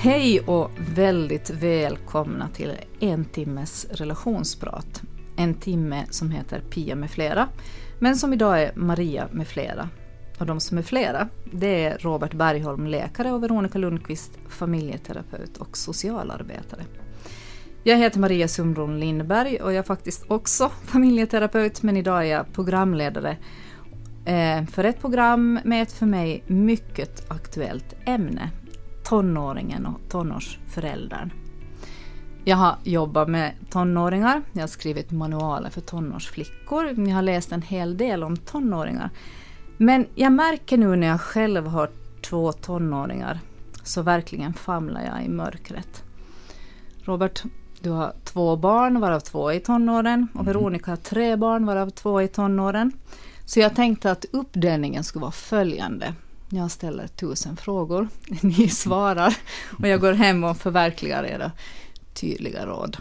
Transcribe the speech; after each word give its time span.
Hej 0.00 0.40
och 0.40 0.70
väldigt 0.94 1.50
välkomna 1.50 2.48
till 2.48 2.72
en 3.00 3.24
timmes 3.24 3.86
relationsprat. 3.90 5.02
En 5.36 5.54
timme 5.54 6.06
som 6.10 6.30
heter 6.30 6.60
Pia 6.60 6.94
med 6.94 7.10
flera, 7.10 7.48
men 7.98 8.16
som 8.16 8.32
idag 8.32 8.62
är 8.62 8.72
Maria 8.74 9.28
med 9.32 9.48
flera. 9.48 9.88
Och 10.38 10.46
de 10.46 10.60
som 10.60 10.78
är 10.78 10.82
flera, 10.82 11.28
det 11.52 11.84
är 11.84 11.98
Robert 11.98 12.34
Bergholm, 12.34 12.86
läkare 12.86 13.32
och 13.32 13.42
Veronica 13.42 13.78
Lundqvist, 13.78 14.32
familjeterapeut 14.48 15.56
och 15.56 15.76
socialarbetare. 15.76 16.82
Jag 17.84 17.96
heter 17.96 18.20
Maria 18.20 18.48
Sundron 18.48 19.00
Lindberg 19.00 19.56
och 19.56 19.72
jag 19.72 19.78
är 19.78 19.82
faktiskt 19.82 20.24
också 20.28 20.70
familjeterapeut, 20.84 21.82
men 21.82 21.96
idag 21.96 22.26
är 22.26 22.30
jag 22.30 22.52
programledare 22.52 23.36
eh, 24.24 24.64
för 24.66 24.84
ett 24.84 25.00
program 25.00 25.60
med 25.64 25.82
ett 25.82 25.92
för 25.92 26.06
mig 26.06 26.44
mycket 26.46 27.30
aktuellt 27.30 27.94
ämne, 28.04 28.50
tonåringen 29.08 29.86
och 29.86 30.00
tonårsföräldern. 30.08 31.30
Jag 32.44 32.56
har 32.56 32.76
jobbat 32.84 33.28
med 33.28 33.52
tonåringar, 33.70 34.42
jag 34.52 34.60
har 34.60 34.68
skrivit 34.68 35.10
manualer 35.10 35.70
för 35.70 35.80
tonårsflickor, 35.80 37.08
jag 37.08 37.14
har 37.14 37.22
läst 37.22 37.52
en 37.52 37.62
hel 37.62 37.96
del 37.96 38.24
om 38.24 38.36
tonåringar. 38.36 39.10
Men 39.76 40.06
jag 40.14 40.32
märker 40.32 40.78
nu 40.78 40.96
när 40.96 41.06
jag 41.06 41.20
själv 41.20 41.66
har 41.66 41.90
två 42.22 42.52
tonåringar 42.52 43.40
så 43.82 44.02
verkligen 44.02 44.54
famlar 44.54 45.04
jag 45.04 45.24
i 45.24 45.28
mörkret. 45.28 46.02
Robert, 47.04 47.42
du 47.80 47.90
har 47.90 48.12
två 48.24 48.56
barn 48.56 49.00
varav 49.00 49.20
två 49.20 49.48
är 49.48 49.54
i 49.54 49.60
tonåren 49.60 50.28
och 50.34 50.40
mm. 50.40 50.52
Veronica 50.52 50.90
har 50.90 50.96
tre 50.96 51.36
barn 51.36 51.66
varav 51.66 51.90
två 51.90 52.18
är 52.18 52.24
i 52.24 52.28
tonåren. 52.28 52.92
Så 53.44 53.60
jag 53.60 53.74
tänkte 53.74 54.10
att 54.10 54.24
uppdelningen 54.32 55.04
skulle 55.04 55.22
vara 55.22 55.32
följande. 55.32 56.14
Jag 56.50 56.70
ställer 56.70 57.06
tusen 57.06 57.56
frågor, 57.56 58.08
ni 58.42 58.68
svarar 58.68 59.36
och 59.78 59.88
jag 59.88 60.00
går 60.00 60.12
hem 60.12 60.44
och 60.44 60.56
förverkligar 60.56 61.24
era 61.24 61.52
tydliga 62.14 62.66
råd. 62.66 62.96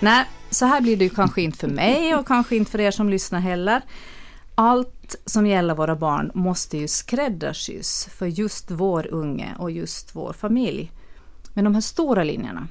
Nej, 0.00 0.24
så 0.50 0.66
här 0.66 0.80
blir 0.80 0.96
det 0.96 1.04
ju 1.04 1.10
kanske 1.10 1.42
inte 1.42 1.58
för 1.58 1.68
mig 1.68 2.14
och 2.14 2.26
kanske 2.26 2.56
inte 2.56 2.70
för 2.70 2.80
er 2.80 2.90
som 2.90 3.08
lyssnar 3.08 3.40
heller. 3.40 3.82
Allt 4.54 5.16
som 5.24 5.46
gäller 5.46 5.74
våra 5.74 5.96
barn 5.96 6.30
måste 6.34 6.78
ju 6.78 6.88
skräddarsys 6.88 8.08
för 8.12 8.26
just 8.26 8.70
vår 8.70 9.06
unge 9.06 9.54
och 9.58 9.70
just 9.70 10.16
vår 10.16 10.32
familj. 10.32 10.92
Men 11.54 11.64
de 11.64 11.74
här 11.74 11.80
stora 11.80 12.24
linjerna, 12.24 12.68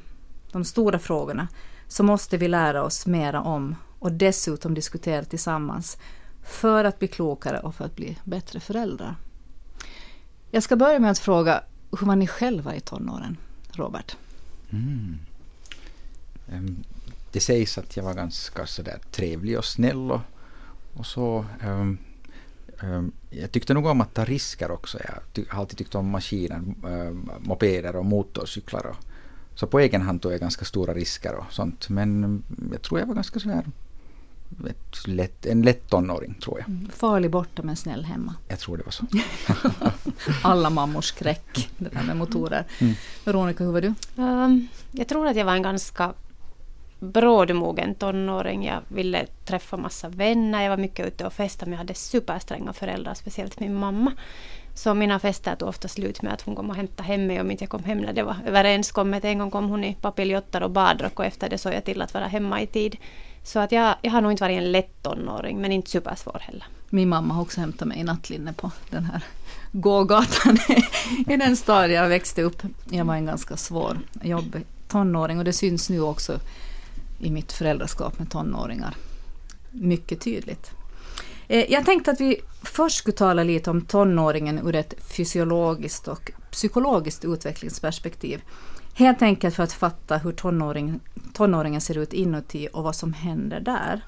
de 0.51 0.65
stora 0.65 0.99
frågorna, 0.99 1.47
så 1.87 2.03
måste 2.03 2.37
vi 2.37 2.47
lära 2.47 2.83
oss 2.83 3.05
mera 3.05 3.41
om 3.41 3.75
och 3.99 4.11
dessutom 4.11 4.73
diskutera 4.73 5.23
tillsammans 5.23 5.97
för 6.45 6.83
att 6.83 6.99
bli 6.99 7.07
klokare 7.07 7.59
och 7.59 7.75
för 7.75 7.85
att 7.85 7.95
bli 7.95 8.17
bättre 8.23 8.59
föräldrar. 8.59 9.15
Jag 10.51 10.63
ska 10.63 10.75
börja 10.75 10.99
med 10.99 11.11
att 11.11 11.19
fråga, 11.19 11.63
hur 11.99 12.07
var 12.07 12.15
ni 12.15 12.27
själva 12.27 12.75
i 12.75 12.79
tonåren, 12.79 13.37
Robert? 13.71 14.17
Mm. 14.69 15.19
Det 17.31 17.39
sägs 17.39 17.77
att 17.77 17.97
jag 17.97 18.03
var 18.03 18.13
ganska 18.13 18.65
sådär 18.65 18.99
trevlig 19.11 19.57
och 19.57 19.65
snäll 19.65 20.11
och, 20.11 20.21
och 20.93 21.05
så. 21.05 21.45
Um, 21.63 21.97
um, 22.81 23.11
jag 23.29 23.51
tyckte 23.51 23.73
nog 23.73 23.85
om 23.85 24.01
att 24.01 24.13
ta 24.13 24.25
risker 24.25 24.71
också. 24.71 24.99
Jag 25.03 25.45
har 25.49 25.59
alltid 25.59 25.77
tyckt 25.77 25.95
om 25.95 26.09
maskiner, 26.09 26.61
mopeder 27.39 27.95
och 27.95 28.05
motorcyklar. 28.05 28.85
Och, 28.85 28.95
så 29.55 29.67
på 29.67 29.79
egen 29.79 30.01
hand 30.01 30.21
tog 30.21 30.33
jag 30.33 30.39
ganska 30.39 30.65
stora 30.65 30.93
risker 30.93 31.35
och 31.35 31.53
sånt. 31.53 31.89
Men 31.89 32.43
jag 32.71 32.81
tror 32.81 32.99
jag 32.99 33.07
var 33.07 33.15
ganska 33.15 33.39
sådär 33.39 33.63
lätt, 35.05 35.45
en 35.45 35.61
lätt 35.61 35.89
tonåring 35.89 36.33
tror 36.33 36.59
jag. 36.59 36.69
Mm, 36.69 36.89
farlig 36.89 37.31
borta 37.31 37.61
men 37.63 37.75
snäll 37.75 38.05
hemma. 38.05 38.35
Jag 38.47 38.59
tror 38.59 38.77
det 38.77 38.83
var 38.83 38.91
så. 38.91 39.05
Alla 40.43 40.69
mammors 40.69 41.05
skräck, 41.05 41.69
det 41.77 41.89
där 41.89 42.03
med 42.03 42.17
motorer. 42.17 42.65
Mm. 42.81 42.93
Veronica, 43.25 43.63
hur 43.63 43.71
var 43.71 43.81
du? 43.81 43.93
Um, 44.15 44.67
jag 44.91 45.07
tror 45.07 45.27
att 45.27 45.35
jag 45.35 45.45
var 45.45 45.53
en 45.53 45.61
ganska 45.61 46.13
brådmogen 46.99 47.95
tonåring. 47.95 48.65
Jag 48.65 48.81
ville 48.87 49.25
träffa 49.45 49.77
massa 49.77 50.09
vänner. 50.09 50.63
Jag 50.63 50.69
var 50.69 50.77
mycket 50.77 51.07
ute 51.07 51.25
och 51.25 51.33
festade 51.33 51.69
men 51.69 51.73
jag 51.73 51.77
hade 51.77 51.93
superstränga 51.93 52.73
föräldrar, 52.73 53.13
speciellt 53.13 53.59
min 53.59 53.75
mamma. 53.75 54.11
Så 54.73 54.93
mina 54.93 55.19
fester 55.19 55.55
tog 55.55 55.69
ofta 55.69 55.87
slut 55.87 56.21
med 56.21 56.33
att 56.33 56.41
hon 56.41 56.55
kom 56.55 56.69
och 56.69 56.75
hämtade 56.75 57.03
hem 57.03 57.27
mig 57.27 57.41
om 57.41 57.51
inte 57.51 57.63
jag 57.63 57.69
kom 57.69 57.83
hem 57.83 57.97
när 57.97 58.13
det 58.13 58.23
var 58.23 58.35
överenskommet. 58.45 59.25
En 59.25 59.37
gång 59.37 59.51
kom 59.51 59.69
hon 59.69 59.83
i 59.83 59.95
papiljotter 60.01 60.63
och 60.63 60.71
badrock 60.71 61.19
och 61.19 61.25
efter 61.25 61.49
det 61.49 61.57
såg 61.57 61.73
jag 61.73 61.83
till 61.83 62.01
att 62.01 62.13
vara 62.13 62.27
hemma 62.27 62.61
i 62.61 62.67
tid. 62.67 62.97
Så 63.45 63.59
att 63.59 63.71
jag, 63.71 63.95
jag 64.01 64.11
har 64.11 64.21
nog 64.21 64.31
inte 64.31 64.43
varit 64.43 64.57
en 64.57 64.71
lätt 64.71 65.03
tonåring 65.03 65.61
men 65.61 65.71
inte 65.71 65.89
supersvår 65.89 66.37
heller. 66.41 66.65
Min 66.89 67.09
mamma 67.09 67.33
har 67.33 67.41
också 67.41 67.59
hämtat 67.59 67.87
mig 67.87 67.99
i 67.99 68.03
nattlinne 68.03 68.53
på 68.53 68.71
den 68.89 69.05
här 69.05 69.23
gågatan 69.71 70.57
i 71.27 71.37
den 71.37 71.57
stad 71.57 71.91
jag 71.91 72.09
växte 72.09 72.41
upp. 72.41 72.61
Jag 72.89 73.05
var 73.05 73.15
en 73.15 73.25
ganska 73.25 73.57
svår, 73.57 73.99
jobbig 74.21 74.65
tonåring 74.87 75.37
och 75.37 75.43
det 75.43 75.53
syns 75.53 75.89
nu 75.89 76.01
också 76.01 76.39
i 77.19 77.31
mitt 77.31 77.51
föräldraskap 77.51 78.19
med 78.19 78.31
tonåringar. 78.31 78.95
Mycket 79.71 80.21
tydligt. 80.21 80.71
Eh, 81.47 81.71
jag 81.71 81.85
tänkte 81.85 82.11
att 82.11 82.21
vi 82.21 82.41
först 82.63 82.97
skulle 82.97 83.17
tala 83.17 83.43
lite 83.43 83.69
om 83.69 83.81
tonåringen 83.81 84.67
ur 84.67 84.75
ett 84.75 84.93
fysiologiskt 85.15 86.07
och 86.07 86.31
psykologiskt 86.51 87.25
utvecklingsperspektiv. 87.25 88.41
Helt 88.97 89.21
enkelt 89.21 89.55
för 89.55 89.63
att 89.63 89.73
fatta 89.73 90.17
hur 90.17 90.31
tonåring, 90.31 90.99
tonåringen 91.33 91.81
ser 91.81 91.97
ut 91.97 92.13
inuti 92.13 92.67
och 92.73 92.83
vad 92.83 92.95
som 92.95 93.13
händer 93.13 93.59
där. 93.59 94.01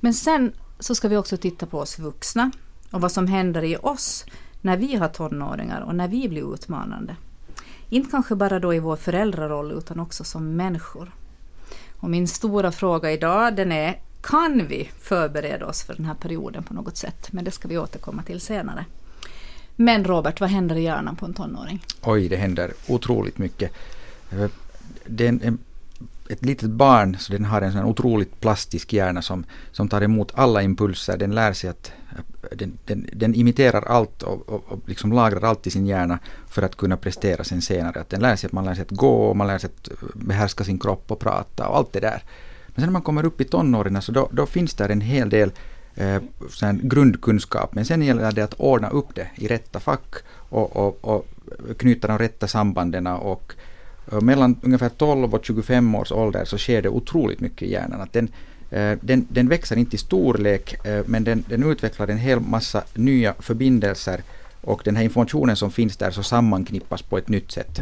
Men 0.00 0.14
sen 0.14 0.52
så 0.78 0.94
ska 0.94 1.08
vi 1.08 1.16
också 1.16 1.36
titta 1.36 1.66
på 1.66 1.78
oss 1.78 1.98
vuxna 1.98 2.50
och 2.90 3.00
vad 3.00 3.12
som 3.12 3.26
händer 3.26 3.64
i 3.64 3.76
oss 3.76 4.24
när 4.60 4.76
vi 4.76 4.96
har 4.96 5.08
tonåringar 5.08 5.80
och 5.80 5.94
när 5.94 6.08
vi 6.08 6.28
blir 6.28 6.54
utmanande. 6.54 7.16
Inte 7.88 8.10
kanske 8.10 8.34
bara 8.34 8.58
då 8.58 8.74
i 8.74 8.78
vår 8.78 8.96
föräldraroll 8.96 9.72
utan 9.72 10.00
också 10.00 10.24
som 10.24 10.56
människor. 10.56 11.12
Och 11.96 12.10
min 12.10 12.28
stora 12.28 12.72
fråga 12.72 13.12
idag 13.12 13.56
den 13.56 13.72
är, 13.72 14.00
kan 14.22 14.66
vi 14.66 14.90
förbereda 15.00 15.66
oss 15.66 15.82
för 15.82 15.94
den 15.94 16.04
här 16.04 16.14
perioden 16.14 16.62
på 16.62 16.74
något 16.74 16.96
sätt? 16.96 17.32
Men 17.32 17.44
det 17.44 17.50
ska 17.50 17.68
vi 17.68 17.78
återkomma 17.78 18.22
till 18.22 18.40
senare. 18.40 18.84
Men 19.76 20.04
Robert, 20.04 20.40
vad 20.40 20.50
händer 20.50 20.76
i 20.76 20.82
hjärnan 20.82 21.16
på 21.16 21.26
en 21.26 21.34
tonåring? 21.34 21.84
Oj, 22.02 22.28
det 22.28 22.36
händer 22.36 22.72
otroligt 22.88 23.38
mycket. 23.38 23.72
Det 25.06 25.26
är 25.26 25.28
en, 25.28 25.58
ett 26.28 26.44
litet 26.44 26.70
barn, 26.70 27.16
så 27.18 27.32
den 27.32 27.44
har 27.44 27.62
en 27.62 27.72
sån 27.72 27.84
otroligt 27.84 28.40
plastisk 28.40 28.92
hjärna 28.92 29.22
som, 29.22 29.44
som 29.72 29.88
tar 29.88 30.00
emot 30.00 30.32
alla 30.34 30.62
impulser. 30.62 31.16
Den 31.16 31.34
lär 31.34 31.52
sig 31.52 31.70
att 31.70 31.92
den, 32.52 32.78
den, 32.84 33.08
den 33.12 33.34
imiterar 33.34 33.82
allt 33.82 34.22
och, 34.22 34.48
och, 34.48 34.64
och 34.68 34.80
liksom 34.86 35.12
lagrar 35.12 35.48
allt 35.48 35.66
i 35.66 35.70
sin 35.70 35.86
hjärna 35.86 36.18
för 36.48 36.62
att 36.62 36.76
kunna 36.76 36.96
prestera 36.96 37.44
sen 37.44 37.62
senare. 37.62 38.00
Att 38.00 38.10
den 38.10 38.20
lär 38.20 38.36
sig 38.36 38.46
att 38.46 38.52
man 38.52 38.64
lär 38.64 38.74
sig 38.74 38.82
att 38.82 38.90
gå, 38.90 39.34
man 39.34 39.46
lär 39.46 39.58
sig 39.58 39.70
att 39.70 39.88
eh, 39.90 40.08
behärska 40.14 40.64
sin 40.64 40.78
kropp 40.78 41.10
och 41.10 41.18
prata 41.18 41.68
och 41.68 41.76
allt 41.76 41.92
det 41.92 42.00
där. 42.00 42.22
Men 42.66 42.74
sen 42.74 42.84
när 42.84 42.92
man 42.92 43.02
kommer 43.02 43.24
upp 43.24 43.40
i 43.40 43.44
tonåren 43.44 44.02
så 44.02 44.12
då, 44.12 44.28
då 44.32 44.46
finns 44.46 44.74
där 44.74 44.88
en 44.88 45.00
hel 45.00 45.30
del 45.30 45.52
eh, 45.94 46.22
grundkunskap. 46.72 47.74
Men 47.74 47.84
sen 47.84 48.02
gäller 48.02 48.32
det 48.32 48.44
att 48.44 48.54
ordna 48.54 48.88
upp 48.88 49.14
det 49.14 49.28
i 49.34 49.48
rätta 49.48 49.80
fack 49.80 50.14
och, 50.30 50.76
och, 50.76 51.04
och 51.04 51.26
knyta 51.78 52.08
de 52.08 52.18
rätta 52.18 52.48
sambanden 52.48 53.06
och 53.06 53.52
mellan 54.06 54.56
ungefär 54.62 54.88
12 54.88 55.34
och 55.34 55.44
25 55.44 55.94
års 55.94 56.12
ålder 56.12 56.44
så 56.44 56.58
sker 56.58 56.82
det 56.82 56.88
otroligt 56.88 57.40
mycket 57.40 57.62
i 57.62 57.72
hjärnan. 57.72 58.00
Att 58.00 58.12
den, 58.12 58.28
den, 59.00 59.26
den 59.30 59.48
växer 59.48 59.76
inte 59.76 59.96
i 59.96 59.98
storlek 59.98 60.74
men 61.06 61.24
den, 61.24 61.44
den 61.48 61.70
utvecklar 61.70 62.08
en 62.08 62.18
hel 62.18 62.40
massa 62.40 62.82
nya 62.94 63.34
förbindelser 63.38 64.22
och 64.60 64.82
den 64.84 64.96
här 64.96 65.04
informationen 65.04 65.56
som 65.56 65.70
finns 65.70 65.96
där 65.96 66.10
så 66.10 66.22
sammanknippas 66.22 67.02
på 67.02 67.18
ett 67.18 67.28
nytt 67.28 67.52
sätt. 67.52 67.80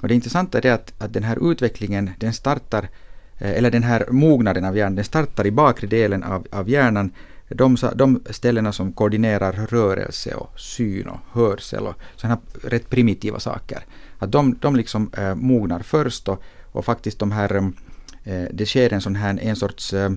Och 0.00 0.08
det 0.08 0.14
intressanta 0.14 0.58
är 0.58 0.72
att, 0.72 0.92
att 0.98 1.12
den 1.12 1.24
här 1.24 1.50
utvecklingen 1.50 2.10
den 2.18 2.32
startar, 2.32 2.88
eller 3.38 3.70
den 3.70 3.82
här 3.82 4.06
mognaden 4.10 4.64
av 4.64 4.76
hjärnan, 4.76 4.94
den 4.94 5.04
startar 5.04 5.46
i 5.46 5.50
bakre 5.50 5.86
delen 5.86 6.22
av, 6.22 6.46
av 6.50 6.68
hjärnan 6.68 7.10
de, 7.48 7.76
de 7.94 8.22
ställena 8.30 8.72
som 8.72 8.92
koordinerar 8.92 9.52
rörelse 9.52 10.34
och 10.34 10.60
syn 10.60 11.08
och 11.08 11.18
hörsel 11.32 11.86
och 11.86 11.94
sådana 12.16 12.38
rätt 12.62 12.90
primitiva 12.90 13.40
saker. 13.40 13.78
Att 14.18 14.32
de, 14.32 14.56
de 14.60 14.76
liksom 14.76 15.10
eh, 15.16 15.34
mognar 15.34 15.80
först 15.80 16.28
och, 16.28 16.42
och 16.72 16.84
faktiskt 16.84 17.18
de 17.18 17.32
här, 17.32 17.54
eh, 17.54 17.64
eh 18.24 18.48
det 18.52 18.66
sker 18.66 18.92
en 18.92 19.00
sån 19.00 19.16
här, 19.16 19.38
en 19.42 19.56
sorts 19.56 19.94
eh, 19.94 20.10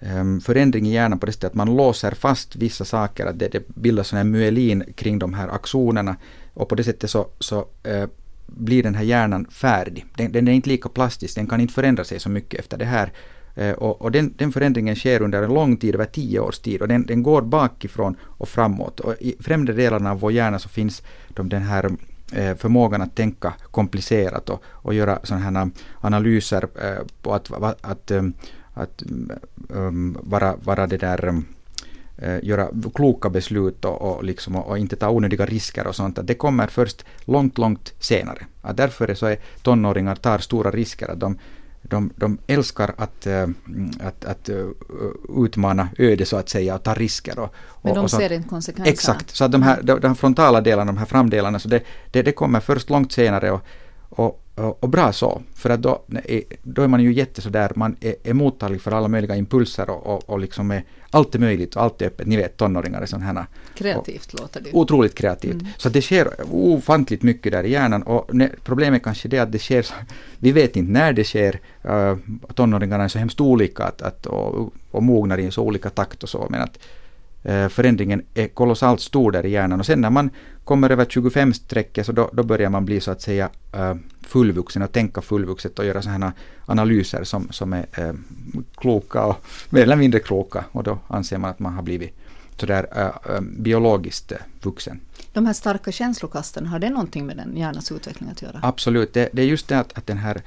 eh, 0.00 0.38
förändring 0.42 0.86
i 0.86 0.92
hjärnan 0.92 1.18
på 1.18 1.26
det 1.26 1.32
sättet 1.32 1.50
att 1.50 1.54
man 1.54 1.76
låser 1.76 2.10
fast 2.10 2.56
vissa 2.56 2.84
saker, 2.84 3.26
att 3.26 3.38
det, 3.38 3.48
det 3.48 3.68
bildas 3.68 4.08
sån 4.08 4.16
här 4.16 4.24
myelin 4.24 4.84
kring 4.94 5.18
de 5.18 5.34
här 5.34 5.48
aktionerna. 5.48 6.16
och 6.54 6.68
på 6.68 6.74
det 6.74 6.84
sättet 6.84 7.10
så, 7.10 7.26
så 7.38 7.66
eh, 7.82 8.08
blir 8.46 8.82
den 8.82 8.94
här 8.94 9.04
hjärnan 9.04 9.46
färdig. 9.50 10.06
Den, 10.16 10.32
den, 10.32 10.48
är 10.48 10.52
inte 10.52 10.68
lika 10.68 10.88
plastisk, 10.88 11.34
den 11.34 11.46
kan 11.46 11.60
inte 11.60 11.74
förändra 11.74 12.04
sig 12.04 12.20
så 12.20 12.28
mycket 12.28 12.60
efter 12.60 12.78
det 12.78 12.84
här. 12.84 13.12
Eh, 13.54 13.72
och, 13.72 14.02
och 14.02 14.12
den, 14.12 14.34
den, 14.36 14.52
förändringen 14.52 14.96
sker 14.96 15.22
under 15.22 15.42
en 15.42 15.54
lång 15.54 15.76
tid, 15.76 15.94
över 15.94 16.04
tio 16.04 16.40
års 16.40 16.58
tid, 16.58 16.82
och 16.82 16.88
den, 16.88 17.06
den 17.06 17.22
går 17.22 17.42
bakifrån 17.42 18.16
och 18.22 18.48
framåt. 18.48 19.00
Och 19.00 19.14
I 19.20 19.36
främre 19.40 19.72
delarna 19.72 20.10
av 20.10 20.20
vår 20.20 20.32
hjärna 20.32 20.58
så 20.58 20.68
finns 20.68 21.02
de, 21.28 21.48
den 21.48 21.62
här 21.62 21.90
Eh, 22.32 22.56
förmågan 22.56 23.02
att 23.02 23.14
tänka 23.14 23.54
komplicerat 23.70 24.50
och, 24.50 24.62
och 24.66 24.94
göra 24.94 25.18
sådana 25.22 25.44
här 25.44 25.62
eh, 25.62 25.68
analyser 26.00 26.68
eh, 26.82 27.04
på 27.22 27.34
att, 27.34 27.52
att, 27.52 27.84
att, 27.84 28.10
um, 28.10 28.34
att 28.74 29.02
um, 29.68 30.18
vara, 30.22 30.56
vara 30.56 30.86
det 30.86 30.96
där 30.96 31.42
göra 32.42 32.68
kloka 32.94 33.28
beslut 33.28 33.84
och, 33.84 34.02
och, 34.02 34.24
liksom, 34.24 34.56
och, 34.56 34.78
inte 34.78 34.96
ta 34.96 35.10
onödiga 35.10 35.46
risker 35.46 35.86
och 35.86 35.96
sånt. 35.96 36.18
Att 36.18 36.26
det 36.26 36.34
kommer 36.34 36.66
först 36.66 37.04
långt, 37.24 37.58
långt 37.58 37.94
senare. 37.98 38.46
Att 38.62 38.76
därför 38.76 39.14
så 39.14 39.26
är 39.26 39.38
tonåringar 39.62 40.16
tar 40.16 40.38
stora 40.38 40.70
risker. 40.70 41.08
Att 41.08 41.20
de, 41.20 41.38
de, 41.88 42.10
de 42.16 42.38
älskar 42.46 42.94
att, 42.98 43.26
äh, 43.26 43.46
att, 44.00 44.24
att 44.24 44.48
uh, 44.48 44.70
utmana 45.44 45.88
öde 45.98 46.26
så 46.26 46.36
att 46.36 46.48
säga 46.48 46.74
och 46.74 46.82
ta 46.82 46.94
risker. 46.94 47.38
Och, 47.38 47.54
Men 47.82 47.94
de 47.94 48.04
och 48.04 48.10
ser 48.10 48.32
inte 48.32 48.48
konsekvenserna? 48.48 48.92
Exakt, 48.92 49.36
så 49.36 49.44
att 49.44 49.52
de 49.52 49.62
här, 49.62 49.82
de, 49.82 50.00
de 50.00 50.16
frontala 50.16 50.60
delarna, 50.60 50.92
de 50.92 50.98
här 50.98 51.06
framdelarna, 51.06 51.58
så 51.58 51.68
det, 51.68 51.82
det, 52.10 52.22
det 52.22 52.32
kommer 52.32 52.60
först 52.60 52.90
långt 52.90 53.12
senare 53.12 53.50
och, 53.50 53.60
och, 54.00 54.42
och, 54.56 54.84
och, 54.84 54.88
bra 54.88 55.12
så, 55.12 55.42
för 55.54 55.70
att 55.70 55.82
då, 55.82 56.02
då 56.62 56.82
är 56.82 56.88
man 56.88 57.00
ju 57.00 57.12
jätte 57.12 57.40
sådär, 57.40 57.72
man 57.74 57.96
är, 58.00 58.14
är 58.24 58.32
mottaglig 58.32 58.80
för 58.80 58.92
alla 58.92 59.08
möjliga 59.08 59.36
impulser 59.36 59.90
och, 59.90 60.06
och, 60.06 60.30
och 60.30 60.38
liksom 60.38 60.70
är, 60.70 60.84
allt 61.10 61.34
är 61.34 61.38
möjligt 61.38 61.76
och 61.76 61.82
allt 61.82 62.02
är 62.02 62.06
öppet. 62.06 62.26
Ni 62.26 62.36
vet 62.36 62.56
tonåringar 62.56 63.02
är 63.02 63.06
sådana. 63.06 63.46
Kreativt 63.74 64.34
och, 64.34 64.40
låter 64.40 64.60
det. 64.60 64.72
Otroligt 64.72 65.14
kreativt. 65.14 65.52
Mm. 65.52 65.66
Så 65.76 65.88
det 65.88 66.02
sker 66.02 66.28
ofantligt 66.50 67.22
mycket 67.22 67.52
där 67.52 67.64
i 67.64 67.70
hjärnan 67.70 68.02
och 68.02 68.34
ne, 68.34 68.50
problemet 68.64 69.02
kanske 69.02 69.28
det 69.28 69.38
att 69.38 69.52
det 69.52 69.58
sker, 69.58 69.86
vi 70.38 70.52
vet 70.52 70.76
inte 70.76 70.92
när 70.92 71.12
det 71.12 71.24
sker. 71.24 71.60
Uh, 71.88 72.16
tonåringarna 72.54 73.04
är 73.04 73.08
så 73.08 73.18
hemskt 73.18 73.40
olika 73.40 73.84
att, 73.84 74.02
att, 74.02 74.26
och, 74.26 74.72
och 74.90 75.02
mognar 75.02 75.38
i 75.38 75.50
så 75.50 75.62
olika 75.62 75.90
takt 75.90 76.22
och 76.22 76.28
så, 76.28 76.46
men 76.50 76.62
att 76.62 76.78
förändringen 77.70 78.22
är 78.34 78.48
kolossalt 78.48 79.00
stor 79.00 79.32
där 79.32 79.46
i 79.46 79.50
hjärnan 79.50 79.80
och 79.80 79.86
sen 79.86 80.00
när 80.00 80.10
man 80.10 80.30
kommer 80.64 80.90
över 80.90 81.04
25-strecket 81.04 82.04
så 82.04 82.12
då, 82.12 82.30
då 82.32 82.42
börjar 82.42 82.70
man 82.70 82.84
bli 82.84 83.00
så 83.00 83.10
att 83.10 83.22
säga 83.22 83.50
uh, 83.76 83.94
fullvuxen 84.26 84.82
och 84.82 84.92
tänka 84.92 85.20
fullvuxet 85.20 85.78
och 85.78 85.84
göra 85.84 86.02
sådana 86.02 86.32
analyser 86.66 87.24
som, 87.24 87.48
som 87.50 87.72
är 87.72 87.86
eh, 87.92 88.12
kloka 88.76 89.24
och 89.24 89.44
mer 89.70 89.82
eller 89.82 89.96
mindre 89.96 90.20
kloka 90.20 90.64
och 90.72 90.82
då 90.82 90.98
anser 91.08 91.38
man 91.38 91.50
att 91.50 91.58
man 91.58 91.74
har 91.74 91.82
blivit 91.82 92.14
sådär 92.60 92.86
äh, 93.28 93.40
biologiskt 93.40 94.32
vuxen. 94.62 95.00
De 95.32 95.46
här 95.46 95.52
starka 95.52 95.92
känslokasten, 95.92 96.66
har 96.66 96.78
det 96.78 96.90
någonting 96.90 97.26
med 97.26 97.36
den 97.36 97.56
hjärnans 97.56 97.92
utveckling 97.92 98.30
att 98.30 98.42
göra? 98.42 98.60
Absolut, 98.62 99.14
det, 99.14 99.28
det 99.32 99.42
är 99.42 99.46
just 99.46 99.68
det 99.68 99.78
att, 99.78 99.98
att 99.98 100.06
den 100.06 100.18
här 100.18 100.42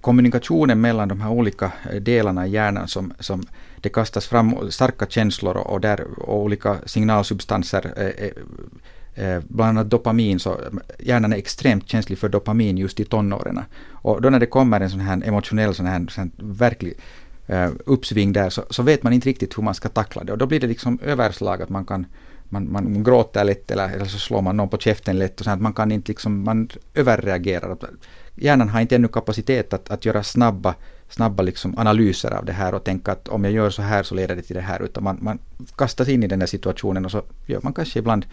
kommunikationen 0.00 0.80
mellan 0.80 1.08
de 1.08 1.20
här 1.20 1.30
olika 1.30 1.72
delarna 2.00 2.46
i 2.46 2.50
hjärnan 2.50 2.88
som, 2.88 3.12
som 3.18 3.42
det 3.82 3.88
kastas 3.88 4.26
fram 4.26 4.70
starka 4.70 5.06
känslor 5.06 5.56
och, 5.56 5.80
där 5.80 6.06
och 6.18 6.42
olika 6.42 6.76
signalsubstanser 6.86 7.92
eh, 7.96 8.26
eh, 8.26 9.34
eh, 9.34 9.42
bland 9.48 9.68
annat 9.68 9.90
dopamin, 9.90 10.38
så 10.38 10.60
hjärnan 10.98 11.32
är 11.32 11.36
extremt 11.36 11.88
känslig 11.88 12.18
för 12.18 12.28
dopamin 12.28 12.78
just 12.78 13.00
i 13.00 13.04
tonåren. 13.04 13.60
Och 13.90 14.22
då 14.22 14.30
när 14.30 14.40
det 14.40 14.46
kommer 14.46 14.80
en 14.80 14.90
sån 14.90 15.00
här 15.00 15.22
emotionell, 15.24 15.74
sån 15.74 15.86
här, 15.86 16.06
sån 16.08 16.24
här 16.24 16.30
verklig 16.54 16.94
eh, 17.46 17.70
uppsving 17.86 18.32
där, 18.32 18.50
så, 18.50 18.64
så, 18.70 18.82
vet 18.82 19.02
man 19.02 19.12
inte 19.12 19.28
riktigt 19.28 19.58
hur 19.58 19.62
man 19.62 19.74
ska 19.74 19.88
tackla 19.88 20.24
det. 20.24 20.32
Och 20.32 20.38
då 20.38 20.46
blir 20.46 20.60
det 20.60 20.66
liksom 20.66 20.98
överslag 21.02 21.62
att 21.62 21.68
man 21.68 21.84
kan 21.84 22.06
man, 22.52 22.72
man 22.72 23.04
gråter 23.04 23.44
lätt 23.44 23.70
eller, 23.70 23.88
eller 23.88 24.04
så 24.04 24.18
slår 24.18 24.42
man 24.42 24.56
någon 24.56 24.68
på 24.68 24.78
käften 24.78 25.18
lätt 25.18 25.40
och 25.40 25.44
så 25.44 25.50
att 25.50 25.60
man 25.60 25.72
kan 25.72 25.92
inte 25.92 26.08
liksom, 26.08 26.44
man 26.44 26.68
överreagerar. 26.94 27.76
Hjärnan 28.34 28.68
har 28.68 28.80
inte 28.80 28.94
ännu 28.94 29.08
kapacitet 29.08 29.72
att, 29.72 29.90
att 29.90 30.04
göra 30.04 30.22
snabba, 30.22 30.74
snabba 31.14 31.42
liksom 31.42 31.78
analyser 31.78 32.30
av 32.30 32.44
det 32.44 32.52
här 32.52 32.74
och 32.74 32.84
tänka 32.84 33.12
att 33.12 33.28
om 33.28 33.44
jag 33.44 33.52
gör 33.52 33.70
så 33.70 33.82
här 33.82 34.02
så 34.02 34.14
leder 34.14 34.36
det 34.36 34.42
till 34.42 34.56
det 34.56 34.62
här. 34.62 34.82
Utan 34.82 35.04
man, 35.04 35.18
man 35.20 35.38
kastas 35.76 36.08
in 36.08 36.22
i 36.22 36.26
den 36.26 36.38
där 36.38 36.46
situationen 36.46 37.04
och 37.04 37.10
så 37.10 37.22
gör 37.46 37.60
man 37.62 37.72
kanske 37.72 37.98
ibland 37.98 38.26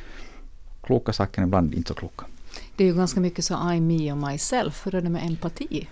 kloka 0.84 1.14
saker, 1.14 1.44
ibland 1.44 1.74
inte 1.74 1.88
så 1.88 1.94
kloka. 1.94 2.26
Det 2.76 2.84
är 2.84 2.88
ju 2.88 2.96
ganska 2.96 3.20
mycket 3.20 3.46
så 3.46 3.72
I, 3.74 3.82
me 3.82 4.12
och 4.12 4.18
myself. 4.18 4.86
Hur 4.86 4.96
är 4.96 5.02
det 5.02 5.10
med 5.10 5.26
empati? 5.26 5.88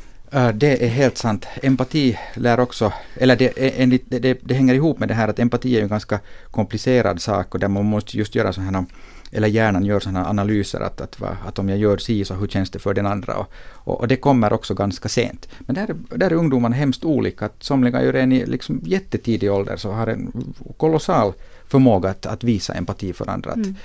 Det 0.53 0.85
är 0.85 0.87
helt 0.87 1.17
sant. 1.17 1.47
Empati 1.63 2.17
lär 2.33 2.59
också, 2.59 2.93
eller 3.15 3.35
det, 3.35 3.81
enligt, 3.81 4.03
det, 4.07 4.33
det, 4.43 4.53
hänger 4.53 4.73
ihop 4.73 4.99
med 4.99 5.07
det 5.07 5.13
här 5.13 5.27
att 5.27 5.39
empati 5.39 5.77
är 5.77 5.81
en 5.81 5.87
ganska 5.87 6.19
komplicerad 6.51 7.21
sak 7.21 7.53
och 7.53 7.59
där 7.59 7.67
man 7.67 7.85
måste 7.85 8.17
just 8.17 8.35
göra 8.35 8.53
sådana 8.53 8.85
eller 9.31 9.47
hjärnan 9.47 9.85
gör 9.85 9.99
sådana 9.99 10.29
analyser 10.29 10.79
att, 10.79 11.01
att, 11.01 11.21
att 11.45 11.59
om 11.59 11.69
jag 11.69 11.77
gör 11.77 11.97
si 11.97 12.25
så 12.25 12.33
hur 12.33 12.47
känns 12.47 12.69
det 12.69 12.79
för 12.79 12.93
den 12.93 13.05
andra 13.05 13.35
och, 13.35 13.51
och, 13.73 13.99
och 13.99 14.07
det 14.07 14.15
kommer 14.15 14.53
också 14.53 14.73
ganska 14.73 15.09
sent. 15.09 15.47
Men 15.59 15.75
där, 15.75 15.95
där 16.09 16.31
är 16.31 16.35
ungdomarna 16.35 16.75
hemskt 16.75 17.05
olika. 17.05 17.45
Att 17.45 17.63
somliga 17.63 18.03
ju 18.03 18.11
redan 18.11 18.31
i 18.31 18.45
liksom 18.45 18.81
jättetidig 18.83 19.51
ålder 19.51 19.77
så 19.77 19.91
har 19.91 20.07
en 20.07 20.53
kolossal 20.77 21.33
förmåga 21.67 22.09
att, 22.09 22.25
att 22.25 22.43
visa 22.43 22.73
empati 22.73 23.13
för 23.13 23.29
andra. 23.29 23.53
Mm. 23.53 23.75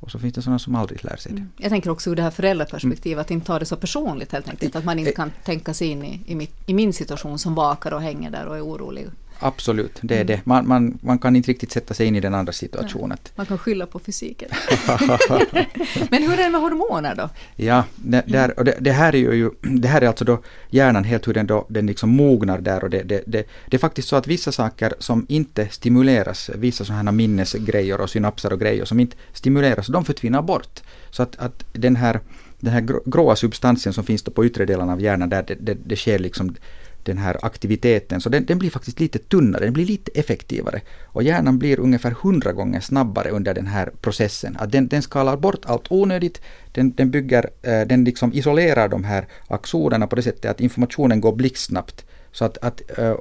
Och 0.00 0.10
så 0.10 0.18
finns 0.18 0.34
det 0.34 0.42
sådana 0.42 0.58
som 0.58 0.74
aldrig 0.74 1.04
lär 1.04 1.16
sig 1.16 1.32
det. 1.32 1.38
Mm. 1.38 1.50
Jag 1.56 1.70
tänker 1.70 1.90
också 1.90 2.10
ur 2.10 2.16
det 2.16 2.22
här 2.22 2.30
föräldraperspektivet, 2.30 3.20
att 3.20 3.30
inte 3.30 3.46
ta 3.46 3.58
det 3.58 3.64
så 3.64 3.76
personligt 3.76 4.32
helt 4.32 4.48
enkelt. 4.48 4.76
Att 4.76 4.84
man 4.84 4.98
inte 4.98 5.12
kan 5.12 5.32
tänka 5.44 5.74
sig 5.74 5.88
in 5.88 6.04
i, 6.04 6.20
i, 6.26 6.34
mitt, 6.34 6.54
i 6.66 6.74
min 6.74 6.92
situation 6.92 7.38
som 7.38 7.54
vakar 7.54 7.92
och 7.92 8.02
hänger 8.02 8.30
där 8.30 8.46
och 8.46 8.56
är 8.56 8.66
orolig. 8.66 9.06
Absolut, 9.42 9.98
det 10.00 10.14
är 10.14 10.20
mm. 10.20 10.26
det. 10.26 10.40
Man, 10.44 10.68
man, 10.68 10.98
man 11.02 11.18
kan 11.18 11.36
inte 11.36 11.50
riktigt 11.50 11.72
sätta 11.72 11.94
sig 11.94 12.06
in 12.06 12.16
i 12.16 12.20
den 12.20 12.34
andra 12.34 12.52
situationen. 12.52 13.18
Man 13.34 13.46
kan 13.46 13.58
skylla 13.58 13.86
på 13.86 13.98
fysiken. 13.98 14.48
Men 16.10 16.22
hur 16.22 16.32
är 16.32 16.44
det 16.44 16.50
med 16.50 16.60
hormoner 16.60 17.14
då? 17.14 17.28
Ja, 17.56 17.84
det, 17.96 18.22
där, 18.26 18.58
och 18.58 18.64
det, 18.64 18.76
det, 18.80 18.92
här 18.92 19.14
är 19.14 19.18
ju, 19.18 19.50
det 19.60 19.88
här 19.88 20.02
är 20.02 20.08
alltså 20.08 20.24
då 20.24 20.42
hjärnan 20.70 21.04
helt 21.04 21.28
hur 21.28 21.34
den, 21.34 21.46
då, 21.46 21.66
den 21.68 21.86
liksom 21.86 22.10
mognar 22.10 22.58
där 22.60 22.84
och 22.84 22.90
det, 22.90 23.02
det, 23.02 23.22
det, 23.26 23.48
det 23.66 23.76
är 23.76 23.78
faktiskt 23.78 24.08
så 24.08 24.16
att 24.16 24.26
vissa 24.26 24.52
saker 24.52 24.94
som 24.98 25.26
inte 25.28 25.68
stimuleras, 25.68 26.50
vissa 26.54 26.84
sådana 26.84 27.10
här 27.10 27.12
minnesgrejer 27.12 28.00
och 28.00 28.10
synapser 28.10 28.52
och 28.52 28.60
grejer 28.60 28.84
som 28.84 29.00
inte 29.00 29.16
stimuleras, 29.32 29.86
de 29.86 30.04
försvinner 30.04 30.42
bort. 30.42 30.80
Så 31.10 31.22
att, 31.22 31.36
att 31.38 31.64
den 31.72 31.96
här 31.96 32.20
den 32.62 32.72
här 32.72 32.80
gråa 33.04 33.36
substansen 33.36 33.92
som 33.92 34.04
finns 34.04 34.22
på 34.22 34.44
yttre 34.44 34.64
delen 34.64 34.90
av 34.90 35.00
hjärnan, 35.00 35.28
där 35.28 35.42
det, 35.42 35.54
det, 35.54 35.76
det 35.84 35.96
sker 35.96 36.18
liksom 36.18 36.54
den 37.02 37.18
här 37.18 37.36
aktiviteten, 37.42 38.20
så 38.20 38.28
den, 38.28 38.44
den, 38.44 38.58
blir 38.58 38.70
faktiskt 38.70 39.00
lite 39.00 39.18
tunnare, 39.18 39.64
den 39.64 39.72
blir 39.72 39.86
lite 39.86 40.10
effektivare. 40.14 40.80
Och 41.04 41.22
hjärnan 41.22 41.58
blir 41.58 41.80
ungefär 41.80 42.10
hundra 42.10 42.52
gånger 42.52 42.80
snabbare 42.80 43.30
under 43.30 43.54
den 43.54 43.66
här 43.66 43.90
processen. 44.00 44.56
Att 44.58 44.72
den, 44.72 44.88
den 44.88 45.02
skalar 45.02 45.36
bort 45.36 45.64
allt 45.64 45.86
onödigt, 45.92 46.40
den, 46.72 46.90
den, 46.90 47.10
bygger, 47.10 47.50
eh, 47.62 47.80
den 47.80 48.04
liksom 48.04 48.32
isolerar 48.32 48.88
de 48.88 49.04
här 49.04 49.26
axonerna 49.48 50.06
på 50.06 50.16
det 50.16 50.22
sättet 50.22 50.50
att 50.50 50.60
informationen 50.60 51.20
går 51.20 51.32
blixtsnabbt. 51.32 52.04
Så 52.32 52.44
att, 52.44 52.58
att 52.58 52.98
eh, 52.98 53.14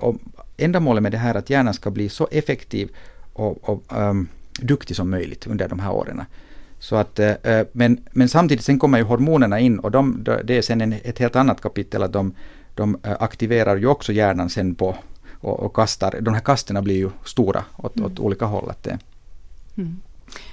ändamålet 0.58 1.04
med 1.04 1.12
det 1.12 1.18
här 1.18 1.36
är 1.36 1.40
att 1.40 1.50
hjärnan 1.50 1.74
ska 1.74 1.92
bli 1.92 2.10
så 2.10 2.28
effektiv 2.32 2.90
och, 3.34 3.70
och 3.70 3.84
um, 3.98 4.28
duktig 4.62 4.96
som 4.96 5.10
möjligt 5.10 5.48
under 5.48 5.70
de 5.70 5.80
här 5.80 5.92
åren. 5.92 6.22
Så 6.82 6.96
att, 6.96 7.20
eh, 7.20 7.32
eh, 7.44 7.68
men, 7.72 7.98
men 8.12 8.30
samtidigt 8.30 8.66
sen 8.66 8.80
kommer 8.80 8.98
ju 8.98 9.04
hormonerna 9.04 9.60
in 9.60 9.80
och 9.80 9.92
de, 9.92 10.24
det 10.44 10.58
är 10.58 10.62
sen 10.62 10.82
en, 10.82 10.94
ett 11.04 11.20
helt 11.20 11.36
annat 11.36 11.62
kapitel 11.62 12.04
att 12.04 12.14
de 12.14 12.34
de 12.76 12.98
eh, 13.04 13.16
aktiverar 13.20 13.78
ju 13.78 13.88
också 13.88 14.14
hjärnan 14.14 14.50
sen 14.50 14.76
på 14.76 14.96
och, 15.42 15.60
och 15.60 15.76
kastar, 15.76 16.22
de 16.22 16.34
här 16.34 16.42
kasterna 16.42 16.82
blir 16.82 16.96
ju 16.96 17.10
stora 17.26 17.66
åt, 17.78 17.96
mm. 17.96 18.12
åt 18.12 18.20
olika 18.20 18.46
håll. 18.46 18.70
Att 18.70 18.84
det. 18.84 19.00
Mm. 19.78 20.02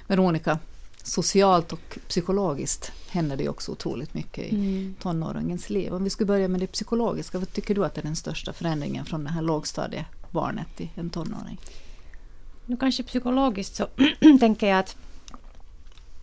Veronica, 0.06 0.58
socialt 1.02 1.72
och 1.72 1.98
psykologiskt 2.08 2.92
händer 3.08 3.36
det 3.36 3.48
också 3.48 3.72
otroligt 3.72 4.14
mycket 4.14 4.44
i 4.44 4.54
mm. 4.54 4.94
tonåringens 5.00 5.70
liv. 5.70 5.94
Om 5.94 6.04
vi 6.04 6.10
skulle 6.10 6.26
börja 6.26 6.48
med 6.48 6.60
det 6.60 6.66
psykologiska, 6.66 7.38
vad 7.38 7.52
tycker 7.52 7.74
du 7.74 7.84
att 7.84 7.98
är 7.98 8.02
den 8.02 8.16
största 8.16 8.52
förändringen 8.52 9.04
från 9.04 9.24
det 9.24 9.30
här 9.30 9.42
lågstadiebarnet 9.42 10.66
till 10.76 10.88
en 10.94 11.10
tonåring? 11.10 11.60
Nu 12.66 12.76
kanske 12.76 13.02
psykologiskt 13.02 13.76
så 13.76 13.86
tänker 14.40 14.68
jag 14.68 14.78
att 14.78 14.96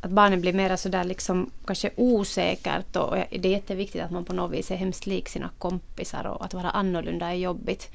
att 0.06 0.12
barnen 0.12 0.42
blir 0.42 0.54
mer 0.54 0.76
sådär 0.76 1.04
liksom 1.04 1.50
kanske 1.66 1.90
osäkert 1.96 2.96
och 2.96 3.16
det 3.16 3.46
är 3.48 3.52
jätteviktigt 3.52 4.02
att 4.02 4.12
man 4.12 4.26
på 4.26 4.34
något 4.34 4.52
vis 4.52 4.72
är 4.72 4.76
hemskt 4.76 5.08
lik 5.08 5.30
sina 5.30 5.50
kompisar 5.58 6.28
och 6.28 6.46
att 6.46 6.54
vara 6.54 6.70
annorlunda 6.70 7.28
är 7.28 7.34
jobbigt. 7.34 7.92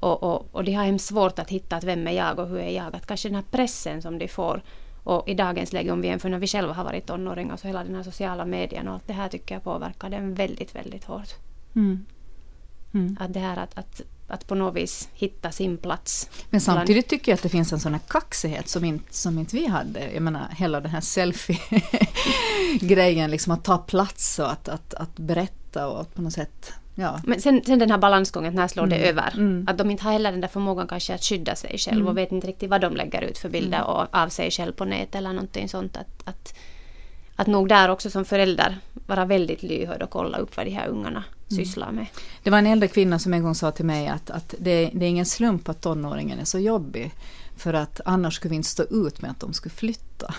Och, 0.00 0.22
och, 0.22 0.46
och 0.52 0.64
de 0.64 0.72
har 0.72 0.84
hemskt 0.84 1.06
svårt 1.06 1.38
att 1.38 1.50
hitta 1.50 1.76
att 1.76 1.84
vem 1.84 2.06
är 2.06 2.12
jag 2.12 2.38
och 2.38 2.48
hur 2.48 2.58
är 2.58 2.70
jag. 2.70 2.96
Att 2.96 3.06
kanske 3.06 3.28
den 3.28 3.34
här 3.34 3.44
pressen 3.50 4.02
som 4.02 4.18
de 4.18 4.28
får 4.28 4.62
och 5.04 5.28
i 5.28 5.34
dagens 5.34 5.72
läge 5.72 5.90
om 5.90 6.00
vi 6.00 6.08
jämför 6.08 6.28
när 6.28 6.38
vi 6.38 6.46
själva 6.46 6.72
har 6.72 6.84
varit 6.84 7.06
tonåringar 7.06 7.56
så 7.56 7.66
hela 7.66 7.84
den 7.84 7.94
här 7.94 8.02
sociala 8.02 8.44
medien 8.44 8.88
och 8.88 8.94
allt 8.94 9.06
det 9.06 9.12
här 9.12 9.28
tycker 9.28 9.54
jag 9.54 9.64
påverkar 9.64 10.10
den 10.10 10.34
väldigt, 10.34 10.74
väldigt 10.74 11.04
hårt. 11.04 11.34
Mm. 11.76 12.06
Mm. 12.94 13.16
Att 13.20 13.34
det 13.34 13.40
här 13.40 13.56
att, 13.56 13.78
att 13.78 14.02
att 14.28 14.46
på 14.46 14.54
något 14.54 14.76
vis 14.76 15.08
hitta 15.14 15.50
sin 15.50 15.78
plats. 15.78 16.30
Men 16.50 16.60
samtidigt 16.60 17.08
tycker 17.08 17.32
jag 17.32 17.36
att 17.36 17.42
det 17.42 17.48
finns 17.48 17.72
en 17.72 17.80
sån 17.80 17.92
här 17.92 18.00
kaxighet 18.08 18.68
som 18.68 18.84
inte, 18.84 19.14
som 19.14 19.38
inte 19.38 19.56
vi 19.56 19.66
hade. 19.66 20.12
Jag 20.12 20.22
menar 20.22 20.48
hela 20.56 20.80
den 20.80 20.90
här 20.90 21.00
selfie-grejen, 21.00 23.30
liksom 23.30 23.52
att 23.52 23.64
ta 23.64 23.78
plats 23.78 24.38
och 24.38 24.52
att, 24.52 24.68
att, 24.68 24.94
att 24.94 25.16
berätta 25.16 25.88
och 25.88 26.00
att 26.00 26.14
på 26.14 26.22
något 26.22 26.32
sätt 26.32 26.72
Ja. 27.00 27.20
Men 27.24 27.40
sen, 27.40 27.62
sen 27.66 27.78
den 27.78 27.90
här 27.90 27.98
balansgången, 27.98 28.54
när 28.54 28.68
slår 28.68 28.84
mm. 28.84 28.98
det 28.98 29.08
över? 29.08 29.32
Mm. 29.34 29.66
Att 29.68 29.78
de 29.78 29.90
inte 29.90 30.04
har 30.04 30.12
heller 30.12 30.30
den 30.30 30.40
där 30.40 30.48
förmågan 30.48 30.86
kanske 30.86 31.14
att 31.14 31.24
skydda 31.24 31.54
sig 31.54 31.78
själv 31.78 31.96
mm. 31.96 32.08
och 32.08 32.18
vet 32.18 32.32
inte 32.32 32.46
riktigt 32.46 32.70
vad 32.70 32.80
de 32.80 32.96
lägger 32.96 33.22
ut 33.22 33.38
för 33.38 33.48
bilder 33.48 33.78
mm. 33.78 33.90
och 33.90 34.06
av 34.10 34.28
sig 34.28 34.50
själv 34.50 34.72
på 34.72 34.84
nätet 34.84 35.14
eller 35.14 35.32
någonting 35.32 35.68
sånt. 35.68 35.96
Att, 35.96 36.28
att 36.28 36.54
att 37.38 37.46
nog 37.46 37.68
där 37.68 37.88
också 37.88 38.10
som 38.10 38.24
förälder 38.24 38.78
vara 39.06 39.24
väldigt 39.24 39.62
lyhörd 39.62 40.02
och 40.02 40.10
kolla 40.10 40.38
upp 40.38 40.56
vad 40.56 40.66
de 40.66 40.70
här 40.70 40.88
ungarna. 40.88 41.24
Sysslar 41.48 41.92
med. 41.92 42.06
Det 42.42 42.50
var 42.50 42.58
en 42.58 42.66
äldre 42.66 42.88
kvinna 42.88 43.18
som 43.18 43.34
en 43.34 43.42
gång 43.42 43.54
sa 43.54 43.70
till 43.70 43.84
mig 43.84 44.08
att, 44.08 44.30
att 44.30 44.54
det, 44.58 44.90
det 44.94 45.06
är 45.06 45.10
ingen 45.10 45.26
slump 45.26 45.68
att 45.68 45.80
tonåringen 45.80 46.38
är 46.38 46.44
så 46.44 46.58
jobbig. 46.58 47.14
För 47.56 47.74
att 47.74 48.00
annars 48.04 48.34
skulle 48.34 48.50
vi 48.50 48.56
inte 48.56 48.68
stå 48.68 48.82
ut 48.82 49.22
med 49.22 49.30
att 49.30 49.40
de 49.40 49.52
skulle 49.52 49.74
flytta. 49.74 50.34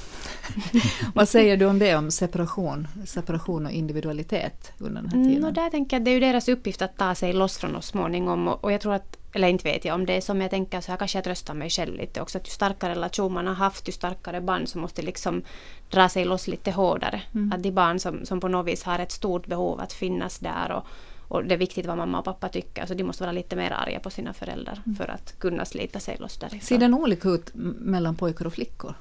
Vad 1.14 1.30
säger 1.30 1.58
du 1.58 1.66
om 1.66 1.80
det, 1.80 1.96
om 1.96 2.12
separation, 2.12 2.88
separation 3.06 3.66
och 3.66 3.72
individualitet 3.72 4.72
under 4.78 5.02
den 5.02 5.12
här 5.12 5.18
tiden? 5.18 5.32
Mm, 5.32 5.46
och 5.46 5.54
där 5.54 5.70
tänker 5.70 5.98
jag 5.98 6.06
det 6.06 6.12
är 6.12 6.14
ju 6.14 6.20
deras 6.20 6.50
uppgift 6.50 6.82
att 6.82 6.98
ta 6.98 7.16
sig 7.16 7.34
loss 7.34 7.58
från 7.58 7.76
oss 7.76 7.88
småningom 7.88 8.48
och, 8.48 8.64
och 8.64 8.72
jag 8.72 8.82
tror 8.82 8.94
att 8.94 9.19
eller 9.34 9.48
inte 9.48 9.64
vet 9.64 9.86
jag 9.86 9.96
om 9.96 10.06
det 10.06 10.14
är 10.14 10.22
som 10.22 10.42
jag 10.42 10.50
tänker 10.50 10.82
så 10.82 10.92
här 10.92 10.98
kanske 10.98 11.18
jag 11.18 11.24
tröstar 11.24 11.54
mig 11.54 11.70
själv 11.70 11.96
lite 11.96 12.22
också 12.22 12.38
att 12.38 12.48
ju 12.48 12.52
starkare 12.52 12.92
relation 12.92 13.34
man 13.34 13.48
har 13.48 13.54
haft 13.54 13.88
ju 13.88 13.92
starkare 13.92 14.42
band 14.42 14.70
som 14.70 14.82
måste 14.82 15.02
liksom 15.02 15.42
dra 15.90 16.10
sig 16.10 16.26
loss 16.26 16.48
lite 16.48 16.72
hårdare. 16.72 17.22
Mm. 17.34 17.52
Att 17.52 17.64
de 17.64 17.72
barn 17.72 18.00
som, 18.00 18.26
som 18.26 18.40
på 18.40 18.48
något 18.48 18.68
vis 18.68 18.84
har 18.84 19.00
ett 19.00 19.12
stort 19.12 19.48
behov 19.48 19.80
att 19.80 19.94
finnas 19.94 20.40
där 20.40 20.72
och, 20.72 20.86
och 21.28 21.46
det 21.46 21.54
är 21.54 21.58
viktigt 21.58 21.86
vad 21.86 21.98
mamma 21.98 22.20
och 22.20 22.26
pappa 22.26 22.50
tycker 22.50 22.86
så 22.86 22.94
de 22.94 23.04
måste 23.04 23.24
vara 23.24 23.32
lite 23.32 23.56
mer 23.56 23.72
arga 23.72 24.00
på 24.00 24.10
sina 24.10 24.34
föräldrar 24.34 24.82
mm. 24.86 24.96
för 24.96 25.08
att 25.08 25.40
kunna 25.40 25.66
slita 25.66 26.00
sig 26.00 26.18
loss 26.20 26.38
därifrån. 26.38 26.62
Ser 26.62 26.78
den 26.78 26.94
olika 26.94 27.30
ut 27.30 27.52
mellan 27.54 28.16
pojkar 28.16 28.46
och 28.46 28.54
flickor? 28.54 28.94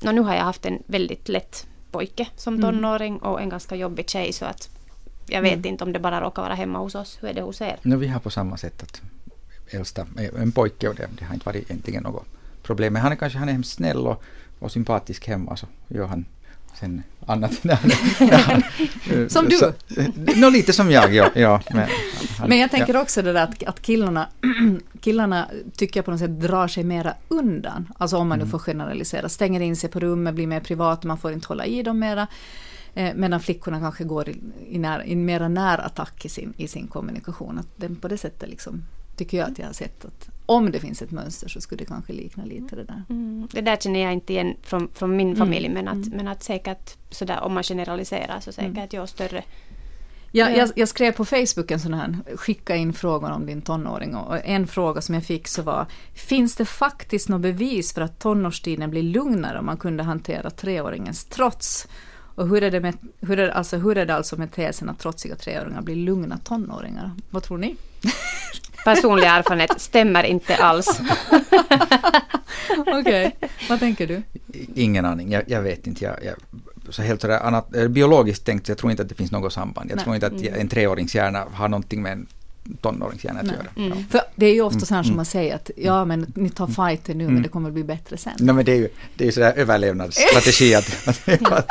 No, 0.00 0.10
nu 0.10 0.20
har 0.20 0.34
jag 0.34 0.44
haft 0.44 0.66
en 0.66 0.82
väldigt 0.86 1.28
lätt 1.28 1.66
pojke 1.90 2.28
som 2.36 2.54
mm. 2.54 2.74
tonåring 2.74 3.18
och 3.18 3.40
en 3.40 3.48
ganska 3.48 3.76
jobbig 3.76 4.10
tjej 4.10 4.32
så 4.32 4.44
att 4.44 4.68
jag 5.26 5.42
vet 5.42 5.52
mm. 5.52 5.66
inte 5.66 5.84
om 5.84 5.92
det 5.92 5.98
bara 5.98 6.20
råkar 6.20 6.42
vara 6.42 6.54
hemma 6.54 6.78
hos 6.78 6.94
oss. 6.94 7.18
Hur 7.20 7.28
är 7.28 7.34
det 7.34 7.42
hos 7.42 7.60
er? 7.60 7.76
No, 7.82 7.96
vi 7.96 8.06
har 8.06 8.20
på 8.20 8.30
samma 8.30 8.56
sätt 8.56 8.82
att 8.82 9.02
äldsta 9.70 10.06
en 10.38 10.52
pojke 10.52 10.88
och 10.88 10.94
det, 10.94 11.08
det 11.18 11.24
har 11.24 11.34
inte 11.34 11.46
varit 11.46 11.70
egentligen 11.70 12.02
något 12.02 12.26
problem. 12.62 12.92
Men 12.92 13.02
han 13.02 13.12
är 13.12 13.16
kanske 13.16 13.38
han 13.38 13.48
är 13.48 13.52
hemskt 13.52 13.72
snäll 13.72 14.06
och, 14.06 14.22
och 14.58 14.72
sympatisk 14.72 15.28
hemma 15.28 15.56
så 15.56 15.66
gör 15.88 16.06
han 16.06 16.24
sen 16.80 17.02
annat. 17.26 17.52
som 19.28 19.48
du? 19.48 19.56
Så, 19.56 19.72
no, 20.36 20.50
lite 20.50 20.72
som 20.72 20.90
jag, 20.90 21.14
ja. 21.14 21.30
ja 21.34 21.60
men, 21.70 21.88
han, 22.38 22.48
men 22.48 22.58
jag 22.58 22.70
tänker 22.70 22.94
ja. 22.94 23.00
också 23.00 23.22
det 23.22 23.32
där 23.32 23.42
att, 23.42 23.62
att 23.62 23.82
killarna, 23.82 24.28
killarna 25.00 25.48
tycker 25.76 25.98
jag 25.98 26.04
på 26.04 26.10
något 26.10 26.20
sätt 26.20 26.40
drar 26.40 26.68
sig 26.68 26.84
mera 26.84 27.14
undan. 27.28 27.92
Alltså 27.98 28.16
om 28.16 28.28
man 28.28 28.38
nu 28.38 28.42
mm. 28.42 28.50
får 28.50 28.58
generalisera. 28.58 29.28
Stänger 29.28 29.60
in 29.60 29.76
sig 29.76 29.90
på 29.90 30.00
rummet, 30.00 30.34
blir 30.34 30.46
mer 30.46 30.60
privat, 30.60 31.04
man 31.04 31.18
får 31.18 31.32
inte 31.32 31.48
hålla 31.48 31.66
i 31.66 31.82
dem 31.82 31.98
mera. 31.98 32.26
Eh, 32.94 33.14
medan 33.14 33.40
flickorna 33.40 33.80
kanske 33.80 34.04
går 34.04 34.28
i, 34.28 34.40
i, 34.68 34.78
när, 34.78 35.02
i 35.02 35.16
mera 35.16 35.48
närattack 35.48 36.24
i 36.24 36.28
sin, 36.28 36.54
i 36.56 36.68
sin 36.68 36.86
kommunikation. 36.86 37.58
Att 37.58 37.68
den 37.76 37.96
på 37.96 38.08
det 38.08 38.18
sättet 38.18 38.48
liksom, 38.48 38.84
tycker 39.16 39.38
jag 39.38 39.50
att 39.50 39.58
jag 39.58 39.66
har 39.66 39.72
sett 39.72 40.04
att 40.04 40.28
om 40.46 40.70
det 40.70 40.80
finns 40.80 41.02
ett 41.02 41.10
mönster 41.10 41.48
så 41.48 41.60
skulle 41.60 41.78
det 41.78 41.88
kanske 41.88 42.12
likna 42.12 42.44
lite 42.44 42.76
det 42.76 42.84
där. 42.84 43.02
Mm. 43.10 43.48
Det 43.52 43.60
där 43.60 43.76
känner 43.76 44.00
jag 44.00 44.12
inte 44.12 44.32
igen 44.32 44.56
från, 44.62 44.88
från 44.94 45.16
min 45.16 45.26
mm. 45.26 45.38
familj 45.38 45.68
men 45.68 45.88
att, 45.88 45.94
mm. 46.06 46.16
men 46.16 46.28
att 46.28 46.42
säkert 46.42 46.96
sådär 47.10 47.40
om 47.40 47.54
man 47.54 47.62
generaliserar 47.62 48.40
så 48.40 48.52
säkert 48.52 48.76
mm. 48.76 48.88
jag 48.90 49.08
större 49.08 49.44
Ja, 50.36 50.50
jag, 50.50 50.70
jag, 50.76 50.88
skrev 50.88 51.12
på 51.12 51.24
Facebook 51.24 51.70
en 51.70 51.80
sån 51.80 51.94
här, 51.94 52.16
skicka 52.36 52.76
in 52.76 52.92
frågor 52.92 53.30
om 53.30 53.46
din 53.46 53.62
tonåring 53.62 54.16
och 54.16 54.46
en 54.46 54.66
fråga 54.66 55.00
som 55.00 55.14
jag 55.14 55.24
fick 55.24 55.48
så 55.48 55.62
var 55.62 55.86
Finns 56.14 56.56
det 56.56 56.64
faktiskt 56.64 57.28
något 57.28 57.40
bevis 57.40 57.94
för 57.94 58.00
att 58.00 58.18
tonårstiden 58.18 58.90
blir 58.90 59.02
lugnare 59.02 59.58
om 59.58 59.66
man 59.66 59.76
kunde 59.76 60.02
hantera 60.02 60.50
treåringens 60.50 61.24
trots? 61.24 61.88
Och 62.34 62.48
hur 62.48 62.62
är 62.62 62.70
det, 62.70 62.80
med, 62.80 62.96
hur 63.20 63.38
är, 63.38 63.48
alltså, 63.48 63.76
hur 63.76 63.98
är 63.98 64.06
det 64.06 64.14
alltså 64.14 64.36
med 64.36 64.52
tesen 64.52 64.88
att 64.88 64.98
trotsiga 64.98 65.36
treåringar 65.36 65.82
blir 65.82 65.96
lugna 65.96 66.38
tonåringar? 66.38 67.10
Vad 67.30 67.42
tror 67.42 67.58
ni? 67.58 67.76
Personlig 68.84 69.26
erfarenhet 69.26 69.80
stämmer 69.80 70.24
inte 70.24 70.56
alls. 70.56 71.00
Okej, 72.78 73.00
okay. 73.00 73.30
vad 73.68 73.78
tänker 73.78 74.06
du? 74.06 74.22
Ingen 74.74 75.04
aning, 75.04 75.32
jag, 75.32 75.42
jag 75.46 75.62
vet 75.62 75.86
inte. 75.86 76.04
Jag, 76.04 76.16
jag, 76.24 76.34
så 76.88 77.02
helt 77.02 77.20
sådär 77.20 77.38
annat, 77.38 77.76
eh, 77.76 77.88
biologiskt 77.88 78.46
tänkt, 78.46 78.68
jag 78.68 78.78
tror 78.78 78.90
inte 78.90 79.02
att 79.02 79.08
det 79.08 79.14
finns 79.14 79.32
något 79.32 79.52
samband. 79.52 79.90
Jag 79.90 79.96
Nej. 79.96 80.04
tror 80.04 80.14
inte 80.14 80.26
att 80.26 80.32
mm. 80.32 80.60
en 80.60 80.68
treårings 80.68 81.14
hjärna 81.14 81.44
har 81.52 81.68
någonting 81.68 82.02
med 82.02 82.12
en 82.12 82.26
tonåringshjärna 82.80 83.40
att 83.40 83.46
göra. 83.46 83.66
Mm. 83.76 83.88
Ja. 83.88 84.04
För 84.10 84.20
det 84.36 84.46
är 84.46 84.54
ju 84.54 84.62
ofta 84.62 84.80
så 84.80 84.94
här 84.94 85.02
som 85.02 85.10
mm. 85.10 85.16
man 85.16 85.24
säger 85.24 85.54
att 85.54 85.70
ja 85.76 86.04
men 86.04 86.32
ni 86.34 86.50
tar 86.50 86.66
fighten 86.66 87.18
nu 87.18 87.24
mm. 87.24 87.34
men 87.34 87.42
det 87.42 87.48
kommer 87.48 87.68
att 87.68 87.74
bli 87.74 87.84
bättre 87.84 88.16
sen. 88.16 88.32
Nej 88.38 88.54
men 88.54 88.64
det 88.64 88.72
är 88.72 88.76
ju 88.76 88.88
det 89.16 89.26
är 89.26 89.30
sådär 89.30 89.52
överlevnadsstrategi 89.56 90.74
att, 90.78 91.08
att 91.52 91.66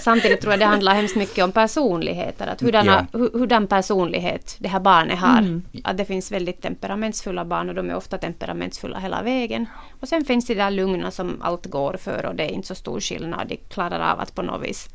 Samtidigt 0.00 0.40
tror 0.40 0.52
jag 0.52 0.60
det 0.60 0.66
handlar 0.66 0.94
hemskt 0.94 1.16
mycket 1.16 1.44
om 1.44 1.52
personligheter. 1.52 2.46
Att 2.46 2.60
hurdana, 2.60 3.06
ja. 3.12 3.18
hurdan 3.18 3.66
personlighet 3.66 4.56
det 4.58 4.68
här 4.68 4.80
barnet 4.80 5.18
har. 5.18 5.38
Mm. 5.38 5.62
Att 5.84 5.96
det 5.96 6.04
finns 6.04 6.32
väldigt 6.32 6.62
temperamentsfulla 6.62 7.44
barn 7.44 7.68
och 7.68 7.74
de 7.74 7.90
är 7.90 7.96
ofta 7.96 8.18
temperamentsfulla 8.18 8.98
hela 8.98 9.22
vägen. 9.22 9.66
Och 10.00 10.08
sen 10.08 10.24
finns 10.24 10.46
det 10.46 10.54
där 10.54 10.70
lugna 10.70 11.10
som 11.10 11.42
allt 11.42 11.66
går 11.66 11.96
för 12.00 12.26
och 12.26 12.34
det 12.34 12.44
är 12.44 12.50
inte 12.50 12.68
så 12.68 12.74
stor 12.74 13.00
skillnad. 13.00 13.48
De 13.48 13.56
klarar 13.56 14.12
av 14.12 14.20
att 14.20 14.34
på 14.34 14.42
något 14.42 14.68
vis 14.68 14.88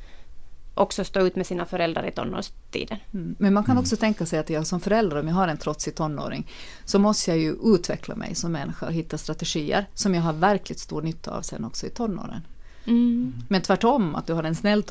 också 0.75 1.03
stå 1.03 1.20
ut 1.20 1.36
med 1.36 1.48
sina 1.48 1.65
föräldrar 1.65 2.08
i 2.08 2.12
tonårstiden. 2.12 2.98
Mm. 3.13 3.36
Men 3.39 3.53
man 3.53 3.63
kan 3.63 3.77
också 3.77 3.98
tänka 3.98 4.25
sig 4.25 4.39
att 4.39 4.50
jag 4.50 4.68
som 4.68 4.80
förälder, 4.80 5.20
om 5.20 5.27
jag 5.27 5.36
har 5.36 5.48
en 5.48 5.58
trotsig 5.58 5.96
tonåring, 5.96 6.48
så 6.86 7.00
måste 7.00 7.32
jag 7.32 7.39
ju 7.39 7.56
utveckla 7.63 8.15
mig 8.15 8.36
som 8.36 8.51
människa 8.51 8.86
och 8.86 8.94
hitta 8.94 9.18
strategier 9.18 9.86
som 9.94 10.15
jag 10.15 10.22
har 10.22 10.34
verkligt 10.34 10.80
stor 10.80 11.01
nytta 11.01 11.32
av 11.32 11.42
sen 11.42 11.65
också 11.65 11.86
i 11.86 11.89
tonåren. 11.89 12.42
Mm. 12.88 13.34
Men 13.48 13.62
tvärtom, 13.62 14.15
att 14.15 14.27
du 14.27 14.34
har 14.34 14.44
en 14.44 14.56
snäll, 14.56 14.84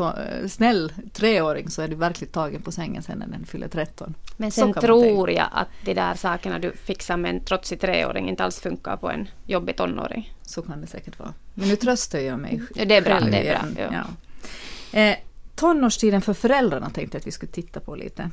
snäll 0.49 0.93
treåring 1.13 1.71
så 1.71 1.83
är 1.83 1.89
du 1.89 1.97
verkligen 1.97 2.33
tagen 2.33 2.63
på 2.63 2.73
sängen 2.73 3.03
sen 3.03 3.19
när 3.19 3.27
den 3.27 3.47
fyller 3.47 3.69
13. 3.69 4.15
Men 4.37 4.51
sen 4.51 4.75
tror 4.75 5.31
jag 5.31 5.49
att 5.53 5.69
de 5.85 5.95
där 5.95 6.15
sakerna 6.15 6.59
du 6.59 6.73
fixar 6.73 7.17
med 7.17 7.35
en 7.35 7.45
trotsig 7.45 7.81
treåring 7.81 8.29
inte 8.29 8.45
alls 8.45 8.61
funkar 8.61 8.97
på 8.97 9.11
en 9.11 9.29
jobbig 9.47 9.77
tonåring. 9.77 10.33
Så 10.43 10.63
kan 10.63 10.81
det 10.81 10.87
säkert 10.87 11.19
vara. 11.19 11.35
Men 11.55 11.69
nu 11.69 11.77
tröstar 11.77 12.19
jag 12.19 12.39
mig 12.39 12.63
ja, 12.75 12.85
Det 12.85 12.97
är 12.97 13.03
bra. 13.03 13.21
Det 13.21 13.49
är 13.49 13.63
bra 13.75 13.83
ja. 13.93 14.05
Ja. 14.91 15.01
Eh, 15.01 15.17
tonårstiden 15.55 16.23
för 16.23 16.35
föräldrarna 16.35 16.91
tänkte 16.91 17.17
jag 17.17 17.21
att 17.21 17.27
vi 17.27 17.31
skulle 17.31 17.53
titta 17.53 17.81
på 17.81 17.97
lite. 17.97 18.31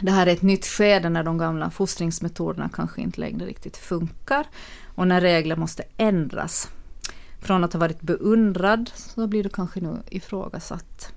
Det 0.00 0.10
här 0.10 0.26
är 0.26 0.32
ett 0.32 0.42
nytt 0.42 0.66
skede 0.66 1.08
när 1.08 1.22
de 1.22 1.38
gamla 1.38 1.70
fostringsmetoderna 1.70 2.70
kanske 2.72 3.00
inte 3.00 3.20
längre 3.20 3.46
riktigt 3.46 3.76
funkar 3.76 4.46
och 4.94 5.08
när 5.08 5.20
regler 5.20 5.56
måste 5.56 5.84
ändras. 5.96 6.70
Från 7.40 7.64
att 7.64 7.72
ha 7.72 7.80
varit 7.80 8.00
beundrad 8.00 8.90
så 8.94 9.26
blir 9.26 9.42
du 9.42 9.48
kanske 9.48 9.80
nu 9.80 10.02
ifrågasatt. 10.10 11.12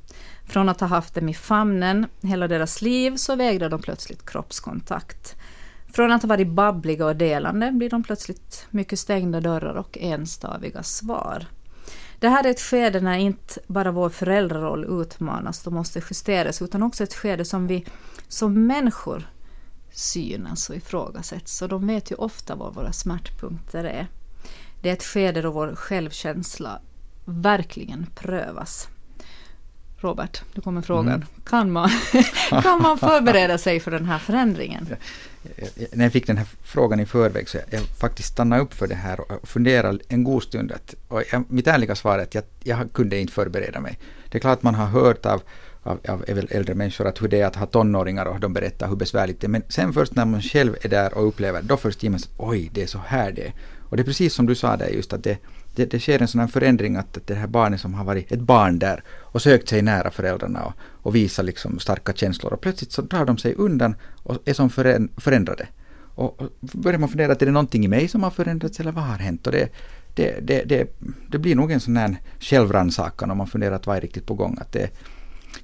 Från 0.45 0.69
att 0.69 0.79
ha 0.79 0.87
haft 0.87 1.15
dem 1.15 1.29
i 1.29 1.33
famnen 1.33 2.05
hela 2.21 2.47
deras 2.47 2.81
liv 2.81 3.15
så 3.15 3.35
vägrar 3.35 3.69
de 3.69 3.81
plötsligt 3.81 4.25
kroppskontakt. 4.25 5.35
Från 5.93 6.11
att 6.11 6.21
ha 6.21 6.27
varit 6.27 6.47
babbliga 6.47 7.05
och 7.05 7.15
delande 7.15 7.71
blir 7.71 7.89
de 7.89 8.03
plötsligt 8.03 8.67
mycket 8.69 8.99
stängda 8.99 9.41
dörrar 9.41 9.75
och 9.75 9.97
enstaviga 10.01 10.83
svar. 10.83 11.45
Det 12.23 12.29
här 12.29 12.45
är 12.45 12.49
ett 12.49 12.61
skede 12.61 13.01
när 13.01 13.17
inte 13.17 13.59
bara 13.67 13.91
vår 13.91 14.09
föräldraroll 14.09 15.01
utmanas 15.01 15.67
och 15.67 15.73
måste 15.73 16.01
justeras 16.09 16.61
utan 16.61 16.83
också 16.83 17.03
ett 17.03 17.13
skede 17.13 17.45
som 17.45 17.67
vi 17.67 17.85
som 18.27 18.67
människor 18.67 19.29
synas 19.91 20.69
och 20.69 20.75
ifrågasätts. 20.75 21.61
Och 21.61 21.69
de 21.69 21.87
vet 21.87 22.11
ju 22.11 22.15
ofta 22.15 22.55
var 22.55 22.71
våra 22.71 22.91
smärtpunkter 22.91 23.83
är. 23.83 24.07
Det 24.81 24.89
är 24.89 24.93
ett 24.93 25.03
skede 25.03 25.41
då 25.41 25.51
vår 25.51 25.75
självkänsla 25.75 26.81
verkligen 27.25 28.05
prövas. 28.15 28.87
Robert, 30.03 30.41
du 30.53 30.61
kommer 30.61 30.81
frågan. 30.81 31.07
Mm. 31.07 31.27
Kan, 31.43 31.71
man, 31.71 31.89
kan 32.49 32.81
man 32.81 32.97
förbereda 32.97 33.57
sig 33.57 33.79
för 33.79 33.91
den 33.91 34.05
här 34.05 34.19
förändringen? 34.19 34.87
När 35.91 36.05
jag 36.05 36.11
fick 36.11 36.27
den 36.27 36.37
här 36.37 36.47
frågan 36.63 36.99
i 36.99 37.05
förväg 37.05 37.49
så 37.49 37.57
jag, 37.57 37.65
jag 37.69 37.81
faktiskt 37.81 38.29
stannade 38.29 38.61
upp 38.61 38.73
för 38.73 38.87
det 38.87 38.95
här 38.95 39.19
och 39.19 39.47
funderade 39.47 39.99
en 40.07 40.23
god 40.23 40.43
stund. 40.43 40.71
Att, 40.71 40.95
och 41.07 41.23
jag, 41.31 41.43
mitt 41.47 41.67
ärliga 41.67 41.95
svar 41.95 42.19
är 42.19 42.23
att 42.23 42.35
jag, 42.35 42.43
jag 42.63 42.93
kunde 42.93 43.19
inte 43.19 43.33
förbereda 43.33 43.79
mig. 43.79 43.99
Det 44.29 44.37
är 44.37 44.39
klart 44.39 44.57
att 44.57 44.63
man 44.63 44.75
har 44.75 44.85
hört 44.85 45.25
av, 45.25 45.41
av, 45.83 45.99
av 46.07 46.23
äldre 46.49 46.75
människor 46.75 47.07
att 47.07 47.21
hur 47.21 47.27
det 47.27 47.41
är 47.41 47.45
att 47.45 47.55
ha 47.55 47.65
tonåringar 47.65 48.25
och 48.25 48.39
de 48.39 48.53
berättar 48.53 48.87
hur 48.87 48.95
besvärligt 48.95 49.41
det 49.41 49.47
är. 49.47 49.49
Men 49.49 49.63
sen 49.69 49.93
först 49.93 50.15
när 50.15 50.25
man 50.25 50.41
själv 50.41 50.75
är 50.81 50.89
där 50.89 51.17
och 51.17 51.27
upplever, 51.27 51.61
då 51.61 51.77
först 51.77 52.03
ger 52.03 52.09
man 52.09 52.19
sig 52.19 52.31
oj, 52.37 52.69
det 52.73 52.83
är 52.83 52.87
så 52.87 53.01
här 53.07 53.31
det 53.31 53.47
är. 53.47 53.53
Och 53.89 53.97
det 53.97 54.03
är 54.03 54.05
precis 54.05 54.33
som 54.33 54.45
du 54.45 54.55
sa 54.55 54.77
där 54.77 54.87
just 54.87 55.13
att 55.13 55.23
det, 55.23 55.37
det, 55.75 55.85
det 55.85 55.99
sker 55.99 56.21
en 56.21 56.27
sån 56.27 56.41
här 56.41 56.47
förändring 56.47 56.95
att, 56.95 57.17
att 57.17 57.27
det 57.27 57.35
här 57.35 57.47
barnet 57.47 57.81
som 57.81 57.93
har 57.93 58.03
varit 58.03 58.31
ett 58.31 58.39
barn 58.39 58.79
där 58.79 59.03
och 59.09 59.41
sökt 59.41 59.69
sig 59.69 59.81
nära 59.81 60.11
föräldrarna 60.11 60.63
och, 60.63 60.73
och 60.91 61.15
visar 61.15 61.43
liksom 61.43 61.79
starka 61.79 62.13
känslor 62.13 62.53
och 62.53 62.61
plötsligt 62.61 62.91
så 62.91 63.01
drar 63.01 63.25
de 63.25 63.37
sig 63.37 63.53
undan 63.53 63.95
och 64.23 64.37
är 64.45 64.53
som 64.53 64.69
förändrade. 65.17 65.67
Och, 66.15 66.41
och 66.41 66.49
börjar 66.61 66.99
man 66.99 67.09
fundera 67.09 67.31
att 67.31 67.41
är 67.41 67.45
det 67.45 67.51
någonting 67.51 67.85
i 67.85 67.87
mig 67.87 68.07
som 68.07 68.23
har 68.23 68.31
förändrats 68.31 68.79
eller 68.79 68.91
vad 68.91 69.03
har 69.03 69.17
hänt? 69.17 69.47
Och 69.47 69.53
det, 69.53 69.69
det, 70.15 70.47
det, 70.47 70.63
det, 70.63 70.87
det 71.27 71.37
blir 71.37 71.55
nog 71.55 71.71
en 71.71 71.79
sån 71.79 71.97
här 71.97 72.17
självrannsakan 72.39 73.31
om 73.31 73.37
man 73.37 73.47
funderar 73.47 73.75
att 73.75 73.87
vad 73.87 73.97
är 73.97 74.01
riktigt 74.01 74.25
på 74.25 74.33
gång. 74.33 74.57
Att 74.61 74.71
det, 74.71 74.89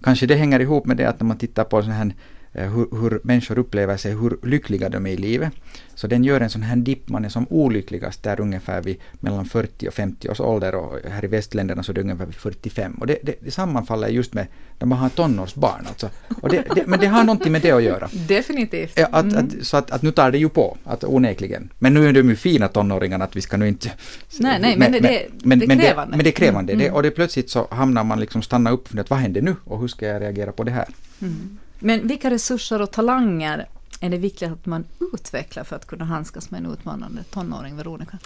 kanske 0.04 0.26
det 0.26 0.36
hänger 0.36 0.60
ihop 0.60 0.86
med 0.86 0.98
det 0.98 1.06
att 1.06 1.20
när 1.20 1.28
man 1.28 1.38
tittar 1.38 1.64
på 1.64 1.82
sån 1.82 1.92
här 1.92 2.16
hur, 2.52 3.02
hur, 3.02 3.20
människor 3.24 3.60
upplever 3.60 3.98
sig, 3.98 4.12
hur 4.12 4.38
lyckliga 4.44 4.90
de 4.90 5.06
är 5.06 5.12
i 5.12 5.18
livet. 5.18 5.54
Så 5.96 6.08
den 6.08 6.24
gör 6.24 6.42
en 6.42 6.50
sån 6.50 6.62
här 6.62 6.76
dipp, 6.76 7.10
man 7.10 7.26
är 7.26 7.30
som 7.30 7.46
olyckligast 7.50 8.24
där 8.24 8.42
ungefär 8.42 8.82
vid 8.82 8.98
mellan 9.20 9.46
40 9.46 9.88
och 9.88 9.94
50 9.94 10.30
års 10.30 10.40
ålder 10.40 10.76
och 10.76 11.00
här 11.12 11.26
i 11.26 11.28
västländerna 11.28 11.84
så 11.84 11.92
är 11.92 11.94
det 11.94 12.02
ungefär 12.02 12.26
vid 12.26 12.36
45. 12.36 12.94
Och 12.94 13.08
det, 13.08 13.18
det, 13.24 13.36
det 13.42 13.52
sammanfaller 13.52 14.08
just 14.08 14.34
med 14.34 14.48
när 14.80 14.88
man 14.88 14.98
har 14.98 15.10
tonårsbarn. 15.10 15.86
Alltså. 15.88 16.10
Och 16.42 16.50
det, 16.50 16.64
det, 16.76 16.88
men 16.88 17.00
det 17.00 17.08
har 17.08 17.24
någonting 17.24 17.52
med 17.52 17.62
det 17.62 17.72
att 17.72 17.84
göra. 17.84 18.10
Definitivt. 18.28 18.94
Ja, 18.96 19.08
att, 19.12 19.26
mm. 19.26 19.38
att, 19.38 19.66
så 19.66 19.78
att, 19.78 19.92
att 19.92 20.02
nu 20.02 20.12
tar 20.12 20.32
det 20.32 20.38
ju 20.38 20.50
på, 20.50 20.78
att 20.84 21.04
onekligen. 21.04 21.70
Men 21.80 21.94
nu 21.94 22.08
är 22.08 22.14
de 22.14 22.30
ju 22.30 22.36
fina 22.36 22.68
tonåringarna 22.68 23.26
att 23.26 23.36
vi 23.36 23.42
ska 23.42 23.58
nu 23.58 23.68
inte... 23.68 23.92
Nej, 24.40 24.60
nej, 24.62 24.78
men, 24.78 24.92
men 24.92 25.02
det, 25.02 25.28
men, 25.44 25.60
det 25.60 25.66
är 25.66 25.80
krävande. 25.80 26.18
Men 26.18 26.24
det 26.24 26.30
är 26.30 26.32
krävande. 26.32 26.74
Mm. 26.74 26.94
och 26.94 27.04
det 27.04 27.12
plötsligt 27.12 27.50
så 27.50 27.68
hamnar 27.72 28.04
man 28.04 28.20
liksom 28.20 28.42
stanna 28.42 28.72
upp 28.72 28.82
och 28.82 28.88
fundera, 28.88 29.06
vad 29.10 29.20
händer 29.20 29.42
nu 29.42 29.56
och 29.64 29.80
hur 29.80 29.88
ska 29.88 30.08
jag 30.08 30.22
reagera 30.22 30.52
på 30.52 30.64
det 30.64 30.72
här? 30.72 30.88
Mm. 31.22 31.58
Men 31.80 32.08
vilka 32.08 32.30
resurser 32.30 32.82
och 32.82 32.92
talanger 32.92 33.68
är 34.02 34.10
det 34.10 34.18
viktigt 34.18 34.52
att 34.52 34.66
man 34.66 34.86
utvecklar 35.14 35.64
för 35.64 35.76
att 35.76 35.88
kunna 35.88 36.06
handskas 36.06 36.52
med 36.52 36.66
en 36.66 36.72
utmanande 36.72 37.24
tonåring, 37.24 37.78
Veronica? 37.78 38.18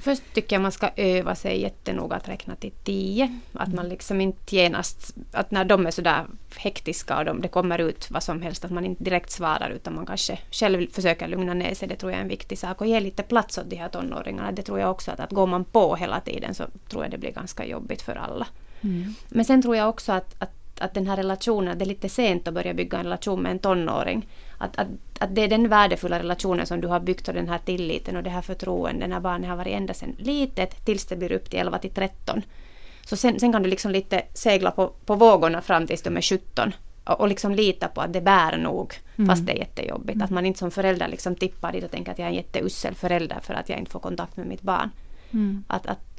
Först 0.00 0.22
tycker 0.34 0.56
jag 0.56 0.62
man 0.62 0.72
ska 0.72 0.90
öva 0.96 1.34
sig 1.34 1.60
jättenoga 1.60 2.16
att 2.16 2.28
räkna 2.28 2.56
till 2.56 2.70
tio. 2.84 3.38
Att 3.52 3.74
man 3.74 3.88
liksom 3.88 4.20
inte 4.20 4.56
genast, 4.56 5.14
att 5.32 5.50
när 5.50 5.64
de 5.64 5.86
är 5.86 5.90
sådär 5.90 6.26
hektiska 6.56 7.18
och 7.18 7.24
de, 7.24 7.40
det 7.40 7.48
kommer 7.48 7.78
ut 7.78 8.10
vad 8.10 8.22
som 8.22 8.42
helst, 8.42 8.64
att 8.64 8.70
man 8.70 8.84
inte 8.84 9.04
direkt 9.04 9.30
svarar 9.30 9.70
utan 9.70 9.94
man 9.94 10.06
kanske 10.06 10.38
själv 10.50 10.90
försöker 10.90 11.28
lugna 11.28 11.54
ner 11.54 11.74
sig. 11.74 11.88
Det 11.88 11.96
tror 11.96 12.12
jag 12.12 12.18
är 12.18 12.22
en 12.22 12.28
viktig 12.28 12.58
sak. 12.58 12.80
Och 12.80 12.86
ge 12.86 13.00
lite 13.00 13.22
plats 13.22 13.58
åt 13.58 13.70
de 13.70 13.76
här 13.76 13.88
tonåringarna. 13.88 14.52
Det 14.52 14.62
tror 14.62 14.80
jag 14.80 14.90
också 14.90 15.10
att, 15.10 15.20
att 15.20 15.30
går 15.30 15.46
man 15.46 15.64
på 15.64 15.96
hela 15.96 16.20
tiden 16.20 16.54
så 16.54 16.64
tror 16.88 17.04
jag 17.04 17.10
det 17.10 17.18
blir 17.18 17.32
ganska 17.32 17.66
jobbigt 17.66 18.02
för 18.02 18.14
alla. 18.16 18.46
Mm. 18.80 19.14
Men 19.28 19.44
sen 19.44 19.62
tror 19.62 19.76
jag 19.76 19.88
också 19.88 20.12
att, 20.12 20.34
att 20.38 20.52
att 20.80 20.94
den 20.94 21.06
här 21.06 21.16
relationen, 21.16 21.78
det 21.78 21.84
är 21.84 21.86
lite 21.86 22.08
sent 22.08 22.48
att 22.48 22.54
börja 22.54 22.74
bygga 22.74 22.98
en 22.98 23.04
relation 23.04 23.42
med 23.42 23.52
en 23.52 23.58
tonåring. 23.58 24.28
Att, 24.58 24.78
att, 24.78 24.88
att 25.18 25.34
det 25.34 25.40
är 25.40 25.48
den 25.48 25.68
värdefulla 25.68 26.18
relationen 26.18 26.66
som 26.66 26.80
du 26.80 26.88
har 26.88 27.00
byggt 27.00 27.28
och 27.28 27.34
den 27.34 27.48
här 27.48 27.58
tilliten 27.58 28.16
och 28.16 28.22
det 28.22 28.30
här 28.30 28.42
förtroendet 28.42 29.08
när 29.08 29.20
barnet 29.20 29.48
har 29.48 29.56
varit 29.56 29.74
ända 29.74 29.94
sedan 29.94 30.16
litet 30.18 30.84
tills 30.84 31.06
det 31.06 31.16
blir 31.16 31.32
upp 31.32 31.50
till 31.50 31.60
11 31.60 31.78
till 31.78 31.90
13. 31.90 32.42
Så 33.06 33.16
sen, 33.16 33.40
sen 33.40 33.52
kan 33.52 33.62
du 33.62 33.68
liksom 33.68 33.90
lite 33.90 34.22
segla 34.34 34.70
på, 34.70 34.92
på 35.06 35.14
vågorna 35.14 35.60
fram 35.60 35.86
tills 35.86 36.02
de 36.02 36.16
är 36.16 36.22
17 36.22 36.72
och, 37.04 37.20
och 37.20 37.28
liksom 37.28 37.54
lita 37.54 37.88
på 37.88 38.00
att 38.00 38.12
det 38.12 38.20
bär 38.20 38.56
nog 38.56 38.94
mm. 39.16 39.28
fast 39.28 39.46
det 39.46 39.52
är 39.52 39.56
jättejobbigt. 39.56 40.14
Mm. 40.14 40.24
Att 40.24 40.30
man 40.30 40.46
inte 40.46 40.58
som 40.58 40.70
förälder 40.70 41.08
liksom 41.08 41.34
tippar 41.34 41.72
dit 41.72 41.84
och 41.84 41.90
tänker 41.90 42.12
att 42.12 42.18
jag 42.18 42.26
är 42.26 42.30
en 42.30 42.36
jätteussel 42.36 42.94
förälder 42.94 43.38
för 43.42 43.54
att 43.54 43.68
jag 43.68 43.78
inte 43.78 43.90
får 43.90 44.00
kontakt 44.00 44.36
med 44.36 44.46
mitt 44.46 44.62
barn. 44.62 44.90
Mm. 45.32 45.64
Att, 45.66 45.86
att 45.86 46.17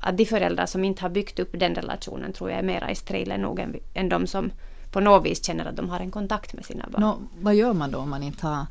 att 0.00 0.16
de 0.16 0.26
föräldrar 0.26 0.66
som 0.66 0.84
inte 0.84 1.02
har 1.02 1.08
byggt 1.08 1.38
upp 1.38 1.50
den 1.52 1.74
relationen 1.74 2.32
tror 2.32 2.50
jag 2.50 2.58
är 2.58 2.62
mera 2.62 2.90
i 2.90 2.94
strilen 2.94 3.40
nog 3.40 3.58
än, 3.58 3.76
än 3.94 4.08
de 4.08 4.26
som 4.26 4.50
på 4.92 5.00
något 5.00 5.26
vis 5.26 5.44
känner 5.44 5.66
att 5.66 5.76
de 5.76 5.88
har 5.88 6.00
en 6.00 6.10
kontakt 6.10 6.52
med 6.52 6.64
sina 6.64 6.88
barn. 6.90 7.02
Nå, 7.02 7.18
vad 7.40 7.54
gör 7.54 7.72
man 7.72 7.90
då 7.90 7.98
om 7.98 8.10
man 8.10 8.22
inte 8.22 8.46
har 8.46 8.66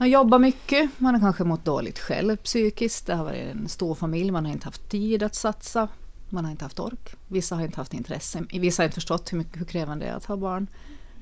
man 0.00 0.10
jobbar 0.10 0.38
mycket, 0.38 0.90
man 0.98 1.14
har 1.14 1.20
kanske 1.20 1.44
mått 1.44 1.64
dåligt 1.64 1.98
själv 1.98 2.36
psykiskt, 2.36 3.06
det 3.06 3.14
har 3.14 3.24
varit 3.24 3.50
en 3.50 3.68
stor 3.68 3.94
familj, 3.94 4.30
man 4.30 4.44
har 4.44 4.52
inte 4.52 4.64
haft 4.64 4.88
tid 4.88 5.22
att 5.22 5.34
satsa, 5.34 5.88
man 6.28 6.44
har 6.44 6.52
inte 6.52 6.64
haft 6.64 6.80
ork, 6.80 7.14
vissa 7.28 7.54
har 7.54 7.62
inte 7.62 7.76
haft 7.76 7.94
intresse, 7.94 8.44
vissa 8.50 8.82
har 8.82 8.84
inte 8.84 8.94
förstått 8.94 9.32
hur, 9.32 9.38
mycket, 9.38 9.60
hur 9.60 9.64
krävande 9.64 10.04
det 10.04 10.10
är 10.10 10.14
att 10.14 10.24
ha 10.24 10.36
barn. 10.36 10.66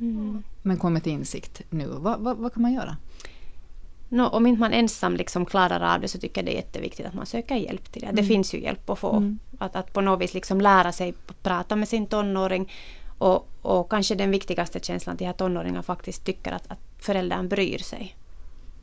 Mm. 0.01 0.43
Men 0.63 0.77
kommit 0.77 1.03
till 1.03 1.13
insikt 1.13 1.63
nu, 1.71 1.87
vad, 1.87 2.21
vad, 2.21 2.37
vad 2.37 2.53
kan 2.53 2.63
man 2.63 2.73
göra? 2.73 2.97
No, 4.09 4.23
om 4.23 4.47
inte 4.47 4.61
man 4.61 4.73
ensam 4.73 5.17
liksom 5.17 5.47
klarar 5.47 5.95
av 5.95 6.01
det 6.01 6.09
så 6.09 6.19
tycker 6.19 6.41
jag 6.41 6.47
det 6.47 6.53
är 6.53 6.57
jätteviktigt 6.57 7.07
att 7.07 7.15
man 7.15 7.27
söker 7.27 7.55
hjälp 7.55 7.93
till 7.93 8.03
det. 8.03 8.07
Det 8.07 8.13
mm. 8.13 8.29
finns 8.29 8.55
ju 8.55 8.61
hjälp 8.63 8.91
att 8.91 8.99
få. 8.99 9.17
Mm. 9.17 9.39
Att, 9.59 9.77
att 9.77 9.93
på 9.93 10.01
något 10.01 10.21
vis 10.21 10.35
liksom 10.35 10.61
lära 10.61 10.93
sig 10.93 11.15
prata 11.43 11.77
med 11.77 11.89
sin 11.89 12.07
tonåring. 12.07 12.73
Och, 13.19 13.49
och 13.63 13.91
kanske 13.91 14.15
den 14.15 14.31
viktigaste 14.31 14.81
känslan 14.81 15.19
att 15.25 15.39
tonåringar 15.39 15.83
faktiskt 15.83 16.25
tycker 16.25 16.53
att, 16.53 16.71
att 16.71 16.79
föräldern 16.99 17.49
bryr 17.49 17.79
sig. 17.79 18.17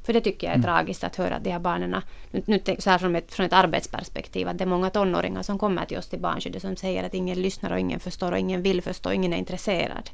För 0.04 0.14
det 0.14 0.22
tycker 0.22 0.48
jag 0.48 0.52
är 0.52 0.56
mm. 0.56 0.64
tragiskt 0.64 1.04
att 1.04 1.16
höra 1.16 1.36
att 1.36 1.44
de 1.44 1.52
här 1.52 1.60
barnen, 1.60 1.96
nu, 2.32 2.44
nu 2.46 2.62
så 2.80 2.90
här 2.90 2.98
från, 2.98 3.16
ett, 3.16 3.34
från 3.34 3.46
ett 3.46 3.54
arbetsperspektiv, 3.54 4.48
att 4.48 4.58
det 4.58 4.64
är 4.64 4.68
många 4.68 4.90
tonåringar 4.90 5.42
som 5.42 5.60
kommer 5.60 5.86
till 5.86 5.98
oss 5.98 6.08
till 6.08 6.20
barnskyddet 6.20 6.62
som 6.62 6.76
säger 6.76 7.04
att 7.04 7.14
ingen 7.14 7.42
lyssnar 7.42 7.72
och 7.72 7.80
ingen 7.80 8.00
förstår 8.00 8.32
och 8.32 8.38
ingen 8.38 8.62
vill 8.62 8.82
förstå, 8.82 9.12
ingen 9.12 9.34
är 9.34 9.38
intresserad. 9.38 10.10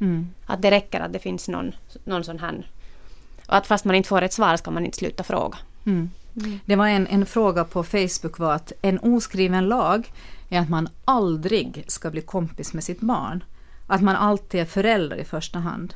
Mm. 0.00 0.30
Att 0.46 0.62
det 0.62 0.70
räcker 0.70 1.00
att 1.00 1.12
det 1.12 1.18
finns 1.18 1.48
någon, 1.48 1.74
någon 2.04 2.24
sån 2.24 2.38
här 2.38 2.64
och 3.48 3.56
att 3.56 3.66
fast 3.66 3.84
man 3.84 3.94
inte 3.94 4.08
får 4.08 4.22
ett 4.22 4.32
svar 4.32 4.56
ska 4.56 4.70
man 4.70 4.84
inte 4.84 4.98
sluta 4.98 5.22
fråga. 5.22 5.58
Mm. 5.86 6.10
Mm. 6.36 6.60
Det 6.64 6.76
var 6.76 6.86
en, 6.86 7.06
en 7.06 7.26
fråga 7.26 7.64
på 7.64 7.82
Facebook 7.82 8.38
var 8.38 8.52
att 8.52 8.72
en 8.82 8.98
oskriven 8.98 9.68
lag 9.68 10.12
är 10.48 10.60
att 10.60 10.68
man 10.68 10.88
aldrig 11.04 11.84
ska 11.86 12.10
bli 12.10 12.20
kompis 12.20 12.74
med 12.74 12.84
sitt 12.84 13.00
barn. 13.00 13.44
Att 13.86 14.02
man 14.02 14.16
alltid 14.16 14.60
är 14.60 14.64
förälder 14.64 15.16
i 15.16 15.24
första 15.24 15.58
hand. 15.58 15.94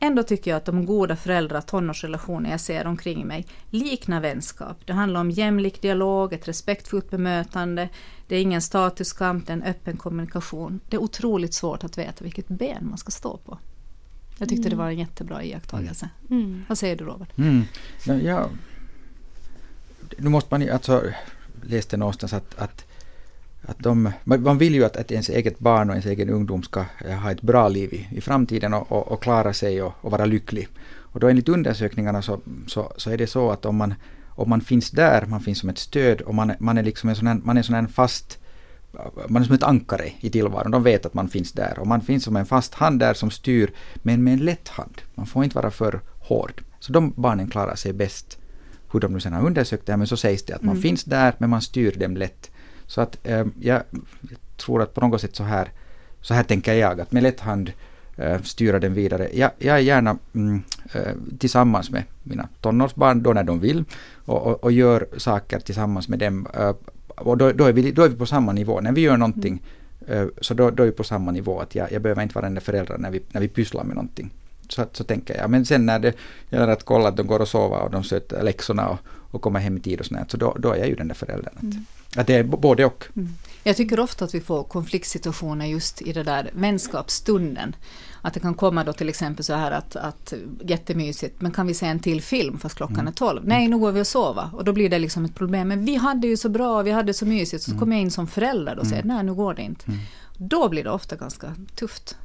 Ändå 0.00 0.22
tycker 0.22 0.50
jag 0.50 0.58
att 0.58 0.64
de 0.64 0.86
goda 0.86 1.16
föräldrar 1.16 1.60
tonårsrelationer 1.60 2.50
jag 2.50 2.60
ser 2.60 2.86
omkring 2.86 3.26
mig 3.26 3.46
liknar 3.70 4.20
vänskap. 4.20 4.76
Det 4.86 4.92
handlar 4.92 5.20
om 5.20 5.30
jämlik 5.30 5.82
dialog, 5.82 6.32
ett 6.32 6.48
respektfullt 6.48 7.10
bemötande, 7.10 7.88
det 8.28 8.36
är 8.36 8.42
ingen 8.42 8.62
statuskamp, 8.62 9.46
det 9.46 9.52
är 9.52 9.56
en 9.56 9.62
öppen 9.62 9.96
kommunikation. 9.96 10.80
Det 10.88 10.96
är 10.96 11.02
otroligt 11.02 11.54
svårt 11.54 11.84
att 11.84 11.98
veta 11.98 12.24
vilket 12.24 12.48
ben 12.48 12.88
man 12.88 12.98
ska 12.98 13.10
stå 13.10 13.36
på. 13.36 13.58
Jag 14.38 14.48
tyckte 14.48 14.68
mm. 14.68 14.70
det 14.70 14.76
var 14.76 14.90
en 14.90 14.98
jättebra 14.98 15.44
iakttagelse. 15.44 16.08
Mm. 16.30 16.64
Vad 16.68 16.78
säger 16.78 16.96
du 16.96 17.04
Robert? 17.04 17.38
Mm. 17.38 17.64
Ja, 18.24 18.48
nu 20.18 20.28
måste 20.28 20.48
man 20.50 20.62
ju, 20.62 20.70
alltså, 20.70 21.02
läste 21.62 21.96
någonstans 21.96 22.32
att, 22.32 22.58
att, 22.58 22.84
att 23.62 23.78
de, 23.78 24.12
man 24.24 24.58
vill 24.58 24.74
ju 24.74 24.84
att, 24.84 24.96
att 24.96 25.10
ens 25.10 25.28
eget 25.28 25.58
barn 25.58 25.90
och 25.90 25.94
ens 25.94 26.06
egen 26.06 26.30
ungdom 26.30 26.62
ska 26.62 26.84
eh, 27.04 27.18
ha 27.18 27.30
ett 27.30 27.42
bra 27.42 27.68
liv 27.68 27.94
i, 27.94 28.08
i 28.16 28.20
framtiden 28.20 28.74
och, 28.74 28.92
och, 28.92 29.12
och 29.12 29.22
klara 29.22 29.52
sig 29.52 29.82
och, 29.82 29.92
och, 30.00 30.10
vara 30.10 30.24
lycklig. 30.24 30.68
Och 30.88 31.20
då 31.20 31.28
enligt 31.28 31.48
undersökningarna 31.48 32.22
så, 32.22 32.40
så, 32.66 32.92
så 32.96 33.10
är 33.10 33.16
det 33.16 33.26
så 33.26 33.50
att 33.50 33.64
om 33.64 33.76
man, 33.76 33.94
om 34.28 34.48
man 34.48 34.60
finns 34.60 34.90
där, 34.90 35.26
man 35.26 35.40
finns 35.40 35.58
som 35.58 35.68
ett 35.68 35.78
stöd 35.78 36.20
och 36.20 36.34
man, 36.34 36.52
man 36.58 36.78
är 36.78 36.82
liksom 36.82 37.08
en 37.08 37.16
sån 37.16 37.26
här, 37.26 37.40
man 37.44 37.56
är 37.56 37.62
sån 37.62 37.74
här 37.74 37.86
fast 37.86 38.38
man 39.28 39.42
är 39.42 39.46
som 39.46 39.54
ett 39.54 39.62
ankare 39.62 40.12
i 40.20 40.30
tillvaron. 40.30 40.70
De 40.70 40.82
vet 40.82 41.06
att 41.06 41.14
man 41.14 41.28
finns 41.28 41.52
där 41.52 41.78
och 41.78 41.86
man 41.86 42.00
finns 42.00 42.24
som 42.24 42.36
en 42.36 42.46
fast 42.46 42.74
hand 42.74 43.00
där 43.00 43.14
som 43.14 43.30
styr, 43.30 43.72
men 43.94 44.24
med 44.24 44.32
en 44.32 44.44
lätt 44.44 44.68
hand. 44.68 45.00
Man 45.14 45.26
får 45.26 45.44
inte 45.44 45.56
vara 45.56 45.70
för 45.70 46.00
hård. 46.20 46.62
Så 46.80 46.92
de 46.92 47.12
barnen 47.16 47.50
klarar 47.50 47.74
sig 47.74 47.92
bäst. 47.92 48.38
Hur 48.92 49.00
de 49.00 49.12
nu 49.12 49.20
sen 49.20 49.32
har 49.32 49.46
undersökt 49.46 49.86
det, 49.86 49.96
men 49.96 50.06
så 50.06 50.16
sägs 50.16 50.42
det 50.42 50.54
att 50.54 50.62
man 50.62 50.76
mm. 50.76 50.82
finns 50.82 51.04
där, 51.04 51.34
men 51.38 51.50
man 51.50 51.62
styr 51.62 51.92
dem 51.92 52.16
lätt. 52.16 52.50
Så 52.86 53.00
att 53.00 53.18
eh, 53.22 53.46
jag 53.60 53.82
tror 54.56 54.82
att 54.82 54.94
på 54.94 55.00
något 55.00 55.20
sätt 55.20 55.36
så 55.36 55.42
här, 55.44 55.72
så 56.20 56.34
här 56.34 56.42
tänker 56.42 56.74
jag, 56.74 57.00
att 57.00 57.12
med 57.12 57.22
lätt 57.22 57.40
hand 57.40 57.72
eh, 58.16 58.42
styra 58.42 58.78
dem 58.78 58.94
vidare. 58.94 59.28
Jag, 59.32 59.50
jag 59.58 59.76
är 59.76 59.80
gärna 59.80 60.18
mm, 60.34 60.62
eh, 60.92 61.12
tillsammans 61.38 61.90
med 61.90 62.02
mina 62.22 62.48
tonårsbarn 62.60 63.22
då 63.22 63.32
när 63.32 63.44
de 63.44 63.60
vill 63.60 63.84
och, 64.24 64.46
och, 64.46 64.64
och 64.64 64.72
gör 64.72 65.06
saker 65.16 65.60
tillsammans 65.60 66.08
med 66.08 66.18
dem 66.18 66.46
eh, 66.54 66.72
och 67.20 67.36
då, 67.36 67.52
då, 67.52 67.64
är 67.64 67.72
vi, 67.72 67.92
då 67.92 68.02
är 68.02 68.08
vi 68.08 68.16
på 68.16 68.26
samma 68.26 68.52
nivå. 68.52 68.80
När 68.80 68.92
vi 68.92 69.00
gör 69.00 69.16
någonting 69.16 69.62
mm. 70.08 70.30
så 70.40 70.54
då, 70.54 70.70
då 70.70 70.82
är 70.82 70.86
vi 70.86 70.92
på 70.92 71.04
samma 71.04 71.30
nivå. 71.30 71.60
Att 71.60 71.74
jag, 71.74 71.92
jag 71.92 72.02
behöver 72.02 72.22
inte 72.22 72.34
vara 72.34 72.46
den 72.46 72.54
där 72.54 72.60
föräldern 72.60 73.00
när 73.00 73.10
vi, 73.10 73.22
när 73.32 73.40
vi 73.40 73.48
pysslar 73.48 73.84
med 73.84 73.96
någonting. 73.96 74.30
Så, 74.68 74.86
så 74.92 75.04
tänker 75.04 75.36
jag. 75.36 75.50
Men 75.50 75.64
sen 75.64 75.86
när 75.86 75.98
det 75.98 76.14
gäller 76.50 76.68
att 76.68 76.84
kolla 76.84 77.08
att 77.08 77.16
de 77.16 77.26
går 77.26 77.40
och 77.40 77.48
sover 77.48 77.80
och 77.80 77.90
de 77.90 78.02
sköter 78.02 78.42
läxorna 78.42 78.88
och, 78.88 78.98
och 79.06 79.42
kommer 79.42 79.60
hem 79.60 79.76
i 79.76 79.80
tid 79.80 80.00
och 80.00 80.06
sånt 80.06 80.30
så 80.30 80.36
då, 80.36 80.56
då 80.58 80.72
är 80.72 80.76
jag 80.76 80.88
ju 80.88 80.94
den 80.94 81.08
där 81.08 81.14
föräldern. 81.14 81.54
Att, 81.56 81.62
mm. 81.62 81.84
att 82.16 82.26
det 82.26 82.34
är 82.34 82.42
både 82.42 82.84
och. 82.84 83.04
Mm. 83.16 83.28
Jag 83.64 83.76
tycker 83.76 84.00
ofta 84.00 84.24
att 84.24 84.34
vi 84.34 84.40
får 84.40 84.64
konfliktsituationer 84.64 85.66
just 85.66 86.02
i 86.02 86.12
det 86.12 86.22
där 86.22 86.50
vänskapsstunden. 86.54 87.76
Att 88.28 88.34
det 88.34 88.40
kan 88.40 88.54
komma 88.54 88.84
då 88.84 88.92
till 88.92 89.08
exempel 89.08 89.44
så 89.44 89.54
här 89.54 89.70
att, 89.70 89.96
att 89.96 90.32
jättemysigt, 90.60 91.40
men 91.40 91.52
kan 91.52 91.66
vi 91.66 91.74
se 91.74 91.86
en 91.86 92.00
till 92.00 92.22
film 92.22 92.58
fast 92.58 92.76
klockan 92.76 92.94
mm. 92.94 93.08
är 93.08 93.12
tolv? 93.12 93.42
Nej, 93.44 93.68
nu 93.68 93.78
går 93.78 93.92
vi 93.92 94.00
och 94.00 94.06
sova. 94.06 94.50
Och 94.54 94.64
då 94.64 94.72
blir 94.72 94.88
det 94.88 94.98
liksom 94.98 95.24
ett 95.24 95.34
problem. 95.34 95.68
Men 95.68 95.84
vi 95.84 95.96
hade 95.96 96.26
ju 96.26 96.36
så 96.36 96.48
bra, 96.48 96.82
vi 96.82 96.90
hade 96.90 97.14
så 97.14 97.26
mysigt. 97.26 97.62
Så 97.62 97.70
mm. 97.70 97.80
kommer 97.80 97.96
jag 97.96 98.02
in 98.02 98.10
som 98.10 98.26
förälder 98.26 98.78
och 98.78 98.86
säger 98.86 99.02
mm. 99.02 99.16
nej, 99.16 99.24
nu 99.24 99.34
går 99.34 99.54
det 99.54 99.62
inte. 99.62 99.86
Mm. 99.86 100.00
Då 100.36 100.68
blir 100.68 100.84
det 100.84 100.90
ofta 100.90 101.16
ganska 101.16 101.54
tufft. 101.74 102.16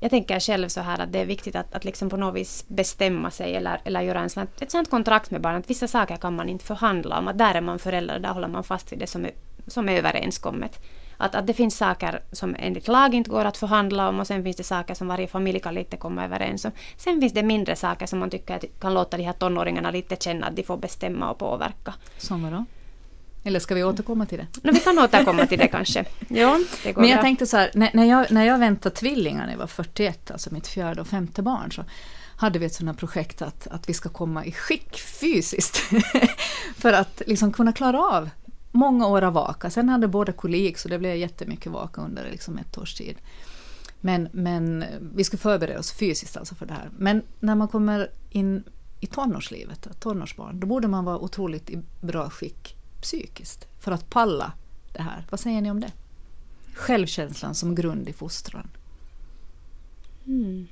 Jag 0.00 0.10
tänker 0.10 0.40
själv 0.40 0.68
så 0.68 0.80
här 0.80 0.98
att 0.98 1.12
det 1.12 1.20
är 1.20 1.26
viktigt 1.26 1.56
att, 1.56 1.74
att 1.74 1.84
liksom 1.84 2.10
på 2.10 2.16
något 2.16 2.34
vis 2.34 2.64
bestämma 2.68 3.30
sig 3.30 3.56
eller, 3.56 3.80
eller 3.84 4.00
göra 4.00 4.20
en 4.20 4.30
sån, 4.30 4.46
ett 4.60 4.70
sånt 4.70 4.90
kontrakt 4.90 5.30
med 5.30 5.40
barnet. 5.40 5.70
Vissa 5.70 5.88
saker 5.88 6.16
kan 6.16 6.36
man 6.36 6.48
inte 6.48 6.64
förhandla 6.64 7.18
om. 7.18 7.28
Att 7.28 7.38
där 7.38 7.54
är 7.54 7.60
man 7.60 7.78
förälder, 7.78 8.18
där 8.18 8.32
håller 8.32 8.48
man 8.48 8.64
fast 8.64 8.92
vid 8.92 8.98
det 8.98 9.06
som 9.06 9.24
är, 9.24 9.32
som 9.66 9.88
är 9.88 9.92
överenskommet. 9.92 10.78
Att, 11.22 11.34
att 11.34 11.46
det 11.46 11.54
finns 11.54 11.76
saker 11.76 12.22
som 12.32 12.56
enligt 12.58 12.88
lag 12.88 13.14
inte 13.14 13.30
går 13.30 13.44
att 13.44 13.56
förhandla 13.56 14.08
om 14.08 14.20
och 14.20 14.26
sen 14.26 14.44
finns 14.44 14.56
det 14.56 14.64
saker 14.64 14.94
som 14.94 15.08
varje 15.08 15.26
familj 15.26 15.60
kan 15.60 15.74
lite 15.74 15.96
komma 15.96 16.24
överens 16.24 16.64
om. 16.64 16.70
Sen 16.96 17.20
finns 17.20 17.32
det 17.32 17.42
mindre 17.42 17.76
saker 17.76 18.06
som 18.06 18.18
man 18.18 18.30
tycker 18.30 18.60
kan 18.80 18.94
låta 18.94 19.16
de 19.16 19.22
här 19.22 19.32
tonåringarna 19.32 19.90
lite 19.90 20.16
känna 20.20 20.46
att 20.46 20.56
de 20.56 20.62
får 20.62 20.76
bestämma 20.76 21.30
och 21.30 21.38
påverka. 21.38 21.94
Som 22.18 22.42
vadå? 22.42 22.64
Eller 23.44 23.60
ska 23.60 23.74
vi 23.74 23.84
återkomma 23.84 24.26
till 24.26 24.38
det? 24.38 24.46
No, 24.62 24.72
vi 24.72 24.80
kan 24.80 24.98
återkomma 24.98 25.46
till 25.46 25.58
det 25.58 25.68
kanske. 25.68 26.04
Ja, 26.28 26.60
det 26.82 26.96
Men 26.96 27.08
jag 27.08 27.16
bra. 27.16 27.22
tänkte 27.22 27.46
så 27.46 27.56
här, 27.56 27.70
när, 27.74 27.90
när, 27.94 28.04
jag, 28.04 28.30
när 28.30 28.44
jag 28.44 28.58
väntade 28.58 28.94
tvillingar 28.94 29.44
när 29.46 29.52
jag 29.52 29.58
var 29.58 29.66
41, 29.66 30.30
alltså 30.30 30.54
mitt 30.54 30.68
fjärde 30.68 31.00
och 31.00 31.06
femte 31.06 31.42
barn, 31.42 31.72
så 31.72 31.84
hade 32.36 32.58
vi 32.58 32.66
ett 32.66 32.74
sådant 32.74 32.98
projekt 32.98 33.42
att, 33.42 33.66
att 33.66 33.88
vi 33.88 33.94
ska 33.94 34.08
komma 34.08 34.44
i 34.44 34.52
skick 34.52 35.00
fysiskt. 35.00 35.82
för 36.76 36.92
att 36.92 37.22
liksom 37.26 37.52
kunna 37.52 37.72
klara 37.72 37.98
av 38.00 38.30
många 38.70 39.06
år 39.06 39.22
av 39.22 39.32
vaka. 39.32 39.70
Sen 39.70 39.88
hade 39.88 40.08
båda 40.08 40.32
kolik 40.32 40.78
så 40.78 40.88
det 40.88 40.98
blev 40.98 41.16
jättemycket 41.16 41.72
vaka 41.72 42.00
under 42.00 42.30
liksom 42.30 42.58
ett 42.58 42.78
års 42.78 42.94
tid. 42.94 43.16
Men, 44.00 44.28
men 44.32 44.84
vi 45.14 45.24
skulle 45.24 45.40
förbereda 45.40 45.78
oss 45.78 45.92
fysiskt 45.92 46.36
alltså 46.36 46.54
för 46.54 46.66
det 46.66 46.74
här. 46.74 46.90
Men 46.98 47.22
när 47.40 47.54
man 47.54 47.68
kommer 47.68 48.10
in 48.30 48.64
i 49.00 49.06
tonårslivet, 49.06 50.00
tonårsbarn, 50.00 50.60
då 50.60 50.66
borde 50.66 50.88
man 50.88 51.04
vara 51.04 51.18
otroligt 51.18 51.70
i 51.70 51.82
bra 52.00 52.30
skick 52.30 52.76
psykiskt 53.00 53.66
för 53.78 53.92
att 53.92 54.10
palla 54.10 54.52
det 54.92 55.02
här. 55.02 55.26
Vad 55.30 55.40
säger 55.40 55.60
ni 55.60 55.70
om 55.70 55.80
det? 55.80 55.92
Självkänslan 56.74 57.54
som 57.54 57.74
grund 57.74 58.08
i 58.08 58.12
fostran. 58.12 58.68
Mm. 60.26 60.66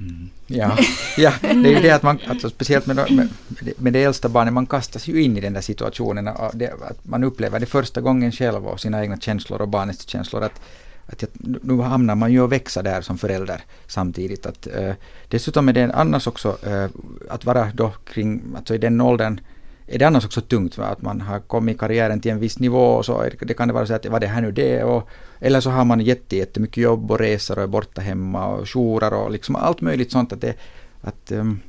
Mm. 0.00 0.30
Ja, 0.46 0.78
ja, 1.16 1.32
det 1.40 1.48
är 1.48 1.74
ju 1.74 1.80
det 1.80 1.90
att 1.90 2.02
man, 2.02 2.18
alltså 2.28 2.50
speciellt 2.50 2.86
med, 2.86 2.96
med, 2.96 3.28
med 3.76 3.92
det 3.92 4.04
äldsta 4.04 4.28
barnet, 4.28 4.52
man 4.52 4.66
kastas 4.66 5.08
ju 5.08 5.22
in 5.22 5.36
i 5.36 5.40
den 5.40 5.52
där 5.52 5.60
situationen. 5.60 6.28
Det, 6.52 6.72
att 6.72 7.04
man 7.04 7.24
upplever 7.24 7.60
det 7.60 7.66
första 7.66 8.00
gången 8.00 8.32
själv 8.32 8.66
och 8.66 8.80
sina 8.80 9.02
egna 9.02 9.16
känslor 9.16 9.60
och 9.60 9.68
barnets 9.68 10.08
känslor. 10.08 10.42
Att, 10.44 10.60
att 11.06 11.22
jag, 11.22 11.30
nu 11.62 11.80
hamnar 11.82 12.14
man 12.14 12.32
ju 12.32 12.40
och 12.40 12.52
växa 12.52 12.82
där 12.82 13.00
som 13.00 13.18
förälder 13.18 13.60
samtidigt. 13.86 14.46
Att, 14.46 14.66
eh, 14.66 14.92
dessutom 15.28 15.68
är 15.68 15.72
det 15.72 15.92
annars 15.94 16.26
också 16.26 16.58
eh, 16.66 16.88
att 17.30 17.44
vara 17.44 17.70
då 17.74 17.92
kring, 18.04 18.42
alltså 18.56 18.74
i 18.74 18.78
den 18.78 19.00
åldern 19.00 19.40
är 19.90 19.98
det 19.98 20.06
annars 20.06 20.24
också 20.24 20.40
tungt 20.40 20.78
va? 20.78 20.84
att 20.84 21.02
man 21.02 21.20
har 21.20 21.40
kommit 21.40 21.76
i 21.76 21.78
karriären 21.78 22.20
till 22.20 22.30
en 22.30 22.38
viss 22.38 22.58
nivå 22.58 22.86
och 22.86 23.06
så 23.06 23.24
det 23.40 23.54
kan 23.54 23.68
det 23.68 23.74
vara 23.74 23.86
så 23.86 23.94
att 23.94 24.06
vad 24.06 24.20
det 24.20 24.26
här 24.26 24.42
nu 24.42 24.52
det 24.52 24.84
och, 24.84 25.08
eller 25.40 25.60
så 25.60 25.70
har 25.70 25.84
man 25.84 26.00
jätte, 26.00 26.36
jättemycket 26.36 26.82
jobb 26.82 27.10
och 27.10 27.18
resor 27.18 27.56
och 27.58 27.62
är 27.62 27.66
borta 27.66 28.00
hemma 28.00 28.46
och 28.46 28.66
jourer 28.66 29.14
och 29.14 29.30
liksom 29.30 29.56
allt 29.56 29.80
möjligt 29.80 30.12
sånt 30.12 30.32
att 30.32 30.40
det 30.40 30.54
att 31.02 31.32
um, 31.32 31.60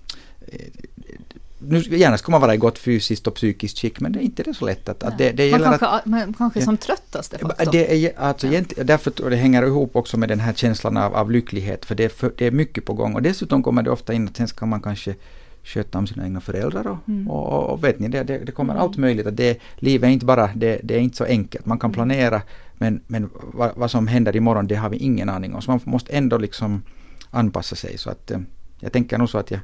nu 1.59 1.79
gärna 1.79 2.17
ska 2.17 2.31
man 2.31 2.41
vara 2.41 2.53
i 2.53 2.57
gott 2.57 2.77
fysiskt 2.77 3.27
och 3.27 3.35
psykiskt 3.35 3.79
skick 3.79 3.99
men 3.99 4.11
det 4.11 4.19
är 4.19 4.23
inte 4.23 4.43
det 4.43 4.53
så 4.53 4.65
lätt 4.65 4.89
att, 4.89 5.03
att 5.03 5.17
det, 5.17 5.31
det 5.31 5.51
man 5.51 5.61
kanske, 5.61 5.85
att... 5.85 6.05
Man 6.05 6.33
kanske 6.33 6.59
är 6.59 6.63
som 6.63 6.77
tröttast 6.77 7.31
de 7.31 7.37
facto. 7.37 7.71
Det 7.71 8.05
är 8.05 8.19
alltså 8.19 8.47
ja. 8.47 8.61
därför 8.83 9.29
det 9.29 9.35
hänger 9.35 9.63
ihop 9.63 9.95
också 9.95 10.17
med 10.17 10.29
den 10.29 10.39
här 10.39 10.53
känslan 10.53 10.97
av, 10.97 11.15
av 11.15 11.31
lycklighet 11.31 11.85
för 11.85 11.95
det, 11.95 12.03
är 12.03 12.09
för 12.09 12.31
det 12.37 12.45
är 12.45 12.51
mycket 12.51 12.85
på 12.85 12.93
gång 12.93 13.15
och 13.15 13.21
dessutom 13.21 13.63
kommer 13.63 13.83
det 13.83 13.91
ofta 13.91 14.13
in 14.13 14.27
att 14.27 14.37
sen 14.37 14.47
ska 14.47 14.65
man 14.65 14.81
kanske 14.81 15.15
sköta 15.63 15.97
om 15.97 16.07
sina 16.07 16.23
egna 16.25 16.41
föräldrar 16.41 16.87
och, 16.87 16.97
mm. 17.07 17.27
och, 17.29 17.69
och, 17.69 17.83
vet 17.83 17.99
ni, 17.99 18.07
det, 18.07 18.23
det, 18.23 18.37
det 18.37 18.51
kommer 18.51 18.73
mm. 18.73 18.83
allt 18.83 18.97
möjligt. 18.97 19.27
Att 19.27 19.37
det, 19.37 19.59
livet 19.75 20.07
är 20.07 20.11
inte 20.11 20.25
bara, 20.25 20.49
det, 20.55 20.79
det, 20.83 20.95
är 20.95 20.99
inte 20.99 21.17
så 21.17 21.25
enkelt. 21.25 21.65
Man 21.65 21.79
kan 21.79 21.87
mm. 21.87 21.93
planera 21.93 22.41
men, 22.73 23.01
men 23.07 23.29
vad, 23.33 23.71
vad, 23.75 23.91
som 23.91 24.07
händer 24.07 24.35
imorgon 24.35 24.67
det 24.67 24.75
har 24.75 24.89
vi 24.89 24.97
ingen 24.97 25.29
aning 25.29 25.55
om. 25.55 25.61
Så 25.61 25.71
man 25.71 25.79
måste 25.83 26.11
ändå 26.11 26.37
liksom 26.37 26.83
anpassa 27.29 27.75
sig. 27.75 27.97
Så 27.97 28.09
att, 28.09 28.31
eh, 28.31 28.39
jag 28.79 28.91
tänker 28.91 29.17
nog 29.17 29.29
så 29.29 29.37
att 29.37 29.51
jag 29.51 29.59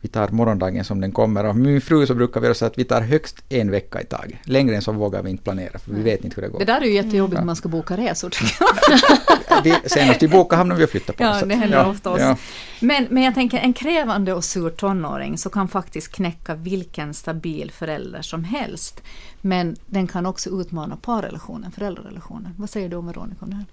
vi 0.00 0.08
tar 0.08 0.28
morgondagen 0.28 0.84
som 0.84 1.00
den 1.00 1.12
kommer. 1.12 1.44
Och 1.44 1.56
min 1.56 1.80
fru 1.80 2.06
så 2.06 2.14
brukar 2.14 2.40
vi 2.40 2.46
göra 2.46 2.54
så 2.54 2.66
att 2.66 2.78
vi 2.78 2.84
tar 2.84 3.00
högst 3.00 3.36
en 3.48 3.70
vecka 3.70 4.00
i 4.00 4.04
taget. 4.04 4.38
Längre 4.44 4.76
än 4.76 4.82
så 4.82 4.92
vågar 4.92 5.22
vi 5.22 5.30
inte 5.30 5.44
planera 5.44 5.78
för 5.78 5.92
vi 5.92 6.02
vet 6.02 6.24
inte 6.24 6.36
hur 6.36 6.42
det 6.42 6.48
går. 6.48 6.58
Det 6.58 6.64
där 6.64 6.80
är 6.80 6.84
ju 6.84 6.94
jättejobbigt 6.94 7.38
när 7.38 7.46
man 7.46 7.56
ska 7.56 7.68
boka 7.68 7.96
resor. 7.96 8.30
vi, 9.64 9.74
senast 9.86 10.22
vi 10.22 10.28
bokade 10.28 10.58
hamnade 10.58 10.78
vi 10.78 10.84
och 10.84 10.90
flyttade 10.90 11.18
på 11.18 11.24
Ja, 11.24 11.42
det 11.46 11.54
händer 11.54 11.78
ja, 11.78 11.86
ofta 11.86 12.10
oss. 12.10 12.20
Ja. 12.20 12.36
Men, 12.80 13.06
men 13.10 13.22
jag 13.22 13.34
tänker 13.34 13.58
en 13.58 13.72
krävande 13.72 14.32
och 14.32 14.44
sur 14.44 14.70
tonåring 14.70 15.38
så 15.38 15.50
kan 15.50 15.68
faktiskt 15.68 16.12
knäcka 16.12 16.54
vilken 16.54 17.14
stabil 17.14 17.70
förälder 17.70 18.22
som 18.22 18.44
helst. 18.44 19.02
Men 19.40 19.76
den 19.86 20.06
kan 20.06 20.26
också 20.26 20.60
utmana 20.60 20.96
parrelationen, 20.96 21.72
föräldrarelationen. 21.72 22.54
Vad 22.56 22.70
säger 22.70 22.88
du 22.88 22.96
om 22.96 23.06
Veronica 23.06 23.44
om 23.44 23.50
det 23.50 23.56
här? 23.56 23.64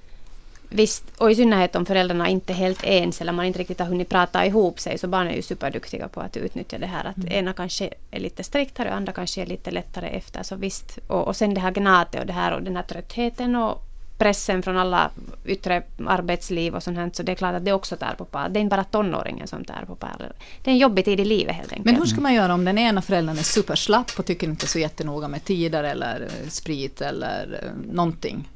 Visst, 0.69 1.03
och 1.17 1.31
i 1.31 1.35
synnerhet 1.35 1.75
om 1.75 1.85
föräldrarna 1.85 2.29
inte 2.29 2.53
är 2.53 2.55
helt 2.55 2.83
ens 2.83 3.21
eller 3.21 3.31
man 3.31 3.45
inte 3.45 3.59
riktigt 3.59 3.79
har 3.79 3.87
hunnit 3.87 4.09
prata 4.09 4.45
ihop 4.45 4.79
sig 4.79 4.97
så 4.97 5.07
barn 5.07 5.27
är 5.27 5.35
ju 5.35 5.41
superduktiga 5.41 6.07
på 6.07 6.21
att 6.21 6.37
utnyttja 6.37 6.77
det 6.77 6.85
här 6.85 7.05
att 7.05 7.17
mm. 7.17 7.31
ena 7.31 7.53
kanske 7.53 7.89
är 8.11 8.19
lite 8.19 8.43
striktare 8.43 8.89
och 8.89 8.95
andra 8.95 9.13
kanske 9.13 9.41
är 9.41 9.45
lite 9.45 9.71
lättare 9.71 10.07
efter. 10.07 10.43
Så 10.43 10.55
visst, 10.55 10.99
och, 11.07 11.27
och 11.27 11.35
sen 11.35 11.53
det 11.53 11.61
här 11.61 11.71
gnatet 11.71 12.21
och 12.21 12.27
det 12.27 12.33
här 12.33 12.51
och 12.51 12.63
den 12.63 12.75
här 12.75 12.83
tröttheten 12.83 13.55
och 13.55 13.83
pressen 14.17 14.63
från 14.63 14.77
alla 14.77 15.11
yttre 15.45 15.83
arbetsliv 16.07 16.75
och 16.75 16.83
sånt 16.83 16.97
här, 16.97 17.09
så 17.13 17.23
det 17.23 17.31
är 17.31 17.35
klart 17.35 17.55
att 17.55 17.65
det 17.65 17.73
också 17.73 17.95
tär 17.95 18.15
på 18.17 18.25
par. 18.25 18.49
Det 18.49 18.59
är 18.59 18.61
inte 18.61 18.75
bara 18.75 18.83
tonåringen 18.83 19.47
som 19.47 19.65
tär 19.65 19.85
på 19.87 19.95
par. 19.95 20.31
Det 20.63 20.69
är 20.69 20.73
en 20.73 20.77
jobbig 20.77 21.05
tid 21.05 21.19
i 21.19 21.25
livet 21.25 21.55
helt 21.55 21.71
enkelt. 21.71 21.85
Men 21.85 21.95
hur 21.95 22.05
ska 22.05 22.21
man 22.21 22.33
göra 22.33 22.53
om 22.53 22.65
den 22.65 22.77
ena 22.77 23.01
föräldern 23.01 23.37
är 23.37 23.43
superslapp 23.43 24.11
och 24.17 24.25
tycker 24.25 24.47
inte 24.47 24.67
så 24.67 24.79
jättenoga 24.79 25.27
med 25.27 25.43
tider 25.43 25.83
eller 25.83 26.27
sprit 26.49 27.01
eller 27.01 27.59
eh, 27.63 27.93
någonting? 27.93 28.49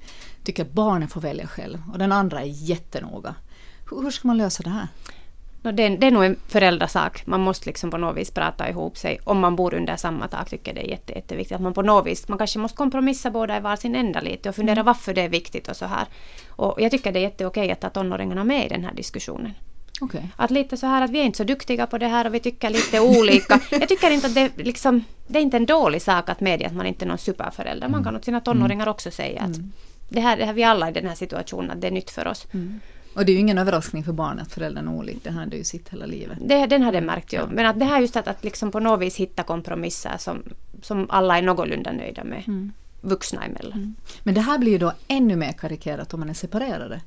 Tycker 0.44 0.64
att 0.64 0.72
barnen 0.72 1.08
får 1.08 1.22
välja 1.22 1.48
själv 1.48 1.78
och 1.94 2.00
den 2.00 2.12
andra 2.12 2.42
är 2.42 2.46
jättenoga. 2.46 3.36
Hur, 3.90 4.02
hur 4.02 4.12
ska 4.12 4.28
man 4.28 4.38
lösa 4.38 4.64
det 4.64 4.70
här? 4.70 4.88
No, 5.64 5.72
det, 5.72 5.84
är, 5.84 5.98
det 5.98 6.08
är 6.08 6.12
nog 6.12 6.24
en 6.24 6.36
föräldrasak. 6.48 7.26
Man 7.26 7.42
måste 7.42 7.70
liksom 7.70 7.92
på 7.92 7.98
något 7.98 8.18
vis 8.18 8.32
prata 8.32 8.70
ihop 8.70 8.98
sig. 8.98 9.20
Om 9.24 9.40
man 9.40 9.56
bor 9.56 9.74
under 9.74 9.96
samma 9.96 10.28
tak 10.28 10.50
tycker 10.50 10.72
jag 10.72 10.76
det 10.76 10.88
är 10.88 10.92
jätte, 10.92 11.14
jätteviktigt. 11.14 11.56
Att 11.56 11.62
man 11.62 11.74
på 11.74 11.82
något 11.82 12.06
vis, 12.06 12.28
man 12.28 12.38
kanske 12.38 12.60
måste 12.60 12.78
kompromissa 12.78 13.32
båda 13.32 13.58
i 13.58 13.60
varsin 13.60 13.96
ända 13.96 14.22
lite 14.22 14.50
och 14.50 14.56
fundera 14.56 14.74
mm. 14.74 14.86
varför 14.86 15.14
det 15.14 15.22
är 15.22 15.30
viktigt 15.30 15.68
och 15.68 15.76
så 15.76 15.86
här. 15.86 16.06
Och 16.50 16.82
jag 16.82 16.92
tycker 16.92 17.12
det 17.12 17.20
är 17.20 17.22
jätteokej 17.22 17.72
att 17.72 17.82
ta 17.82 17.90
tonåringarna 17.90 18.44
med 18.44 18.66
i 18.66 18.70
den 18.70 18.84
här 18.84 18.94
diskussionen. 18.94 19.54
Okay. 20.02 20.22
Att 20.36 20.52
lite 20.52 20.78
så 20.78 20.88
här 20.88 21.02
att 21.02 21.10
vi 21.10 21.20
är 21.20 21.24
inte 21.24 21.38
så 21.38 21.44
duktiga 21.44 21.88
på 21.88 21.98
det 21.98 22.08
här 22.08 22.28
och 22.28 22.34
vi 22.34 22.40
tycker 22.40 22.70
lite 22.70 23.00
olika. 23.00 23.60
jag 23.72 23.90
tycker 23.90 24.12
inte 24.12 24.28
att 24.28 24.36
det 24.36 24.52
liksom, 24.58 25.04
det 25.28 25.40
är 25.40 25.44
inte 25.44 25.58
en 25.58 25.66
dålig 25.66 26.02
sak 26.02 26.30
att 26.30 26.40
medge 26.40 26.68
att 26.68 26.76
man 26.76 26.86
inte 26.86 27.06
är 27.06 27.08
någon 27.08 27.18
superförälder. 27.18 27.88
Man 27.88 28.04
kan 28.04 28.16
åt 28.16 28.26
sina 28.26 28.40
tonåringar 28.40 28.84
mm. 28.84 28.92
också 28.92 29.12
säga 29.12 29.42
att 29.42 29.58
mm 29.58 29.72
det 30.12 30.21
här, 30.21 30.38
det 30.38 30.45
här 30.45 30.54
vi 30.54 30.63
alla 30.63 30.89
i 30.89 30.93
den 30.93 31.06
här 31.06 31.15
situationen, 31.15 31.71
att 31.71 31.82
det 31.82 31.88
är 31.88 31.91
nytt 31.91 32.10
för 32.10 32.28
oss. 32.28 32.47
Mm. 32.52 32.80
Och 33.15 33.26
det 33.26 33.32
är 33.32 33.34
ju 33.34 33.39
ingen 33.39 33.58
överraskning 33.58 34.04
för 34.04 34.13
barnet 34.13 34.47
att 34.47 34.54
föräldrarna 34.54 34.91
är 34.91 34.95
olika, 34.95 35.32
det 35.32 35.45
det 35.45 35.58
ju 35.58 35.63
sitt 35.63 35.89
hela 35.89 36.06
livet. 36.06 36.38
Det, 36.41 36.65
den 36.65 36.84
har 36.84 36.91
det 36.91 37.02
märkt. 37.02 37.34
Ja. 37.34 37.47
Men 37.52 37.65
att 37.65 37.80
det 37.80 37.86
här 37.86 38.02
just 38.02 38.15
att, 38.15 38.28
att 38.28 38.43
liksom 38.43 38.71
på 38.71 38.80
något 38.80 39.02
vis 39.02 39.15
hitta 39.15 39.43
kompromisser 39.43 40.17
som, 40.17 40.43
som 40.82 41.06
alla 41.10 41.38
är 41.38 41.41
någorlunda 41.41 41.91
nöjda 41.91 42.24
med. 42.24 42.43
Mm. 42.47 42.71
Vuxna 43.02 43.45
emellan. 43.45 43.78
Mm. 43.78 43.95
Men 44.24 44.34
det 44.34 44.41
här 44.41 44.58
blir 44.58 44.71
ju 44.71 44.78
då 44.78 44.93
ännu 45.08 45.36
mer 45.36 45.52
karikerat 45.52 46.13
om 46.13 46.19
man 46.19 46.30
är 46.30 46.34
separerade 46.34 47.02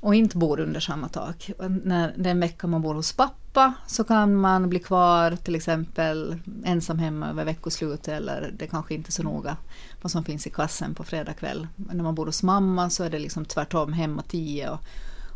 och 0.00 0.14
inte 0.14 0.36
bor 0.36 0.60
under 0.60 0.80
samma 0.80 1.08
tak. 1.08 1.50
När 1.84 2.14
den 2.16 2.40
vecka 2.40 2.66
man 2.66 2.82
bor 2.82 2.94
hos 2.94 3.12
pappa 3.12 3.74
så 3.86 4.04
kan 4.04 4.34
man 4.34 4.68
bli 4.68 4.78
kvar 4.78 5.36
till 5.36 5.54
exempel 5.54 6.36
ensam 6.64 6.98
hemma 6.98 7.28
över 7.28 7.44
veckoslutet 7.44 8.08
eller 8.08 8.54
det 8.58 8.66
kanske 8.66 8.94
inte 8.94 9.08
är 9.08 9.12
så 9.12 9.22
noga 9.22 9.56
vad 10.02 10.12
som 10.12 10.24
finns 10.24 10.46
i 10.46 10.50
kassen 10.50 10.94
på 10.94 11.04
fredag 11.04 11.32
kväll. 11.32 11.66
Men 11.76 11.96
när 11.96 12.04
man 12.04 12.14
bor 12.14 12.26
hos 12.26 12.42
mamma 12.42 12.90
så 12.90 13.04
är 13.04 13.10
det 13.10 13.18
liksom 13.18 13.44
tvärtom 13.44 13.92
hemma 13.92 14.22
tio 14.22 14.70
och, 14.70 14.80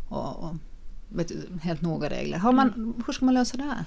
och, 0.09 0.43
och 0.43 0.55
vet, 1.09 1.31
helt 1.61 1.81
noga 1.81 2.09
regler. 2.09 2.37
Har 2.37 2.51
man, 2.51 2.93
hur 3.05 3.13
ska 3.13 3.25
man 3.25 3.33
lösa 3.33 3.57
det 3.57 3.63
här? 3.63 3.85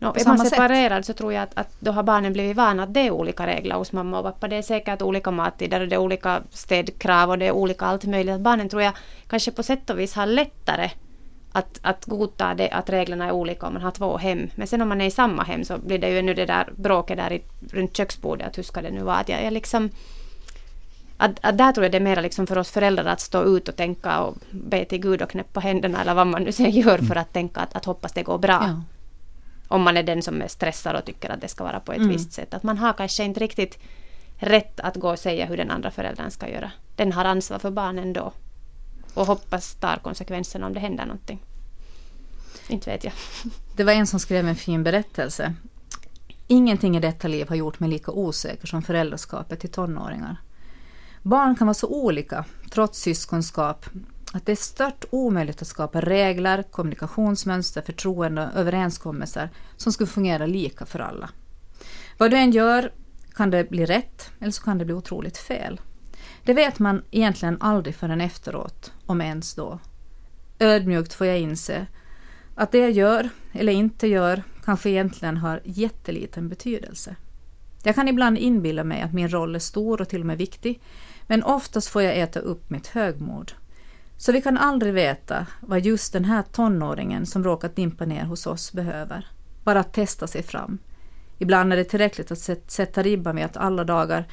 No, 0.00 0.06
är 0.16 0.24
man 0.26 0.38
separerad 0.38 1.04
sätt? 1.04 1.16
så 1.16 1.18
tror 1.18 1.32
jag 1.32 1.42
att, 1.42 1.58
att 1.58 1.76
då 1.80 1.92
har 1.92 2.02
barnen 2.02 2.32
blivit 2.32 2.56
vana 2.56 2.82
att 2.82 2.94
det 2.94 3.00
är 3.00 3.10
olika 3.10 3.46
regler 3.46 3.76
hos 3.76 3.92
mamma 3.92 4.18
och 4.18 4.24
pappa. 4.24 4.48
Det 4.48 4.56
är 4.56 4.62
säkert 4.62 5.02
olika 5.02 5.30
mattider 5.30 5.80
och 5.80 5.88
det 5.88 5.94
är 5.94 6.00
olika 6.00 6.42
städkrav 6.50 7.30
och 7.30 7.38
det 7.38 7.46
är 7.46 7.52
olika 7.52 7.86
allt 7.86 8.04
möjligt. 8.04 8.34
Att 8.34 8.40
barnen 8.40 8.68
tror 8.68 8.82
jag 8.82 8.92
kanske 9.28 9.50
på 9.50 9.62
sätt 9.62 9.90
och 9.90 9.98
vis 9.98 10.14
har 10.14 10.26
lättare 10.26 10.90
att, 11.52 11.78
att 11.82 12.04
godta 12.04 12.54
det, 12.54 12.70
att 12.70 12.90
reglerna 12.90 13.26
är 13.26 13.32
olika 13.32 13.66
om 13.66 13.72
man 13.72 13.82
har 13.82 13.90
två 13.90 14.16
hem. 14.16 14.50
Men 14.54 14.66
sen 14.66 14.82
om 14.82 14.88
man 14.88 15.00
är 15.00 15.06
i 15.06 15.10
samma 15.10 15.42
hem 15.42 15.64
så 15.64 15.78
blir 15.78 15.98
det 15.98 16.10
ju 16.10 16.18
ännu 16.18 16.34
det 16.34 16.46
där 16.46 16.68
bråket 16.76 17.16
där 17.16 17.32
i, 17.32 17.42
runt 17.72 17.96
köksbordet. 17.96 18.46
Att 18.46 18.58
hur 18.58 18.62
ska 18.62 18.82
det 18.82 18.90
nu 18.90 19.02
vara? 19.02 19.16
Att 19.16 19.28
jag, 19.28 19.44
jag 19.44 19.52
liksom, 19.52 19.90
att, 21.16 21.38
att 21.42 21.58
där 21.58 21.72
tror 21.72 21.84
jag 21.84 21.92
det 21.92 21.98
är 21.98 22.02
mer 22.02 22.22
liksom 22.22 22.46
för 22.46 22.58
oss 22.58 22.70
föräldrar 22.70 23.04
att 23.04 23.20
stå 23.20 23.56
ut 23.56 23.68
och 23.68 23.76
tänka 23.76 24.20
och 24.20 24.36
be 24.50 24.84
till 24.84 25.00
Gud 25.00 25.22
och 25.22 25.30
knäppa 25.30 25.60
händerna 25.60 26.00
eller 26.00 26.14
vad 26.14 26.26
man 26.26 26.42
nu 26.42 26.52
sen 26.52 26.70
gör 26.70 26.98
för 26.98 27.16
att 27.16 27.32
tänka 27.32 27.60
att, 27.60 27.76
att 27.76 27.84
hoppas 27.84 28.12
det 28.12 28.22
går 28.22 28.38
bra. 28.38 28.60
Ja 28.62 28.82
om 29.68 29.82
man 29.82 29.96
är 29.96 30.02
den 30.02 30.22
som 30.22 30.42
är 30.42 30.48
stressad 30.48 30.96
och 30.96 31.04
tycker 31.04 31.30
att 31.30 31.40
det 31.40 31.48
ska 31.48 31.64
vara 31.64 31.80
på 31.80 31.92
ett 31.92 31.98
mm. 31.98 32.10
visst 32.10 32.32
sätt. 32.32 32.54
Att 32.54 32.62
man 32.62 32.78
har 32.78 32.92
kanske 32.92 33.24
inte 33.24 33.40
riktigt 33.40 33.78
rätt 34.36 34.80
att 34.80 34.96
gå 34.96 35.10
och 35.10 35.18
säga 35.18 35.46
hur 35.46 35.56
den 35.56 35.70
andra 35.70 35.90
föräldern 35.90 36.30
ska 36.30 36.48
göra. 36.48 36.70
Den 36.96 37.12
har 37.12 37.24
ansvar 37.24 37.58
för 37.58 37.70
barnen 37.70 38.12
då. 38.12 38.32
Och 39.14 39.26
hoppas 39.26 39.74
tar 39.74 39.96
konsekvenserna 39.96 40.66
om 40.66 40.74
det 40.74 40.80
händer 40.80 41.06
någonting. 41.06 41.40
Inte 42.68 42.90
vet 42.90 43.04
jag. 43.04 43.12
Det 43.76 43.84
var 43.84 43.92
en 43.92 44.06
som 44.06 44.20
skrev 44.20 44.48
en 44.48 44.56
fin 44.56 44.84
berättelse. 44.84 45.54
Ingenting 46.46 46.96
i 46.96 47.00
detta 47.00 47.28
liv 47.28 47.48
har 47.48 47.56
gjort 47.56 47.80
mig 47.80 47.90
lika 47.90 48.12
osäker 48.12 48.66
som 48.66 48.82
föräldraskapet 48.82 49.60
till 49.60 49.70
tonåringar. 49.70 50.36
Barn 51.22 51.56
kan 51.56 51.66
vara 51.66 51.74
så 51.74 51.88
olika, 51.88 52.44
trots 52.70 53.00
syskonskap, 53.00 53.86
att 54.32 54.46
det 54.46 54.52
är 54.52 54.56
stört 54.56 55.04
omöjligt 55.10 55.62
att 55.62 55.68
skapa 55.68 56.00
regler, 56.00 56.62
kommunikationsmönster, 56.62 57.82
förtroende 57.82 58.46
och 58.46 58.60
överenskommelser 58.60 59.50
som 59.76 59.92
skulle 59.92 60.06
fungera 60.06 60.46
lika 60.46 60.86
för 60.86 60.98
alla. 60.98 61.30
Vad 62.18 62.30
du 62.30 62.36
än 62.36 62.50
gör 62.50 62.92
kan 63.34 63.50
det 63.50 63.70
bli 63.70 63.86
rätt 63.86 64.30
eller 64.40 64.52
så 64.52 64.62
kan 64.62 64.78
det 64.78 64.84
bli 64.84 64.94
otroligt 64.94 65.38
fel. 65.38 65.80
Det 66.44 66.54
vet 66.54 66.78
man 66.78 67.02
egentligen 67.10 67.56
aldrig 67.60 67.94
förrän 67.94 68.20
efteråt, 68.20 68.92
om 69.06 69.20
ens 69.20 69.54
då. 69.54 69.78
Ödmjukt 70.58 71.14
får 71.14 71.26
jag 71.26 71.38
inse 71.38 71.86
att 72.54 72.72
det 72.72 72.78
jag 72.78 72.90
gör 72.90 73.28
eller 73.52 73.72
inte 73.72 74.06
gör 74.06 74.42
kanske 74.64 74.90
egentligen 74.90 75.36
har 75.36 75.60
jätteliten 75.64 76.48
betydelse. 76.48 77.16
Jag 77.82 77.94
kan 77.94 78.08
ibland 78.08 78.38
inbilla 78.38 78.84
mig 78.84 79.02
att 79.02 79.12
min 79.12 79.28
roll 79.28 79.54
är 79.54 79.58
stor 79.58 80.00
och 80.00 80.08
till 80.08 80.20
och 80.20 80.26
med 80.26 80.38
viktig, 80.38 80.80
men 81.26 81.42
oftast 81.42 81.88
får 81.88 82.02
jag 82.02 82.18
äta 82.18 82.40
upp 82.40 82.70
mitt 82.70 82.86
högmod 82.86 83.52
så 84.18 84.32
vi 84.32 84.42
kan 84.42 84.58
aldrig 84.58 84.94
veta 84.94 85.46
vad 85.60 85.80
just 85.80 86.12
den 86.12 86.24
här 86.24 86.42
tonåringen 86.42 87.26
som 87.26 87.44
råkat 87.44 87.76
dimpa 87.76 88.04
ner 88.04 88.24
hos 88.24 88.46
oss 88.46 88.72
behöver. 88.72 89.26
Bara 89.64 89.80
att 89.80 89.92
testa 89.92 90.26
sig 90.26 90.42
fram. 90.42 90.78
Ibland 91.38 91.72
är 91.72 91.76
det 91.76 91.84
tillräckligt 91.84 92.30
att 92.30 92.38
sätta 92.66 93.02
ribban 93.02 93.34
med 93.34 93.44
att 93.44 93.56
alla 93.56 93.84
dagar 93.84 94.24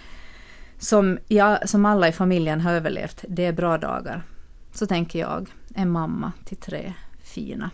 som, 0.80 1.18
jag, 1.28 1.70
som 1.70 1.86
alla 1.86 2.08
i 2.08 2.12
familjen 2.12 2.62
har 2.62 2.74
överlevt, 2.74 3.24
det 3.28 3.46
är 3.46 3.54
bra 3.54 3.78
dagar. 3.78 4.24
Så 4.74 4.88
tänker 4.88 5.20
jag, 5.20 5.50
en 5.76 5.90
mamma 5.90 6.32
till 6.46 6.58
tre 6.58 6.94
fina. 7.24 7.70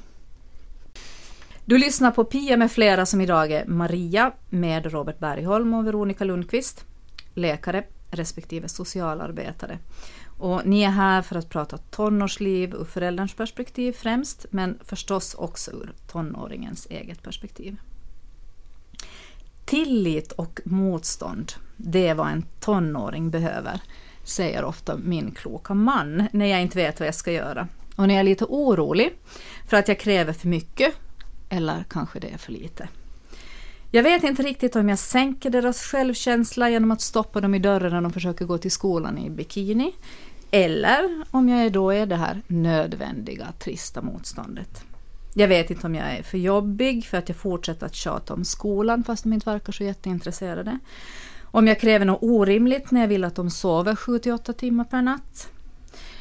Du 1.65 1.78
lyssnar 1.78 2.12
på 2.12 2.24
Pia 2.24 2.58
med 2.58 2.71
flera 2.71 3.06
som 3.06 3.21
idag 3.21 3.52
är 3.52 3.65
Maria 3.65 4.32
med 4.50 4.91
Robert 4.91 5.19
Bergholm 5.19 5.74
och 5.74 5.88
Veronica 5.88 6.24
Lundqvist, 6.24 6.86
läkare 7.34 7.84
respektive 8.12 8.67
socialarbetare. 8.67 9.80
Och 10.41 10.62
ni 10.65 10.82
är 10.82 10.89
här 10.89 11.21
för 11.21 11.36
att 11.36 11.49
prata 11.49 11.77
tonårsliv 11.77 12.73
ur 12.73 12.86
förälderns 12.86 13.34
perspektiv 13.34 13.91
främst, 13.91 14.45
men 14.49 14.80
förstås 14.84 15.34
också 15.34 15.71
ur 15.71 15.93
tonåringens 16.08 16.88
eget 16.89 17.23
perspektiv. 17.23 17.77
Tillit 19.65 20.32
och 20.32 20.60
motstånd, 20.65 21.51
det 21.77 22.08
är 22.08 22.15
vad 22.15 22.27
en 22.27 22.45
tonåring 22.60 23.30
behöver, 23.30 23.82
säger 24.23 24.63
ofta 24.63 24.97
min 24.97 25.32
kloka 25.32 25.73
man 25.73 26.27
när 26.34 26.45
jag 26.45 26.62
inte 26.62 26.77
vet 26.77 26.99
vad 26.99 27.08
jag 27.08 27.15
ska 27.15 27.32
göra. 27.32 27.67
Och 27.95 28.08
när 28.08 28.13
jag 28.13 28.19
är 28.19 28.23
lite 28.23 28.45
orolig 28.45 29.13
för 29.69 29.77
att 29.77 29.88
jag 29.88 29.99
kräver 29.99 30.34
för 30.34 30.47
mycket, 30.47 30.95
eller 31.49 31.84
kanske 31.89 32.19
det 32.19 32.30
är 32.30 32.38
för 32.38 32.51
lite. 32.51 32.89
Jag 33.93 34.04
vet 34.04 34.23
inte 34.23 34.43
riktigt 34.43 34.75
om 34.75 34.89
jag 34.89 34.99
sänker 34.99 35.49
deras 35.49 35.82
självkänsla 35.82 36.69
genom 36.69 36.91
att 36.91 37.01
stoppa 37.01 37.41
dem 37.41 37.56
i 37.56 37.60
dörren 37.60 37.93
när 37.93 38.01
de 38.01 38.13
försöker 38.13 38.45
gå 38.45 38.58
till 38.58 38.71
skolan 38.71 39.17
i 39.17 39.30
bikini. 39.30 39.93
Eller 40.51 41.23
om 41.31 41.49
jag 41.49 41.71
då 41.71 41.91
är 41.91 42.05
det 42.05 42.15
här 42.15 42.41
nödvändiga, 42.47 43.47
trista 43.59 44.01
motståndet. 44.01 44.83
Jag 45.33 45.47
vet 45.47 45.71
inte 45.71 45.87
om 45.87 45.95
jag 45.95 46.17
är 46.17 46.23
för 46.23 46.37
jobbig 46.37 47.05
för 47.05 47.17
att 47.17 47.29
jag 47.29 47.37
fortsätter 47.37 47.85
att 47.85 47.95
tjata 47.95 48.33
om 48.33 48.45
skolan 48.45 49.03
fast 49.03 49.23
de 49.23 49.33
inte 49.33 49.49
verkar 49.49 49.73
så 49.73 49.83
jätteintresserade. 49.83 50.79
Om 51.43 51.67
jag 51.67 51.79
kräver 51.79 52.05
något 52.05 52.23
orimligt 52.23 52.91
när 52.91 53.01
jag 53.01 53.07
vill 53.07 53.23
att 53.23 53.35
de 53.35 53.49
sover 53.49 53.95
7-8 53.95 54.53
timmar 54.53 54.83
per 54.83 55.01
natt. 55.01 55.47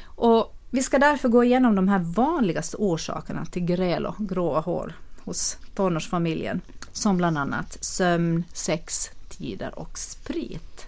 Och 0.05 0.57
vi 0.71 0.83
ska 0.83 0.99
därför 0.99 1.29
gå 1.29 1.45
igenom 1.45 1.75
de 1.75 1.89
här 1.89 1.99
vanligaste 1.99 2.77
orsakerna 2.77 3.45
till 3.45 3.65
gräl 3.65 4.07
och 4.07 4.17
gråa 4.19 4.61
hår 4.61 4.95
hos 5.25 5.59
tonårsfamiljen. 5.75 6.61
Som 6.93 7.17
bland 7.17 7.39
annat 7.39 7.85
sömn, 7.85 8.45
sex, 8.53 9.11
tider 9.29 9.79
och 9.79 9.99
sprit. 9.99 10.87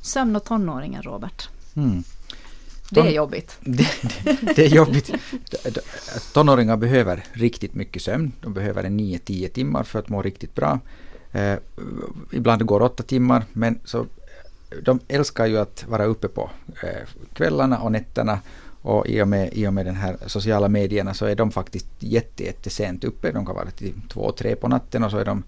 Sömn 0.00 0.36
och 0.36 0.44
tonåringar, 0.44 1.02
Robert. 1.02 1.48
Mm. 1.76 2.04
Det 2.90 3.00
är 3.00 3.10
jobbigt. 3.10 3.58
Det, 3.64 3.88
det, 4.24 4.54
det, 4.56 4.64
är 4.64 4.68
jobbigt. 4.68 5.10
Tonåringar 6.32 6.76
behöver 6.76 7.24
riktigt 7.32 7.74
mycket 7.74 8.02
sömn. 8.02 8.32
De 8.40 8.54
behöver 8.54 8.84
en 8.84 9.00
9-10 9.00 9.48
timmar 9.48 9.82
för 9.82 9.98
att 9.98 10.08
må 10.08 10.22
riktigt 10.22 10.54
bra. 10.54 10.80
Eh, 11.32 11.54
ibland 12.32 12.66
går 12.66 12.82
åtta 12.82 13.02
timmar, 13.02 13.44
men 13.52 13.80
så, 13.84 14.06
de 14.82 15.00
älskar 15.08 15.46
ju 15.46 15.58
att 15.58 15.84
vara 15.88 16.04
uppe 16.04 16.28
på 16.28 16.50
eh, 16.82 17.08
kvällarna 17.32 17.78
och 17.78 17.92
nätterna 17.92 18.40
och 18.82 19.06
i 19.06 19.22
och, 19.22 19.28
med, 19.28 19.50
i 19.52 19.66
och 19.66 19.74
med 19.74 19.86
den 19.86 19.96
här 19.96 20.16
sociala 20.26 20.68
medierna 20.68 21.14
så 21.14 21.26
är 21.26 21.34
de 21.34 21.50
faktiskt 21.50 21.86
jätte, 21.98 22.44
jättesent 22.44 23.04
uppe. 23.04 23.32
De 23.32 23.46
kan 23.46 23.54
vara 23.54 23.70
till 23.70 23.94
två, 24.08 24.32
tre 24.32 24.56
på 24.56 24.68
natten 24.68 25.04
och 25.04 25.10
så 25.10 25.18
är 25.18 25.24
de 25.24 25.42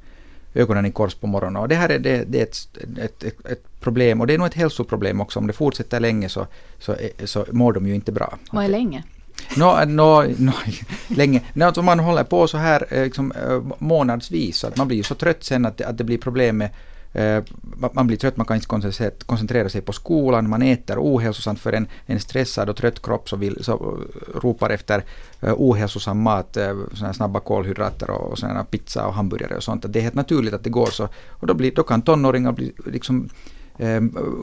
ögonen 0.55 0.87
i 0.87 0.93
kors 0.93 1.15
på 1.15 1.27
morgonen. 1.27 1.63
Och 1.63 1.69
det 1.69 1.75
här 1.75 1.89
är, 1.89 1.99
det, 1.99 2.25
det 2.25 2.39
är 2.39 2.43
ett, 2.43 2.69
ett, 2.99 3.23
ett, 3.23 3.47
ett, 3.47 3.65
problem 3.81 4.21
och 4.21 4.27
det 4.27 4.35
är 4.35 4.39
nog 4.39 4.47
ett 4.47 4.55
hälsoproblem 4.55 5.21
också. 5.21 5.39
Om 5.39 5.47
det 5.47 5.53
fortsätter 5.53 6.01
länge 6.01 6.29
så, 6.29 6.47
så, 6.79 6.97
så 7.25 7.47
mår 7.53 7.73
de 7.73 7.87
ju 7.87 7.95
inte 7.95 8.13
bra. 8.13 8.39
Vad 8.53 8.65
är 8.65 8.69
länge? 8.69 9.05
No, 9.57 9.85
no, 9.85 10.35
no, 10.39 10.53
länge. 11.09 11.43
No, 11.53 11.65
alltså 11.65 11.83
man 11.83 11.99
håller 11.99 12.25
på 12.25 12.47
så 12.47 12.59
här 12.59 12.87
eh, 12.91 13.05
liksom, 13.05 13.33
eh, 13.33 13.63
månadsvis 13.79 14.57
så 14.57 14.67
att 14.67 14.77
man 14.77 14.89
blir 14.89 15.03
så 15.03 15.15
trött 15.15 15.45
sen 15.45 15.67
att, 15.67 15.81
att 15.81 15.99
det 15.99 16.05
blir 16.05 16.19
problem 16.19 16.57
med 16.57 16.71
Eh, 17.13 17.43
man 17.93 18.07
blir 18.07 18.17
trött, 18.17 18.37
man 18.37 18.47
kan 18.47 18.57
inte 18.57 19.11
koncentrera 19.27 19.69
sig 19.69 19.81
på 19.81 19.93
skolan, 19.93 20.49
man 20.49 20.63
äter 20.63 20.99
ohälsosamt 20.99 21.61
för 21.61 21.73
en, 21.73 21.89
en 22.07 22.21
stressad 22.21 22.69
och 22.69 22.77
trött 22.77 23.03
kropp 23.03 23.29
som 23.29 23.41
vill, 23.41 23.65
så 23.65 23.73
eh, 23.73 24.39
ropar 24.41 24.71
efter 24.71 25.05
eh, 25.41 25.55
ohälsosam 25.57 26.23
mat, 26.23 26.57
såna 26.95 27.13
snabba 27.13 27.41
kolhydrater 27.41 28.11
och, 28.11 28.31
och 28.31 28.39
såna 28.39 28.65
pizza 28.65 29.07
och 29.07 29.15
hamburgare 29.15 29.57
och 29.57 29.63
sånt. 29.63 29.85
Det 29.89 29.99
är 29.99 30.03
helt 30.03 30.15
naturligt 30.15 30.55
att 30.55 30.65
det 30.65 30.71
går 30.71 30.87
så. 30.87 31.09
Och 31.29 31.47
då, 31.47 31.55
blir, 31.55 31.75
då 31.75 31.83
kan 31.83 32.03
tonåringar 32.03 32.53
bli 32.53 32.73
liksom 32.87 33.29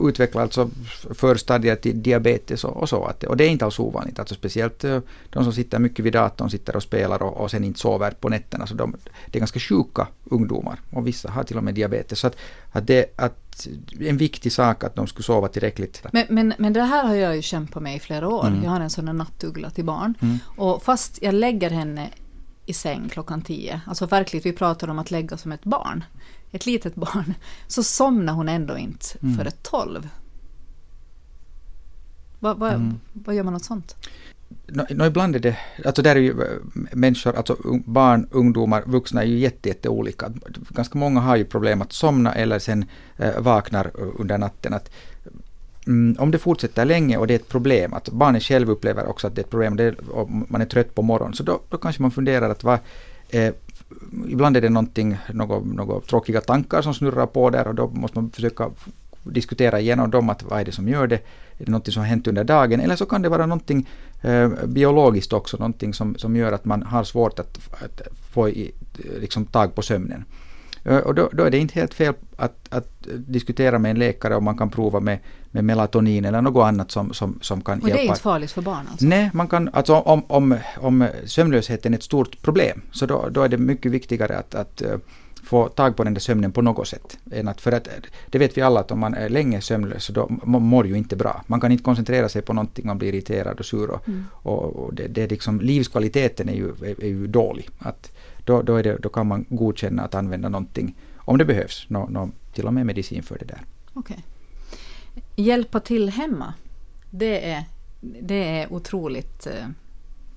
utveckla 0.02 0.42
alltså 0.42 0.70
förstadier 1.14 1.76
till 1.76 2.02
diabetes 2.02 2.64
och, 2.64 2.76
och 2.76 2.88
så. 2.88 3.04
Att, 3.04 3.24
och 3.24 3.36
det 3.36 3.44
är 3.44 3.48
inte 3.48 3.64
alls 3.64 3.78
ovanligt. 3.78 4.18
Alltså 4.18 4.34
speciellt 4.34 4.84
eh, 4.84 5.00
de 5.30 5.44
som 5.44 5.52
sitter 5.52 5.78
mycket 5.78 6.04
vid 6.04 6.12
datorn, 6.12 6.50
sitter 6.50 6.76
och 6.76 6.82
spelar 6.82 7.22
och, 7.22 7.36
och 7.36 7.50
sen 7.50 7.64
inte 7.64 7.80
sover 7.80 8.10
på 8.10 8.28
nätterna. 8.28 8.66
Så 8.66 8.74
de, 8.74 8.96
det 9.26 9.38
är 9.38 9.40
ganska 9.40 9.60
sjuka 9.60 10.06
ungdomar 10.24 10.80
och 10.90 11.06
vissa 11.06 11.30
har 11.30 11.44
till 11.44 11.56
och 11.56 11.64
med 11.64 11.74
diabetes. 11.74 12.18
Så 12.18 12.26
att, 12.26 12.36
att 12.72 12.86
det 12.86 13.12
att 13.16 13.66
en 14.00 14.16
viktig 14.16 14.52
sak 14.52 14.84
att 14.84 14.94
de 14.94 15.06
skulle 15.06 15.24
sova 15.24 15.48
tillräckligt. 15.48 16.02
Men, 16.12 16.26
men, 16.28 16.54
men 16.58 16.72
det 16.72 16.82
här 16.82 17.04
har 17.04 17.14
jag 17.14 17.36
ju 17.36 17.42
kämpat 17.42 17.82
med 17.82 17.96
i 17.96 18.00
flera 18.00 18.28
år. 18.28 18.46
Mm. 18.46 18.64
Jag 18.64 18.70
har 18.70 18.80
en 18.80 18.90
sån 18.90 19.06
här 19.06 19.14
nattuggla 19.14 19.70
till 19.70 19.84
barn. 19.84 20.14
Mm. 20.20 20.38
Och 20.56 20.82
fast 20.82 21.22
jag 21.22 21.34
lägger 21.34 21.70
henne 21.70 22.10
i 22.66 22.72
säng 22.72 23.08
klockan 23.08 23.42
tio, 23.42 23.80
alltså 23.86 24.06
verkligen 24.06 24.44
vi 24.44 24.52
pratar 24.52 24.88
om 24.88 24.98
att 24.98 25.10
lägga 25.10 25.36
som 25.36 25.52
ett 25.52 25.64
barn 25.64 26.04
ett 26.52 26.66
litet 26.66 26.94
barn, 26.94 27.34
så 27.66 27.82
somnar 27.82 28.32
hon 28.32 28.48
ändå 28.48 28.78
inte 28.78 29.06
mm. 29.22 29.36
före 29.36 29.50
tolv. 29.50 30.08
Vad 32.38 32.58
va, 32.58 32.70
mm. 32.70 33.00
va 33.12 33.34
gör 33.34 33.42
man 33.42 33.54
åt 33.54 33.64
sånt? 33.64 33.96
No, 34.66 34.82
no, 34.90 35.06
ibland 35.06 35.36
är 35.36 35.40
det, 35.40 35.56
alltså 35.84 36.02
där 36.02 36.16
är 36.16 36.20
ju 36.20 36.30
eh, 36.30 36.58
människor, 36.92 37.36
alltså 37.36 37.56
barn, 37.84 38.28
ungdomar, 38.30 38.82
vuxna 38.86 39.22
är 39.22 39.26
ju 39.26 39.38
jätte, 39.38 39.68
jätte 39.68 39.88
olika. 39.88 40.32
Ganska 40.70 40.98
många 40.98 41.20
har 41.20 41.36
ju 41.36 41.44
problem 41.44 41.82
att 41.82 41.92
somna 41.92 42.34
eller 42.34 42.58
sen 42.58 42.84
äh, 43.16 43.40
vaknar 43.40 43.90
under 44.18 44.38
natten. 44.38 44.74
Att, 44.74 44.90
mm, 45.86 46.16
om 46.18 46.30
det 46.30 46.38
fortsätter 46.38 46.84
länge 46.84 47.16
och 47.16 47.26
det 47.26 47.34
är 47.34 47.38
ett 47.38 47.48
problem, 47.48 47.94
att 47.94 48.08
barnen 48.10 48.40
själv 48.40 48.70
upplever 48.70 49.06
också 49.06 49.26
att 49.26 49.34
det 49.34 49.40
är 49.40 49.44
ett 49.44 49.50
problem 49.50 49.76
det, 49.76 49.98
och 49.98 50.30
man 50.30 50.60
är 50.60 50.66
trött 50.66 50.94
på 50.94 51.02
morgonen, 51.02 51.34
så 51.34 51.42
då, 51.42 51.60
då 51.68 51.76
kanske 51.78 52.02
man 52.02 52.10
funderar 52.10 52.50
att 52.50 52.64
vad, 52.64 52.78
eh, 53.28 53.54
ibland 54.28 54.56
är 54.56 54.60
det 54.60 54.68
någonting, 54.68 55.16
något, 55.32 55.66
något 55.66 56.06
tråkiga 56.06 56.40
tankar 56.40 56.82
som 56.82 56.94
snurrar 56.94 57.26
på 57.26 57.50
där 57.50 57.68
och 57.68 57.74
då 57.74 57.88
måste 57.88 58.18
man 58.18 58.30
försöka 58.30 58.70
diskutera 59.22 59.80
igenom 59.80 60.10
dem, 60.10 60.30
att 60.30 60.42
vad 60.42 60.60
är 60.60 60.64
det 60.64 60.72
som 60.72 60.88
gör 60.88 61.06
det? 61.06 61.16
Är 61.58 61.64
det 61.64 61.70
någonting 61.70 61.92
som 61.92 62.00
har 62.00 62.08
hänt 62.08 62.26
under 62.26 62.44
dagen? 62.44 62.80
Eller 62.80 62.96
så 62.96 63.06
kan 63.06 63.22
det 63.22 63.28
vara 63.28 63.46
någonting 63.46 63.88
eh, 64.22 64.48
biologiskt 64.66 65.32
också, 65.32 65.56
någonting 65.56 65.94
som, 65.94 66.14
som 66.14 66.36
gör 66.36 66.52
att 66.52 66.64
man 66.64 66.82
har 66.82 67.04
svårt 67.04 67.38
att, 67.38 67.58
att 67.84 68.02
få 68.32 68.48
i, 68.48 68.72
liksom, 69.20 69.44
tag 69.44 69.74
på 69.74 69.82
sömnen. 69.82 70.24
Eh, 70.84 70.96
och 70.96 71.14
då, 71.14 71.30
då, 71.32 71.44
är 71.44 71.50
det 71.50 71.58
inte 71.58 71.74
helt 71.74 71.94
fel 71.94 72.14
att, 72.36 72.54
att, 72.68 72.88
diskutera 73.08 73.78
med 73.78 73.90
en 73.90 73.98
läkare 73.98 74.36
om 74.36 74.44
man 74.44 74.58
kan 74.58 74.70
prova 74.70 75.00
med, 75.00 75.18
med 75.50 75.64
melatonin 75.64 76.24
eller 76.24 76.42
något 76.42 76.64
annat 76.64 76.90
som, 76.90 77.14
som, 77.14 77.38
som 77.42 77.60
kan 77.60 77.74
hjälpa. 77.74 77.86
Och 77.86 77.96
det 77.96 78.02
är 78.02 78.08
inte 78.08 78.20
farligt 78.20 78.50
för 78.50 78.62
barn 78.62 78.86
alltså? 78.90 79.06
Nej, 79.06 79.30
man 79.32 79.48
kan, 79.48 79.70
alltså 79.72 79.94
om, 79.94 80.24
om, 80.26 80.56
om 80.76 81.08
sömnlösheten 81.24 81.94
är 81.94 81.98
ett 81.98 82.02
stort 82.02 82.42
problem 82.42 82.82
så 82.92 83.06
då, 83.06 83.28
då 83.30 83.42
är 83.42 83.48
det 83.48 83.58
mycket 83.58 83.92
viktigare 83.92 84.38
att, 84.38 84.54
att 84.54 84.82
eh, 84.82 84.96
få 85.48 85.68
tag 85.68 85.96
på 85.96 86.04
den 86.04 86.14
där 86.14 86.20
sömnen 86.20 86.52
på 86.52 86.62
något 86.62 86.88
sätt. 86.88 87.18
Än 87.32 87.48
att, 87.48 87.60
för 87.60 87.72
att, 87.72 87.88
det 88.30 88.38
vet 88.38 88.56
vi 88.56 88.62
alla 88.62 88.80
att 88.80 88.90
om 88.90 88.98
man 88.98 89.14
är 89.14 89.28
länge 89.28 89.60
sömnlös 89.60 90.04
så 90.04 90.12
då 90.12 90.28
mår 90.44 90.86
ju 90.86 90.96
inte 90.96 91.16
bra. 91.16 91.42
Man 91.46 91.60
kan 91.60 91.72
inte 91.72 91.84
koncentrera 91.84 92.28
sig 92.28 92.42
på 92.42 92.52
någonting, 92.52 92.86
man 92.86 92.98
blir 92.98 93.08
irriterad 93.08 93.58
och 93.58 93.66
sur 93.66 93.90
och, 93.90 94.08
mm. 94.08 94.24
och, 94.32 94.76
och 94.76 94.94
det, 94.94 95.08
det 95.08 95.22
är 95.22 95.28
liksom, 95.28 95.60
livskvaliteten 95.60 96.48
är 96.48 96.54
ju, 96.54 96.68
är, 96.68 97.04
är 97.04 97.08
ju 97.08 97.26
dålig. 97.26 97.68
Att, 97.78 98.12
då, 98.48 98.62
då, 98.62 98.82
det, 98.82 98.96
då, 98.96 99.08
kan 99.08 99.26
man 99.26 99.44
godkänna 99.48 100.02
att 100.02 100.14
använda 100.14 100.48
någonting 100.48 100.96
om 101.16 101.38
det 101.38 101.44
behövs, 101.44 101.86
no, 101.88 102.08
no, 102.10 102.30
till 102.52 102.66
och 102.66 102.74
med 102.74 102.86
medicin 102.86 103.22
för 103.22 103.38
det 103.38 103.44
där. 103.44 103.60
Okay. 103.94 104.16
Hjälpa 105.36 105.80
till 105.80 106.08
hemma, 106.08 106.54
det 107.10 107.50
är, 107.50 107.64
det 108.00 108.60
är 108.60 108.72
otroligt 108.72 109.46
eh, 109.46 109.68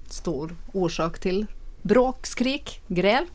stor 0.07 0.55
orsak 0.73 1.19
till 1.19 1.45
bråk, 1.81 2.27
skrik, 2.27 2.81
gräl. 2.87 3.25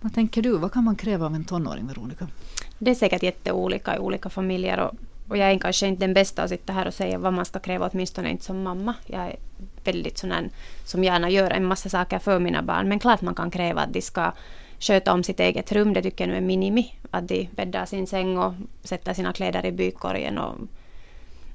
Vad 0.00 0.14
tänker 0.14 0.42
du, 0.42 0.58
vad 0.58 0.72
kan 0.72 0.84
man 0.84 0.96
kräva 0.96 1.26
av 1.26 1.34
en 1.34 1.44
tonåring, 1.44 1.86
Veronica? 1.86 2.28
Det 2.78 2.90
är 2.90 2.94
säkert 2.94 3.22
jätteolika 3.22 3.96
i 3.96 3.98
olika 3.98 4.28
familjer 4.28 4.80
och, 4.80 4.94
och 5.28 5.36
jag 5.36 5.50
är 5.50 5.58
kanske 5.58 5.86
inte 5.86 6.00
den 6.00 6.14
bästa 6.14 6.42
att 6.42 6.50
sitta 6.50 6.72
här 6.72 6.86
och 6.86 6.94
säga 6.94 7.18
vad 7.18 7.32
man 7.32 7.44
ska 7.44 7.58
kräva, 7.58 7.90
åtminstone 7.92 8.30
inte 8.30 8.44
som 8.44 8.62
mamma. 8.62 8.94
Jag 9.06 9.22
är 9.26 9.36
väldigt 9.86 10.18
sån 10.18 10.50
som 10.84 11.04
gärna 11.04 11.30
gör 11.30 11.50
en 11.50 11.64
massa 11.64 11.88
saker 11.88 12.18
för 12.18 12.38
mina 12.38 12.62
barn, 12.62 12.88
men 12.88 12.98
klart 12.98 13.22
man 13.22 13.34
kan 13.34 13.50
kräva 13.50 13.80
att 13.80 13.92
de 13.92 14.02
ska 14.02 14.32
sköta 14.80 15.12
om 15.12 15.22
sitt 15.22 15.40
eget 15.40 15.72
rum, 15.72 15.92
det 15.92 16.02
tycker 16.02 16.24
jag 16.24 16.30
nu 16.30 16.36
är 16.36 16.40
minimi. 16.40 16.94
Att 17.10 17.28
de 17.28 17.48
bäddar 17.56 17.86
sin 17.86 18.06
säng 18.06 18.38
och 18.38 18.54
sätter 18.82 19.14
sina 19.14 19.32
kläder 19.32 19.66
i 19.66 19.72
bykorgen 19.72 20.38
och 20.38 20.54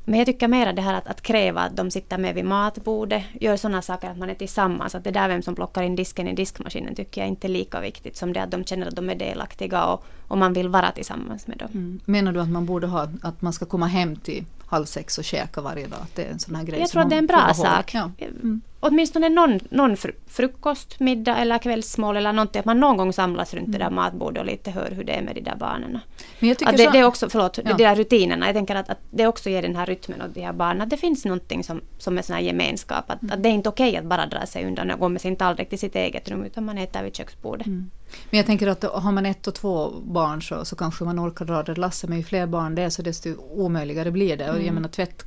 men 0.06 0.20
jag 0.20 0.26
tycker 0.26 0.48
mer 0.48 0.74
det 0.74 0.82
här 0.82 0.94
att, 0.94 1.08
att, 1.08 1.22
kräva 1.22 1.62
att 1.62 1.78
de 1.78 1.92
sitter 1.92 2.18
med 2.18 2.36
vid 2.36 2.46
matbordet, 2.46 3.24
gör 3.40 3.58
sådana 3.58 3.82
saker 3.82 4.10
att 4.10 4.18
man 4.18 4.30
är 4.30 4.36
tillsammans. 4.36 4.96
Att 4.96 5.04
det 5.04 5.12
där 5.12 5.28
vem 5.28 5.42
som 5.42 5.56
plockar 5.56 5.84
in 5.84 5.96
disken 5.96 6.28
i 6.28 6.34
diskmaskinen 6.34 6.96
tycker 6.96 7.22
jag 7.22 7.28
inte 7.28 7.48
är 7.48 7.50
lika 7.50 7.80
viktigt 7.80 8.18
som 8.18 8.34
det 8.34 8.44
att 8.44 8.52
de 8.52 8.64
känner 8.64 8.88
att 8.88 8.96
de 8.96 9.10
är 9.10 9.16
delaktiga 9.16 9.86
och, 9.86 10.06
och 10.28 10.38
man 10.38 10.54
vill 10.54 10.70
vara 10.70 10.92
tillsammans 10.92 11.48
med 11.48 11.58
dem. 11.58 11.70
Mm. 11.74 12.00
Menar 12.06 12.32
du 12.32 12.40
att 12.40 12.50
man 12.50 12.66
borde 12.66 12.88
ha, 12.88 13.08
att 13.22 13.42
man 13.42 13.54
ska 13.54 13.66
komma 13.66 13.88
hem 13.88 14.16
till 14.16 14.46
halv 14.72 14.86
sex 14.86 15.18
och 15.18 15.24
käka 15.24 15.62
varje 15.62 15.88
dag? 15.88 16.06
Det 16.16 16.26
är 16.26 16.32
en 16.32 16.40
sån 16.40 16.56
här 16.56 16.64
grej 16.64 16.80
jag 16.80 16.90
tror 16.90 17.02
att 17.02 17.10
det 17.10 17.16
är 17.16 17.20
en 17.20 17.28
bra 17.28 17.54
sak. 17.54 17.94
Ja. 17.94 18.12
Mm 18.20 18.62
åtminstone 18.82 19.30
någon, 19.30 19.60
någon 19.70 19.98
frukost, 20.28 21.00
middag 21.00 21.38
eller 21.38 21.58
kvällsmål 21.58 22.18
eller 22.18 22.34
någonting. 22.34 22.60
Att 22.60 22.66
man 22.66 22.80
någon 22.80 22.98
gång 22.98 23.14
samlas 23.14 23.54
runt 23.54 23.68
mm. 23.68 23.72
det 23.72 23.86
där 23.86 23.90
matbordet 23.90 24.42
och 24.42 24.46
lite 24.46 24.72
hör 24.72 24.92
hur 24.92 25.04
det 25.04 25.14
är 25.14 25.22
med 25.22 25.36
de 25.36 25.42
där 25.42 25.56
barnen. 25.56 26.00
Men 26.42 26.50
det, 26.50 26.84
så... 26.84 26.92
det 26.92 27.00
är 27.00 27.04
också, 27.04 27.30
förlåt, 27.30 27.58
ja. 27.58 27.64
de 27.64 27.84
där 27.84 27.96
rutinerna. 27.96 28.46
Jag 28.46 28.56
tänker 28.56 28.76
att, 28.76 28.90
att 28.90 29.00
det 29.10 29.28
också 29.28 29.50
ger 29.50 29.62
den 29.62 29.76
här 29.76 29.86
rytmen 29.86 30.22
åt 30.22 30.34
de 30.34 30.42
här 30.42 30.54
barnen. 30.54 30.82
Att 30.82 30.90
det 30.90 30.98
finns 30.98 31.26
någonting 31.26 31.64
som, 31.64 31.82
som 31.98 32.18
är 32.18 32.22
sån 32.22 32.36
här 32.36 32.42
gemenskap. 32.42 33.12
Att, 33.12 33.22
mm. 33.22 33.34
att 33.34 33.44
det 33.44 33.50
är 33.50 33.54
inte 33.54 33.70
okej 33.70 33.98
att 33.98 34.06
bara 34.06 34.26
dra 34.26 34.46
sig 34.46 34.66
undan 34.66 34.92
och 34.92 35.00
gå 35.00 35.10
med 35.10 35.22
sin 35.22 35.36
tallrik 35.36 35.70
till 35.70 35.80
sitt 35.80 35.96
eget 35.96 36.30
rum 36.30 36.44
utan 36.44 36.66
man 36.66 36.78
äter 36.78 37.04
vid 37.04 37.16
köksbordet. 37.16 37.68
Mm. 37.68 37.92
Men 38.30 38.38
jag 38.38 38.46
tänker 38.46 38.68
att 38.68 38.84
har 38.84 39.12
man 39.12 39.26
ett 39.26 39.48
och 39.48 39.56
två 39.56 39.92
barn 40.04 40.42
så, 40.42 40.66
så 40.66 40.76
kanske 40.76 41.04
man 41.04 41.20
orkar 41.20 41.46
dra 41.46 41.64
det 41.64 41.76
lasset. 41.76 42.10
Men 42.10 42.18
ju 42.18 42.24
fler 42.24 42.48
barn 42.48 42.76
det 42.76 42.82
är 42.82 42.90
så 42.90 43.02
desto 43.02 43.30
omöjligare 43.52 44.12
blir 44.12 44.38
det. 44.38 44.50
Och 44.50 44.56
jag 44.56 44.62
mm. 44.62 44.76
menar 44.76 44.90
tvätt 44.90 45.26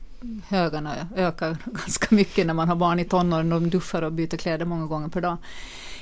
högarna 0.48 1.09
ökar 1.16 1.57
ganska 1.64 2.14
mycket 2.14 2.46
när 2.46 2.55
man 2.55 2.68
har 2.68 2.77
barn 2.77 2.98
i 2.98 3.05
tonåren 3.05 3.53
och 3.53 3.61
de 3.61 3.70
duschar 3.70 4.03
och 4.03 4.12
byter 4.12 4.37
kläder 4.37 4.64
många 4.64 4.87
gånger 4.87 5.09
per 5.09 5.20
dag. 5.20 5.37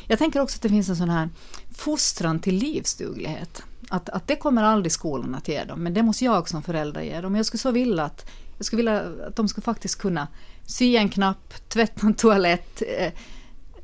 Jag 0.07 0.19
tänker 0.19 0.41
också 0.41 0.57
att 0.57 0.63
det 0.63 0.69
finns 0.69 0.89
en 0.89 0.97
sån 0.97 1.11
här 1.11 1.29
fostran 1.75 2.41
till 2.41 2.55
livsduglighet. 2.55 3.63
Att, 3.93 4.09
att 4.09 4.29
det 4.29 4.37
kommer 4.37 4.63
aldrig 4.63 4.93
skolan 4.93 5.35
att 5.35 5.49
ge 5.49 5.65
dem, 5.65 5.83
men 5.83 5.95
det 5.95 6.03
måste 6.03 6.25
jag 6.25 6.49
som 6.49 6.63
förälder 6.63 7.01
ge 7.01 7.21
dem. 7.21 7.37
Jag 7.37 7.47
skulle 7.47 7.59
så 7.59 7.71
vilja 7.71 8.05
att, 8.05 8.31
jag 8.57 8.67
skulle 8.67 8.77
vilja 8.77 9.27
att 9.27 9.37
de 9.37 9.49
skulle 9.49 9.65
faktiskt 9.65 9.99
kunna 9.99 10.29
sy 10.67 10.97
en 10.97 11.09
knapp, 11.09 11.69
tvätta 11.69 12.07
en 12.07 12.15
toalett, 12.15 12.83
eh, 12.99 13.13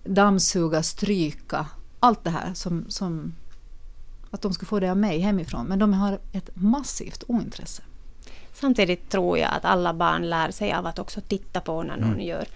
dammsuga, 0.04 0.82
stryka, 0.82 1.66
allt 2.00 2.24
det 2.24 2.30
här 2.30 2.54
som, 2.54 2.84
som 2.88 3.34
Att 4.30 4.42
de 4.42 4.52
ska 4.52 4.66
få 4.66 4.80
det 4.80 4.90
av 4.90 4.96
mig 4.96 5.18
hemifrån. 5.18 5.66
Men 5.66 5.78
de 5.78 5.92
har 5.92 6.18
ett 6.32 6.50
massivt 6.54 7.24
ointresse. 7.26 7.82
Samtidigt 8.52 9.10
tror 9.10 9.38
jag 9.38 9.50
att 9.52 9.64
alla 9.64 9.94
barn 9.94 10.30
lär 10.30 10.50
sig 10.50 10.72
av 10.72 10.86
att 10.86 10.98
också 10.98 11.20
titta 11.20 11.60
på 11.60 11.82
när 11.82 11.96
någon 11.96 12.12
mm. 12.12 12.26
gör. 12.26 12.40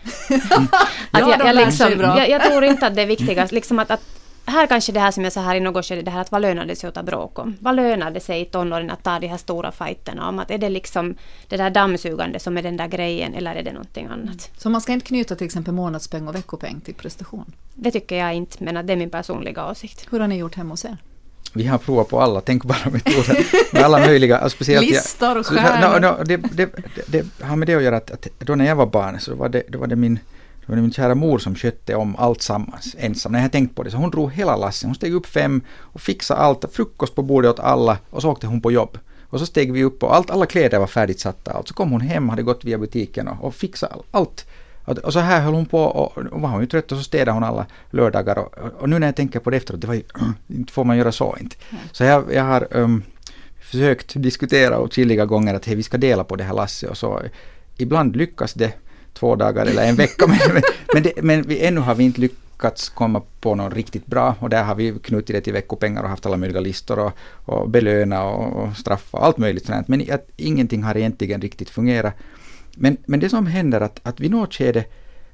att 1.11 1.21
ja, 1.21 1.31
jag, 1.31 1.47
jag, 1.49 1.57
liksom, 1.57 2.01
jag, 2.01 2.31
jag, 2.31 2.43
tror 2.43 2.65
inte 2.65 2.87
att 2.87 2.95
det 2.95 3.03
är 3.03 3.07
viktigast, 3.07 3.53
liksom 3.53 3.79
att, 3.79 3.91
att 3.91 4.22
här 4.47 4.67
kanske 4.67 4.93
det 4.93 5.01
här 5.01 5.11
som 5.11 5.25
jag 5.25 5.33
sa 5.33 5.41
här 5.41 5.55
i 5.55 5.61
något 5.61 5.87
skede, 5.87 6.03
det 6.03 6.11
här 6.11 6.21
att 6.21 6.33
vad 6.33 6.43
lönar 6.43 6.67
det 6.67 6.77
sig 6.77 6.89
att 6.89 6.95
ta 6.95 7.03
bråk 7.03 7.39
om? 7.39 7.57
Vad 7.61 7.77
lönar 7.77 8.11
det 8.11 8.21
sig 8.21 8.41
i 8.41 8.45
tonåren 8.45 8.91
att 8.91 9.03
ta 9.03 9.19
de 9.19 9.27
här 9.27 9.37
stora 9.37 9.73
fighterna 9.73 10.29
om? 10.29 10.39
Att 10.39 10.51
är 10.51 10.59
det 10.59 10.69
liksom 10.69 11.15
det 11.49 11.57
där 11.57 11.71
dammsugande 11.71 12.41
som 12.41 12.59
är 12.59 12.63
den 12.63 12.77
där 12.77 12.89
grejen 12.89 13.35
eller 13.35 13.55
är 13.55 13.63
det 13.63 13.73
någonting 13.73 14.07
annat? 14.07 14.51
Så 14.57 14.71
man 14.71 14.81
ska 14.81 14.93
inte 14.93 15.07
knyta 15.07 15.37
till 15.37 15.47
exempel 15.47 15.75
månadspeng 15.75 16.29
och 16.29 16.35
veckopeng 16.35 16.81
till 16.81 16.95
prestation? 16.95 17.53
Det 17.75 17.91
tycker 17.91 18.17
jag 18.17 18.35
inte, 18.35 18.65
men 18.65 18.87
det 18.87 18.93
är 18.93 18.97
min 18.97 19.11
personliga 19.11 19.71
åsikt. 19.71 20.07
Hur 20.11 20.21
har 20.21 20.29
ni 20.29 20.37
gjort 20.37 20.55
hemma 20.55 20.73
hos 20.73 20.85
er? 20.85 20.97
Vi 21.55 21.67
har 21.67 21.79
provat 21.79 22.09
på 22.09 22.21
alla 22.21 22.41
tänkbara 22.41 22.91
metoder 22.91 23.47
med 23.73 23.83
alla 23.83 23.99
möjliga, 23.99 24.49
speciellt... 24.49 24.87
Listor 24.87 25.39
och 25.39 25.47
stjärnor. 25.47 26.01
No, 26.01 26.19
no, 26.19 26.25
det, 26.25 26.37
det, 26.37 26.67
det, 27.07 27.23
det, 27.39 27.45
har 27.45 27.57
med 27.57 27.69
det 27.69 27.75
att 27.75 27.83
göra 27.83 27.97
att, 27.97 28.11
att 28.11 28.27
då 28.39 28.55
när 28.55 28.65
jag 28.65 28.77
var 28.77 28.87
barn 28.87 29.21
så 29.21 29.35
var 29.35 29.49
det, 29.49 29.63
då 29.69 29.79
var 29.79 29.87
det 29.87 29.97
min 29.97 30.19
det 30.67 30.73
var 30.73 30.83
min 30.83 30.93
kära 30.93 31.15
mor 31.15 31.39
som 31.39 31.55
skötte 31.55 31.95
om 31.95 32.17
allt 32.17 32.43
sammans 32.43 32.97
ensam. 32.99 33.33
När 33.33 33.43
jag 33.43 33.53
tänkte 33.53 33.75
på 33.75 33.83
det 33.83 33.91
så 33.91 33.97
hon 33.97 34.11
drog 34.11 34.33
hela 34.33 34.57
lassen. 34.57 34.89
Hon 34.89 34.95
steg 34.95 35.15
upp 35.15 35.27
fem 35.27 35.63
och 35.79 36.01
fixade 36.01 36.41
allt, 36.41 36.65
frukost 36.73 37.15
på 37.15 37.23
bordet 37.23 37.51
åt 37.51 37.61
alla 37.61 37.99
och 38.11 38.23
så 38.23 38.31
åkte 38.31 38.47
hon 38.47 38.61
på 38.61 38.73
jobb. 38.73 38.99
Och 39.23 39.39
så 39.39 39.47
steg 39.47 39.73
vi 39.73 39.85
upp 39.85 40.03
och 40.03 40.15
allt, 40.15 40.31
alla 40.31 40.47
kläder 40.47 40.79
var 40.79 40.87
färdigt 40.87 41.21
satta. 41.21 41.53
Allt. 41.53 41.69
Så 41.69 41.75
kom 41.75 41.91
hon 41.91 42.01
hem, 42.01 42.29
hade 42.29 42.43
gått 42.43 42.65
via 42.65 42.79
butiken 42.79 43.29
och, 43.29 43.45
och 43.45 43.55
fixade 43.55 43.95
allt. 44.11 44.47
Och 44.85 45.13
så 45.13 45.19
här 45.19 45.41
höll 45.41 45.55
hon 45.55 45.67
på 45.67 45.79
och, 45.79 46.19
och 46.19 46.41
var 46.41 46.49
hon 46.49 46.61
ju 46.61 46.67
trött 46.67 46.93
och 46.93 46.99
så 46.99 47.05
städade 47.05 47.31
hon 47.31 47.45
alla 47.45 47.67
lördagar. 47.91 48.39
Och, 48.39 48.55
och 48.79 48.89
nu 48.89 48.99
när 48.99 49.07
jag 49.07 49.17
tänker 49.17 49.41
på 49.41 49.51
det 49.51 49.57
efteråt, 49.57 49.81
det 49.81 49.87
var 49.87 49.95
ju, 49.95 50.03
inte 50.49 50.73
får 50.73 50.85
man 50.85 50.97
göra 50.97 51.13
så 51.13 51.37
inte. 51.41 51.57
Så 51.93 52.05
jag, 52.05 52.35
jag 52.35 52.45
har 52.45 52.69
um, 52.71 53.03
försökt 53.61 54.23
diskutera 54.23 54.79
åtskilliga 54.79 55.27
gånger 55.27 55.55
att 55.55 55.67
hey, 55.67 55.77
vi 55.77 55.83
ska 55.83 55.97
dela 55.97 56.25
på 56.25 56.37
det 56.37 56.45
här 56.45 56.55
lasset 56.55 56.91
och 56.91 56.97
så. 56.97 57.21
Ibland 57.77 58.17
lyckas 58.17 58.55
det 58.55 58.73
två 59.15 59.37
dagar 59.37 59.67
eller 59.67 59.89
en 59.89 59.97
vecka. 59.97 60.27
Men, 60.53 60.63
men, 60.95 61.03
det, 61.03 61.13
men 61.23 61.43
vi, 61.43 61.67
ännu 61.67 61.81
har 61.81 61.95
vi 61.95 62.05
inte 62.05 62.21
lyckats 62.21 62.89
komma 62.89 63.23
på 63.41 63.55
något 63.55 63.75
riktigt 63.75 64.07
bra 64.07 64.35
och 64.41 64.51
där 64.51 64.63
har 64.65 64.75
vi 64.75 64.99
knutit 65.03 65.37
det 65.37 65.41
till 65.41 65.53
veckopengar 65.53 66.03
och 66.03 66.09
haft 66.09 66.27
alla 66.27 66.37
möjliga 66.37 66.61
listor 66.61 66.99
och, 66.99 67.13
och 67.45 67.71
belöna 67.71 68.25
och, 68.25 68.63
och 68.63 68.77
straffa 68.77 69.19
allt 69.19 69.39
möjligt 69.39 69.67
sånt. 69.67 69.89
Men 69.89 70.13
att 70.13 70.29
ingenting 70.37 70.83
har 70.83 70.97
egentligen 70.97 71.41
riktigt 71.41 71.71
fungerat. 71.71 72.15
Men, 72.77 72.97
men 73.07 73.21
det 73.21 73.29
som 73.29 73.47
händer 73.47 73.81
att, 73.81 74.01
att 74.03 74.21
vid 74.21 74.31
något 74.31 74.55
skede 74.55 74.85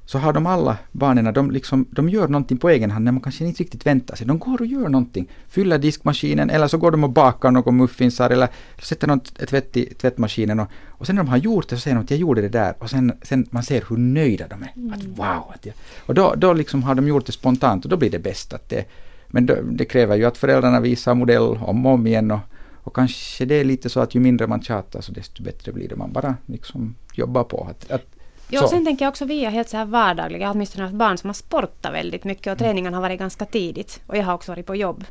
så 0.08 0.18
har 0.18 0.32
de 0.32 0.46
alla 0.46 0.76
barnen, 0.92 1.34
de, 1.34 1.50
liksom, 1.50 1.86
de 1.90 2.08
gör 2.08 2.28
någonting 2.28 2.58
på 2.58 2.68
egen 2.68 2.90
hand 2.90 3.04
när 3.04 3.12
man 3.12 3.20
kanske 3.20 3.44
inte 3.44 3.62
riktigt 3.62 3.86
väntar 3.86 4.16
sig. 4.16 4.26
De 4.26 4.38
går 4.38 4.60
och 4.60 4.66
gör 4.66 4.88
någonting. 4.88 5.28
Fyller 5.48 5.78
diskmaskinen 5.78 6.50
eller 6.50 6.68
så 6.68 6.78
går 6.78 6.90
de 6.90 7.04
och 7.04 7.10
bakar 7.10 7.50
några 7.50 7.70
muffinsar 7.70 8.30
eller 8.30 8.48
sätter 8.82 9.06
något 9.06 9.34
tvätt 9.48 9.76
i 9.76 9.94
tvättmaskinen. 9.94 10.60
Och, 10.60 10.68
och 10.86 11.06
sen 11.06 11.16
när 11.16 11.22
de 11.22 11.28
har 11.28 11.36
gjort 11.36 11.68
det 11.68 11.76
så 11.76 11.80
säger 11.80 11.94
de 11.94 12.04
att 12.04 12.10
jag 12.10 12.20
gjorde 12.20 12.40
det 12.40 12.48
där 12.48 12.74
och 12.78 12.90
sen, 12.90 13.12
sen 13.22 13.46
man 13.50 13.62
ser 13.62 13.84
hur 13.88 13.96
nöjda 13.96 14.48
de 14.48 14.62
är. 14.62 14.72
Mm. 14.76 14.92
Att 14.92 15.04
wow! 15.04 15.52
Att 15.54 15.66
jag, 15.66 15.74
och 16.06 16.14
då, 16.14 16.34
då 16.36 16.52
liksom 16.52 16.82
har 16.82 16.94
de 16.94 17.08
gjort 17.08 17.26
det 17.26 17.32
spontant 17.32 17.84
och 17.84 17.90
då 17.90 17.96
blir 17.96 18.10
det 18.10 18.18
bäst. 18.18 18.52
Att 18.52 18.68
det, 18.68 18.84
men 19.26 19.46
då, 19.46 19.54
det 19.62 19.84
kräver 19.84 20.16
ju 20.16 20.24
att 20.24 20.38
föräldrarna 20.38 20.80
visar 20.80 21.14
modell 21.14 21.42
om 21.42 21.86
och 21.86 21.92
om 21.92 22.06
igen. 22.06 22.30
Och, 22.30 22.40
och 22.74 22.96
kanske 22.96 23.44
det 23.44 23.54
är 23.54 23.64
lite 23.64 23.88
så 23.88 24.00
att 24.00 24.14
ju 24.14 24.20
mindre 24.20 24.46
man 24.46 24.62
tjatar 24.62 25.00
så 25.00 25.12
desto 25.12 25.42
bättre 25.42 25.72
blir 25.72 25.88
det. 25.88 25.96
Man 25.96 26.12
bara 26.12 26.36
liksom 26.46 26.94
jobbar 27.14 27.44
på. 27.44 27.66
Att, 27.70 27.90
att 27.90 28.17
Ja, 28.48 28.62
och 28.62 28.70
sen 28.70 28.84
tänker 28.84 29.04
jag 29.04 29.10
också 29.10 29.24
vi 29.24 29.44
är 29.44 29.50
helt 29.50 29.68
så 29.68 29.76
här 29.76 29.84
vardagliga. 29.84 30.40
Jag 30.40 30.48
har 30.48 30.54
åtminstone 30.54 30.84
haft 30.84 30.94
barn 30.94 31.18
som 31.18 31.28
har 31.28 31.34
sportat 31.34 31.94
väldigt 31.94 32.24
mycket 32.24 32.46
och 32.46 32.52
mm. 32.52 32.58
träningen 32.58 32.94
har 32.94 33.00
varit 33.00 33.18
ganska 33.18 33.44
tidigt. 33.44 34.00
Och 34.06 34.16
jag 34.16 34.24
har 34.24 34.34
också 34.34 34.52
varit 34.52 34.66
på 34.66 34.76
jobb. 34.76 35.04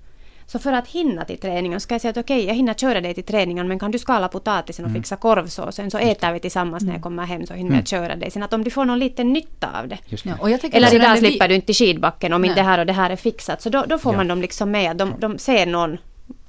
Så 0.45 0.60
för 0.60 0.73
att 0.73 0.88
hinna 0.88 1.26
till 1.26 1.38
träningen 1.38 1.80
ska 1.80 1.93
jag 1.93 2.02
säga 2.02 2.10
att 2.10 2.17
okej, 2.17 2.38
okay, 2.38 2.47
jag 2.47 2.56
hinner 2.56 2.73
köra 2.73 3.02
dig 3.02 3.13
till 3.13 3.23
träningen 3.23 3.67
men 3.67 3.80
kan 3.80 3.91
du 3.91 4.00
skala 4.00 4.28
potatisen 4.28 4.86
och 4.86 4.89
mm. 4.89 5.02
fixa 5.02 5.15
korvsåsen 5.15 5.91
så 5.91 5.97
äter 5.97 6.32
vi 6.32 6.39
tillsammans 6.39 6.84
när 6.84 6.89
jag 6.89 6.95
mm. 6.95 7.02
kommer 7.02 7.26
hem 7.26 7.45
så 7.45 7.54
hinner 7.54 7.76
jag 7.76 7.88
köra 7.88 8.15
dig. 8.15 8.32
Sen 8.32 8.43
att 8.43 8.54
om 8.54 8.63
du 8.63 8.69
får 8.69 8.86
någon 8.86 9.00
liten 9.00 9.34
nytta 9.34 9.80
av 9.82 9.88
det. 9.88 9.97
Ja, 10.23 10.58
Eller 10.71 10.95
idag 10.95 11.17
slipper 11.17 11.47
vi... 11.47 11.54
du 11.54 11.56
inte 11.56 11.73
skidbacken 11.73 12.34
om 12.34 12.41
Nej. 12.41 12.50
inte 12.50 12.62
det 12.62 12.65
här 12.65 12.80
och 12.80 12.86
det 12.86 12.93
här 12.93 13.10
är 13.10 13.15
fixat. 13.15 13.62
Så 13.62 13.69
då, 13.69 13.86
då 13.88 13.97
får 13.97 14.13
ja. 14.13 14.17
man 14.17 14.28
dem 14.28 14.41
liksom 14.41 14.71
med. 14.71 14.97
De, 14.97 15.13
de 15.19 15.38
ser 15.38 15.65
någon 15.65 15.97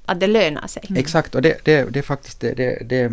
att 0.06 0.20
det 0.20 0.26
lönar 0.26 0.66
sig. 0.66 0.82
Mm. 0.88 1.00
Exakt, 1.00 1.34
och 1.34 1.42
det, 1.42 1.64
det, 1.64 1.92
det 1.92 1.98
är 1.98 2.02
faktiskt 2.02 2.40
det, 2.40 2.54
det, 2.54 2.82
det 2.84 3.12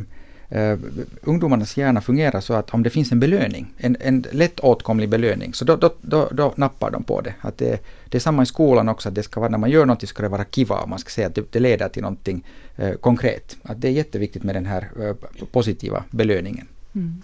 Uh, 0.55 0.79
ungdomarnas 1.21 1.77
hjärna 1.77 2.01
fungerar 2.01 2.41
så 2.41 2.53
att 2.53 2.73
om 2.73 2.83
det 2.83 2.89
finns 2.89 3.11
en 3.11 3.19
belöning, 3.19 3.73
en, 3.77 3.97
en 3.99 4.25
lätt 4.31 4.59
åtkomlig 4.59 5.09
belöning, 5.09 5.53
så 5.53 5.65
då, 5.65 5.75
då, 5.75 5.93
då, 6.01 6.29
då 6.31 6.53
nappar 6.55 6.91
de 6.91 7.03
på 7.03 7.21
det. 7.21 7.33
Att 7.41 7.57
det. 7.57 7.79
Det 8.09 8.17
är 8.17 8.19
samma 8.19 8.43
i 8.43 8.45
skolan 8.45 8.89
också, 8.89 9.09
att 9.09 9.15
det 9.15 9.23
ska 9.23 9.39
vara, 9.39 9.49
när 9.49 9.57
man 9.57 9.69
gör 9.69 9.85
något 9.85 10.09
ska 10.09 10.23
det 10.23 10.29
vara 10.29 10.45
kiva 10.45 10.85
man 10.85 10.99
ska 10.99 11.09
säga 11.09 11.27
att 11.27 11.35
det, 11.35 11.51
det 11.51 11.59
leder 11.59 11.89
till 11.89 12.01
någonting 12.01 12.43
uh, 12.79 12.93
konkret. 12.93 13.57
Att 13.63 13.81
det 13.81 13.87
är 13.87 13.91
jätteviktigt 13.91 14.43
med 14.43 14.55
den 14.55 14.65
här 14.65 14.89
uh, 14.99 15.13
positiva 15.51 16.03
belöningen. 16.11 16.67
Mm. 16.95 17.21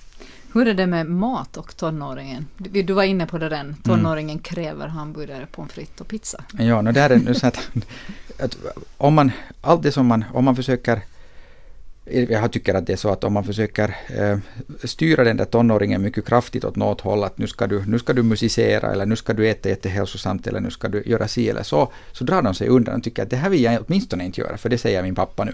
Hur 0.54 0.68
är 0.68 0.74
det 0.74 0.88
med 0.88 1.06
mat 1.06 1.58
och 1.58 1.78
tonåringen? 1.78 2.48
Du, 2.58 2.84
du 2.84 2.94
var 2.94 3.04
inne 3.04 3.26
på 3.26 3.38
det 3.38 3.46
redan, 3.46 3.66
mm. 3.66 3.76
tonåringen 3.84 4.30
mm. 4.30 4.44
kräver 4.44 4.88
hamburgare, 4.88 5.48
pommes 5.52 5.72
frites 5.72 6.02
och 6.02 6.08
pizza. 6.08 6.44
Ja, 6.60 6.82
no, 6.82 6.92
det 6.92 7.00
är 7.00 7.18
nu 7.18 7.34
så 7.34 7.48
att, 7.48 7.70
att 8.40 8.58
om 8.98 9.14
man, 9.14 9.32
allt 9.62 9.84
det 9.84 9.92
som 9.92 10.08
man, 10.08 10.26
om 10.34 10.46
man 10.46 10.56
försöker 10.56 11.02
jag 12.06 12.52
tycker 12.52 12.74
att 12.74 12.88
det 12.88 12.94
är 12.94 12.98
så 12.98 13.10
att 13.10 13.24
om 13.24 13.34
man 13.34 13.44
försöker 13.44 13.98
eh, 14.10 14.38
styra 14.84 15.24
den 15.24 15.38
där 15.38 15.46
tonåringen 15.46 16.02
mycket 16.02 16.26
kraftigt 16.26 16.66
åt 16.66 16.76
något 16.76 17.02
håll, 17.02 17.24
att 17.24 17.38
nu 17.38 17.48
ska 17.48 17.68
du, 17.68 17.86
nu 17.86 18.00
ska 18.00 18.14
du 18.14 18.24
musicera 18.24 18.92
eller 18.92 19.06
nu 19.06 19.16
ska 19.16 19.34
du 19.34 19.50
äta 19.50 19.70
jättehälsosamt 19.70 20.48
eller 20.48 20.60
nu 20.60 20.72
ska 20.72 20.88
du 20.88 21.04
göra 21.06 21.28
si 21.28 21.50
eller 21.50 21.64
så, 21.64 21.92
så 22.12 22.24
drar 22.24 22.42
de 22.42 22.54
sig 22.54 22.68
undan 22.68 22.96
och 22.96 23.04
tycker 23.04 23.24
att 23.24 23.30
det 23.30 23.36
här 23.36 23.50
vill 23.50 23.62
jag 23.62 23.84
åtminstone 23.88 24.26
inte 24.26 24.42
göra, 24.42 24.58
för 24.58 24.70
det 24.70 24.78
säger 24.78 25.04
min 25.04 25.16
pappa 25.16 25.44
nu. 25.44 25.54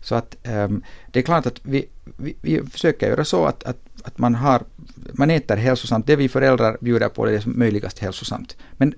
Så 0.00 0.14
att 0.14 0.36
ehm, 0.42 0.82
det 1.10 1.18
är 1.18 1.22
klart 1.22 1.46
att 1.46 1.60
vi, 1.62 1.86
vi, 2.16 2.36
vi 2.40 2.62
försöker 2.72 3.08
göra 3.08 3.24
så 3.24 3.44
att, 3.44 3.64
att, 3.64 3.78
att 4.02 4.18
man, 4.18 4.34
har, 4.34 4.62
man 5.12 5.30
äter 5.30 5.56
hälsosamt, 5.56 6.06
det 6.06 6.16
vi 6.16 6.28
föräldrar 6.28 6.76
bjuder 6.80 7.08
på 7.08 7.24
det 7.24 7.32
är 7.32 7.42
möjligast 7.46 7.98
hälsosamt. 7.98 8.56
Men 8.76 8.94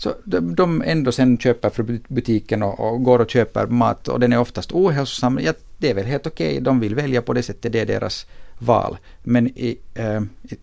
så 0.00 0.14
de, 0.24 0.54
de 0.54 0.82
ändå 0.86 1.12
sen 1.12 1.38
köper 1.38 1.70
från 1.70 2.00
butiken 2.08 2.62
och, 2.62 2.80
och, 2.80 3.04
går 3.04 3.18
och 3.18 3.30
köper 3.30 3.66
mat 3.66 4.08
och 4.08 4.20
den 4.20 4.32
är 4.32 4.38
oftast 4.38 4.72
ohälsosam. 4.72 5.38
Ja, 5.42 5.52
det 5.78 5.90
är 5.90 5.94
väl 5.94 6.04
helt 6.04 6.26
okej, 6.26 6.50
okay. 6.50 6.60
de 6.60 6.80
vill 6.80 6.94
välja 6.94 7.22
på 7.22 7.32
det 7.32 7.42
sättet, 7.42 7.72
det 7.72 7.80
är 7.80 7.86
deras 7.86 8.26
val. 8.58 8.98
Men 9.22 9.46
i, 9.46 9.78
eh, 9.94 10.20
i, 10.42 10.56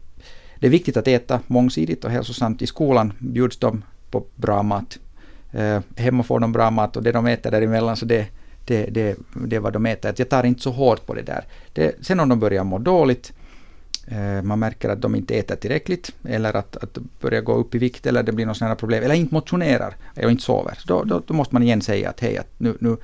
det 0.60 0.68
är 0.68 0.70
viktigt 0.70 0.98
att 0.98 1.08
äta 1.08 1.40
mångsidigt 1.48 2.06
och 2.06 2.12
hälsosamt. 2.12 2.62
I 2.62 2.68
skolan 2.68 3.14
bjuds 3.20 3.58
de 3.58 3.84
på 4.12 4.26
bra 4.36 4.64
mat. 4.64 5.00
Eh, 5.52 5.80
hemma 5.96 6.24
får 6.24 6.40
de 6.40 6.52
bra 6.52 6.72
mat 6.72 6.98
och 6.98 7.04
det 7.04 7.12
de 7.12 7.28
äter 7.28 7.52
däremellan 7.52 7.98
så 7.98 8.06
det, 8.06 8.28
det, 8.66 8.86
det, 8.86 9.18
det 9.34 9.56
är 9.56 9.60
vad 9.60 9.74
de 9.74 9.86
äter. 9.86 10.14
Jag 10.18 10.30
tar 10.30 10.44
inte 10.44 10.62
så 10.62 10.72
hårt 10.72 11.06
på 11.06 11.14
det 11.14 11.22
där. 11.22 11.46
Det, 11.74 11.96
sen 12.02 12.20
om 12.20 12.30
de 12.30 12.40
börjar 12.40 12.64
må 12.64 12.80
dåligt 12.80 13.34
man 14.44 14.60
märker 14.60 14.90
att 14.90 15.02
de 15.02 15.16
inte 15.16 15.36
äter 15.36 15.56
tillräckligt 15.56 16.12
eller 16.24 16.56
att, 16.56 16.78
att 16.78 16.98
börja 17.22 17.42
gå 17.42 17.54
upp 17.54 17.76
i 17.76 17.78
vikt 17.78 18.06
eller 18.06 18.24
det 18.24 18.32
blir 18.32 18.46
något 18.46 18.58
sådana 18.58 18.76
problem 18.76 19.04
eller 19.04 19.16
inte 19.16 19.34
motionerar 19.34 19.96
och 20.16 20.32
inte 20.32 20.44
sover. 20.44 20.80
Då, 20.86 21.04
då, 21.04 21.22
då, 21.28 21.34
måste 21.34 21.56
man 21.56 21.64
igen 21.64 21.82
säga 21.82 22.10
att 22.10 22.20
hej, 22.20 22.38
att 22.38 22.48
nu, 22.58 22.78
nu, 22.80 22.98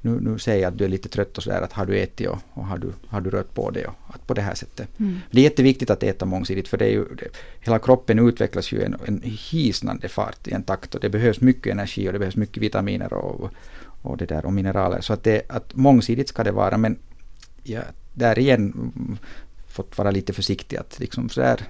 nu, 0.00 0.20
nu 0.20 0.38
säger 0.38 0.62
jag 0.62 0.72
att 0.72 0.78
du 0.78 0.84
är 0.84 0.88
lite 0.88 1.08
trött 1.08 1.36
och 1.36 1.42
sådär 1.42 1.62
att 1.62 1.72
har 1.72 1.86
du 1.86 1.98
ätit 1.98 2.28
och, 2.28 2.38
och 2.52 2.66
har, 2.66 2.78
du, 2.78 2.92
har 3.08 3.20
du 3.20 3.30
rört 3.30 3.54
på 3.54 3.70
dig 3.70 3.86
och 3.86 3.94
att 4.06 4.26
på 4.26 4.34
det 4.34 4.42
här 4.42 4.54
sättet. 4.54 4.88
Mm. 4.98 5.18
Det 5.30 5.40
är 5.40 5.44
jätteviktigt 5.44 5.90
att 5.90 6.02
äta 6.02 6.24
mångsidigt 6.24 6.68
för 6.68 6.76
det 6.76 6.84
är 6.84 6.90
ju, 6.90 7.04
det, 7.04 7.28
hela 7.60 7.78
kroppen 7.78 8.18
utvecklas 8.18 8.72
ju 8.72 8.82
en, 8.82 8.96
en 9.06 9.22
hisnande 9.24 10.08
fart 10.08 10.48
i 10.48 10.52
en 10.52 10.62
takt 10.62 10.94
och 10.94 11.00
det 11.00 11.08
behövs 11.08 11.40
mycket 11.40 11.72
energi 11.72 12.08
och 12.08 12.12
det 12.12 12.18
behövs 12.18 12.36
mycket 12.36 12.62
vitaminer 12.62 13.12
och, 13.12 13.50
och, 14.02 14.16
det 14.16 14.26
där 14.26 14.46
och 14.46 14.52
mineraler. 14.52 15.00
Så 15.00 15.12
att, 15.12 15.24
det, 15.24 15.42
att 15.48 15.74
mångsidigt 15.74 16.28
ska 16.28 16.44
det 16.44 16.52
vara 16.52 16.78
men 16.78 16.98
ja, 17.62 17.80
där 18.14 18.38
igen 18.38 18.90
fått 19.76 19.98
vara 19.98 20.10
lite 20.10 20.32
försiktig 20.32 20.76
att 20.76 20.98
liksom 20.98 21.28
sådär 21.28 21.60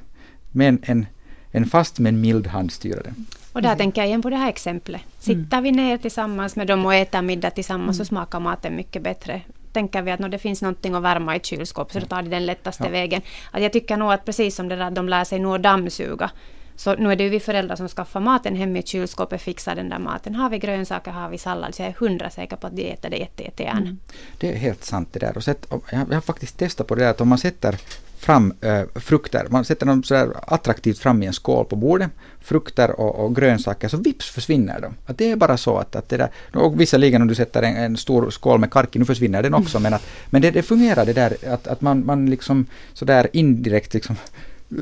med 0.53 0.69
en, 0.69 0.79
en, 0.83 1.07
en 1.51 1.67
fast 1.67 1.99
men 1.99 2.21
mild 2.21 2.47
hand 2.47 2.73
styra 2.73 3.03
det. 3.03 3.15
Och 3.53 3.63
där 3.63 3.69
mm. 3.69 3.79
tänker 3.79 4.01
jag 4.01 4.09
igen 4.09 4.23
på 4.23 4.31
det 4.31 4.37
här 4.37 4.49
exemplet. 4.49 5.01
Sitter 5.19 5.59
mm. 5.59 5.63
vi 5.63 5.73
ner 5.73 5.99
tillsammans 5.99 6.57
med 6.57 6.67
dem 6.67 6.87
och 6.87 6.95
äter 6.95 7.23
middag 7.23 7.51
tillsammans 7.51 7.97
mm. 7.97 8.05
så 8.05 8.05
smakar 8.05 8.41
maten 8.41 8.77
mycket 8.77 9.03
bättre. 9.03 9.41
Tänker 9.73 10.03
vi 10.03 10.11
att 10.11 10.21
när 10.21 10.29
det 10.29 10.39
finns 10.39 10.63
någonting 10.63 10.95
att 10.95 11.03
värma 11.03 11.35
i 11.35 11.37
ett 11.37 11.47
kylskåp 11.47 11.93
så 11.93 11.99
då 11.99 12.07
tar 12.07 12.23
de 12.23 12.29
den 12.29 12.47
lättaste 12.47 12.85
ja. 12.85 12.91
vägen. 12.91 13.23
Att 13.51 13.63
jag 13.63 13.73
tycker 13.73 13.97
nog 13.97 14.13
att 14.13 14.25
precis 14.25 14.57
som 14.57 14.69
det 14.69 14.77
där 14.77 14.91
de 14.91 15.09
lär 15.09 15.25
sig 15.25 15.39
nu 15.39 15.49
att 15.49 15.63
dammsuga 15.63 16.31
så 16.77 16.95
nu 16.95 17.13
är 17.13 17.17
det 17.17 17.25
ju 17.25 17.31
vi 17.31 17.41
föräldrar 17.41 17.77
som 17.77 17.89
skaffar 17.89 18.21
maten 18.21 18.57
hem 18.57 18.77
i 18.77 18.83
kylskåpet, 18.83 19.43
fixar 19.43 19.75
den 19.75 19.89
där 19.89 19.99
maten. 19.99 20.35
Har 20.35 20.51
vi 20.51 20.59
grönsaker, 20.59 21.11
har 21.11 21.29
vi 21.29 21.39
sallad, 21.39 21.75
så 21.75 21.83
jag 21.83 21.89
är 21.89 21.95
hundra 21.99 22.31
säker 22.31 22.57
på 22.57 22.67
att 22.67 22.77
de 22.77 22.93
äter 22.93 23.11
det 23.11 23.17
jätte, 23.17 23.43
jättegärna. 23.43 23.81
Mm. 23.81 23.99
Det 24.39 24.53
är 24.53 24.57
helt 24.57 24.85
sant 24.85 25.09
det 25.13 25.19
där. 25.19 25.37
Och 25.37 25.45
sett, 25.45 25.67
jag 25.91 25.99
har 25.99 26.21
faktiskt 26.21 26.59
testat 26.59 26.87
på 26.87 26.95
det 26.95 27.03
där 27.03 27.11
att 27.11 27.21
om 27.21 27.29
man 27.29 27.39
sätter 27.39 27.79
fram 28.19 28.55
äh, 28.61 28.83
frukter, 28.95 29.47
man 29.51 29.65
sätter 29.65 29.87
dem 29.87 30.03
sådär 30.03 30.33
attraktivt 30.47 30.99
fram 30.99 31.23
i 31.23 31.27
en 31.27 31.33
skål 31.33 31.65
på 31.65 31.77
bordet, 31.77 32.11
frukter 32.41 33.01
och, 33.01 33.25
och 33.25 33.37
grönsaker, 33.37 33.89
så 33.89 33.97
vips 33.97 34.31
försvinner 34.31 34.81
de. 34.81 34.95
Att 35.07 35.19
det 35.19 35.31
är 35.31 35.37
bara 35.37 35.57
så 35.57 35.79
att, 35.79 35.97
att 35.97 36.09
det 36.09 36.17
där, 36.17 36.31
och 36.55 36.81
visserligen 36.81 37.23
om 37.23 37.29
du 37.29 37.35
sätter 37.35 37.63
en, 37.63 37.77
en 37.77 37.97
stor 37.97 38.31
skål 38.31 38.61
med 38.61 38.71
karki, 38.71 38.99
nu 38.99 39.05
försvinner 39.05 39.43
den 39.43 39.55
också, 39.55 39.79
mm. 39.79 39.83
men, 39.83 39.95
att, 39.95 40.07
men 40.31 40.43
det, 40.43 40.51
det 40.51 40.63
fungerar 40.63 41.07
det 41.07 41.13
där 41.13 41.37
att, 41.47 41.67
att 41.67 41.81
man, 41.81 42.07
man 42.07 42.31
liksom 42.31 42.67
sådär 42.95 43.29
indirekt 43.33 43.95
liksom 43.95 44.17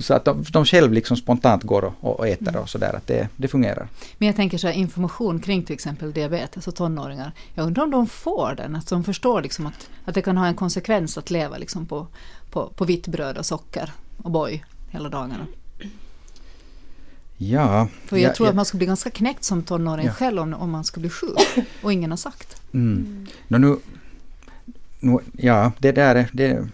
så 0.01 0.15
att 0.15 0.25
de, 0.25 0.45
de 0.51 0.65
själv 0.65 0.93
liksom 0.93 1.17
spontant 1.17 1.63
går 1.63 1.85
och, 1.85 2.19
och 2.19 2.29
äter 2.29 2.57
och 2.57 2.69
sådär, 2.69 2.97
att 2.97 3.07
det, 3.07 3.29
det 3.37 3.49
fungerar. 3.49 3.89
Men 4.19 4.27
jag 4.27 4.37
tänker 4.37 4.59
så 4.59 4.67
här, 4.67 4.75
information 4.75 5.41
kring 5.41 5.63
till 5.63 5.75
exempel 5.75 6.13
diabetes 6.13 6.69
och 6.69 6.75
tonåringar. 6.75 7.33
Jag 7.55 7.67
undrar 7.67 7.85
om 7.85 7.91
de 7.91 8.07
får 8.07 8.55
den, 8.57 8.77
att 8.77 8.89
de 8.89 9.05
förstår 9.05 9.43
liksom 9.43 9.67
att, 9.67 9.89
att 10.05 10.15
det 10.15 10.23
kan 10.23 10.37
ha 10.37 10.47
en 10.47 10.55
konsekvens 10.55 11.19
att 11.19 11.31
leva 11.31 11.59
liksom 11.59 11.87
på, 11.87 12.07
på, 12.51 12.69
på 12.77 12.85
vitt 12.85 13.07
bröd 13.07 13.39
och 13.39 13.47
socker 13.47 13.93
och 14.17 14.31
boj 14.31 14.65
hela 14.91 15.09
dagarna. 15.09 15.47
Ja. 17.37 17.89
För 18.07 18.17
jag 18.17 18.31
ja, 18.31 18.35
tror 18.35 18.47
ja. 18.47 18.51
att 18.51 18.57
man 18.57 18.65
skulle 18.65 18.79
bli 18.79 18.87
ganska 18.87 19.11
knäckt 19.11 19.45
som 19.45 19.63
tonåring 19.63 20.07
Ja. 20.07 20.13
själv 20.13 20.39
om, 20.39 20.55
om 20.55 20.71
man 20.71 20.85
skulle 20.85 21.03
bli 21.03 21.11
sjuk 21.11 21.67
och 21.83 21.93
ingen 21.93 22.11
har 22.11 22.17
sagt. 22.17 22.63
Mm. 22.73 23.27
Nå, 23.49 23.59
nu, 23.59 23.77
nu, 25.01 25.19
ja, 25.33 25.73
det 25.79 25.93
där 25.93 26.15
är... 26.15 26.29
Det, 26.33 26.69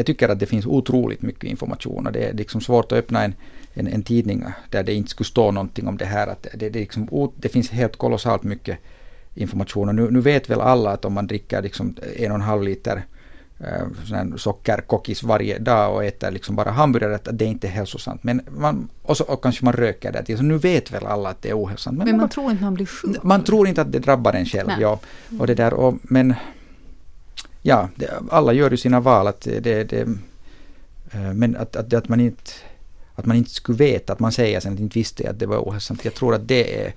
jag 0.00 0.06
tycker 0.06 0.28
att 0.28 0.38
det 0.38 0.46
finns 0.46 0.66
otroligt 0.66 1.22
mycket 1.22 1.44
information 1.44 2.06
och 2.06 2.12
det 2.12 2.24
är 2.24 2.34
liksom 2.34 2.60
svårt 2.60 2.92
att 2.92 2.98
öppna 2.98 3.24
en, 3.24 3.34
en, 3.74 3.86
en 3.86 4.02
tidning 4.02 4.44
där 4.70 4.82
det 4.82 4.94
inte 4.94 5.10
skulle 5.10 5.26
stå 5.26 5.50
någonting 5.50 5.88
om 5.88 5.96
det 5.96 6.04
här. 6.04 6.26
Att 6.26 6.46
det, 6.54 6.68
det, 6.68 6.80
liksom, 6.80 7.30
det 7.36 7.48
finns 7.48 7.70
helt 7.70 7.96
kolossalt 7.96 8.42
mycket 8.42 8.78
information 9.34 9.88
och 9.88 9.94
nu, 9.94 10.10
nu 10.10 10.20
vet 10.20 10.50
väl 10.50 10.60
alla 10.60 10.90
att 10.90 11.04
om 11.04 11.12
man 11.12 11.26
dricker 11.26 11.62
liksom 11.62 11.96
en 12.16 12.30
och 12.30 12.34
en 12.34 12.40
halv 12.40 12.62
liter 12.62 13.04
eh, 13.58 14.36
sockerkockis 14.36 15.22
varje 15.22 15.58
dag 15.58 15.94
och 15.94 16.04
äter 16.04 16.30
liksom 16.30 16.56
bara 16.56 16.70
hamburgare, 16.70 17.14
att 17.14 17.28
det 17.32 17.44
är 17.44 17.48
inte 17.48 17.68
hälsosamt. 17.68 18.24
Men 18.24 18.40
man, 18.50 18.88
och, 19.02 19.16
så, 19.16 19.24
och 19.24 19.42
kanske 19.42 19.64
man 19.64 19.74
röker 19.74 20.22
det. 20.26 20.36
Så 20.36 20.42
nu 20.42 20.58
vet 20.58 20.92
väl 20.92 21.06
alla 21.06 21.28
att 21.28 21.42
det 21.42 21.50
är 21.50 21.58
ohälsosamt. 21.58 21.98
Men 21.98 22.16
man 22.16 22.28
tror 22.28 22.50
inte 22.50 22.64
man 22.64 22.74
blir 22.74 22.86
sjuk. 22.86 23.22
man 23.22 23.44
tror 23.44 23.68
inte 23.68 23.80
att 23.80 23.92
det 23.92 23.98
drabbar 23.98 24.32
en 24.32 24.46
själv. 24.46 24.68
Nej. 24.68 24.76
Ja. 24.80 25.00
Och 25.38 25.46
det 25.46 25.54
där, 25.54 25.74
och, 25.74 25.94
men 26.02 26.34
ja, 27.62 27.88
det, 27.96 28.10
alla 28.30 28.52
gör 28.52 28.70
ju 28.70 28.76
sina 28.76 29.00
val. 29.00 29.26
Att 29.26 29.40
det, 29.40 29.60
det, 29.84 30.00
eh, 31.12 31.32
men 31.34 31.56
att, 31.56 31.76
att, 31.76 31.94
att 31.94 32.08
man 32.08 32.20
inte 32.20 32.50
att 33.14 33.26
man 33.26 33.36
inte 33.36 33.50
skulle 33.50 33.78
veta, 33.78 34.12
att 34.12 34.18
man 34.20 34.32
säger 34.32 34.60
sen 34.60 34.72
att 34.72 34.80
inte 34.80 34.98
visste 34.98 35.30
att 35.30 35.38
det 35.38 35.46
var 35.46 35.58
ohälsosamt. 35.58 36.04
Jag 36.04 36.14
tror 36.14 36.34
att 36.34 36.48
det 36.48 36.80
är... 36.86 36.92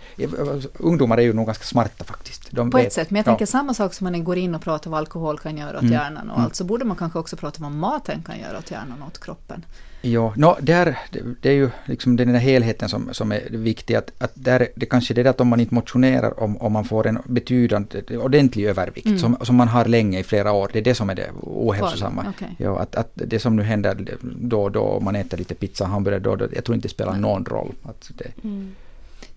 Ungdomar 0.78 1.18
är 1.18 1.22
ju 1.22 1.34
nog 1.34 1.46
ganska 1.46 1.64
smarta 1.64 2.04
faktiskt. 2.04 2.52
De 2.52 2.72
På 2.72 2.78
vet- 2.78 2.88
ett 2.88 2.94
sätt, 2.94 3.10
men 3.12 3.18
jag 3.18 3.28
ja. 3.28 3.32
tänker 3.32 3.46
samma 3.46 3.74
sak 3.74 3.94
som 3.94 4.06
man 4.06 4.24
går 4.24 4.38
in 4.38 4.56
och 4.56 4.62
pratar 4.62 4.92
vad 4.92 4.98
alkohol 4.98 5.40
kan 5.40 5.58
göra 5.58 5.76
åt 5.78 5.82
Mm. 5.82 5.94
hjärnan 5.94 6.30
och 6.30 6.36
Mm. 6.36 6.46
allt, 6.46 6.56
så 6.56 6.64
borde 6.64 6.86
man 6.86 6.98
kanske 6.98 7.20
också 7.20 7.36
prata 7.38 7.58
om 7.58 7.64
vad 7.64 7.72
maten 7.92 8.24
kan 8.26 8.40
göra 8.40 8.58
åt 8.58 8.72
hjärnan 8.72 9.02
och 9.02 9.08
åt 9.08 9.20
kroppen. 9.20 9.66
Ja, 10.06 10.34
no, 10.38 10.56
där, 10.62 11.00
det, 11.42 11.50
är 11.50 11.54
ju 11.54 11.70
liksom 11.86 12.16
den 12.16 12.34
där 12.34 12.40
helheten 12.40 12.90
som, 12.90 13.10
som 13.12 13.32
är 13.32 13.42
viktig. 13.50 13.96
Att, 13.96 14.12
att 14.18 14.32
där, 14.34 14.68
det 14.76 14.86
kanske 14.86 15.14
är 15.14 15.24
det 15.24 15.30
att 15.30 15.42
om 15.42 15.48
man 15.48 15.60
inte 15.60 15.74
motionerar, 15.74 16.44
om, 16.44 16.58
om 16.58 16.74
man 16.74 16.86
får 16.86 17.08
en 17.08 17.20
betydande, 17.26 18.18
ordentlig 18.18 18.66
övervikt, 18.66 19.06
Mm. 19.06 19.20
som, 19.20 19.38
som 19.42 19.56
man 19.56 19.68
har 19.68 19.86
länge 19.86 20.20
i 20.20 20.24
flera 20.24 20.52
år, 20.52 20.70
det 20.74 20.80
är 20.80 20.84
det 20.84 20.96
som 20.96 21.10
är 21.10 21.16
det 21.16 21.30
ohälsosamma. 21.42 22.26
Okej. 22.36 22.56
Ja, 22.58 22.80
att, 22.80 22.96
att 22.96 23.12
det 23.14 23.40
som 23.40 23.56
nu 23.56 23.64
händer 23.64 24.18
då 24.22 24.64
och 24.64 24.72
då, 24.72 24.82
om 24.82 25.04
man 25.04 25.16
äter 25.16 25.38
lite 25.38 25.56
pizza 25.56 25.84
och 25.84 25.90
hamburgare 25.90 26.20
då 26.20 26.32
och 26.32 26.38
då, 26.38 26.48
jag 26.56 26.64
tror 26.64 26.76
inte 26.76 26.88
det 26.88 26.92
spelar 26.94 27.16
någon 27.18 27.46
roll. 27.46 27.72
Att 27.84 28.12
det, 28.18 28.32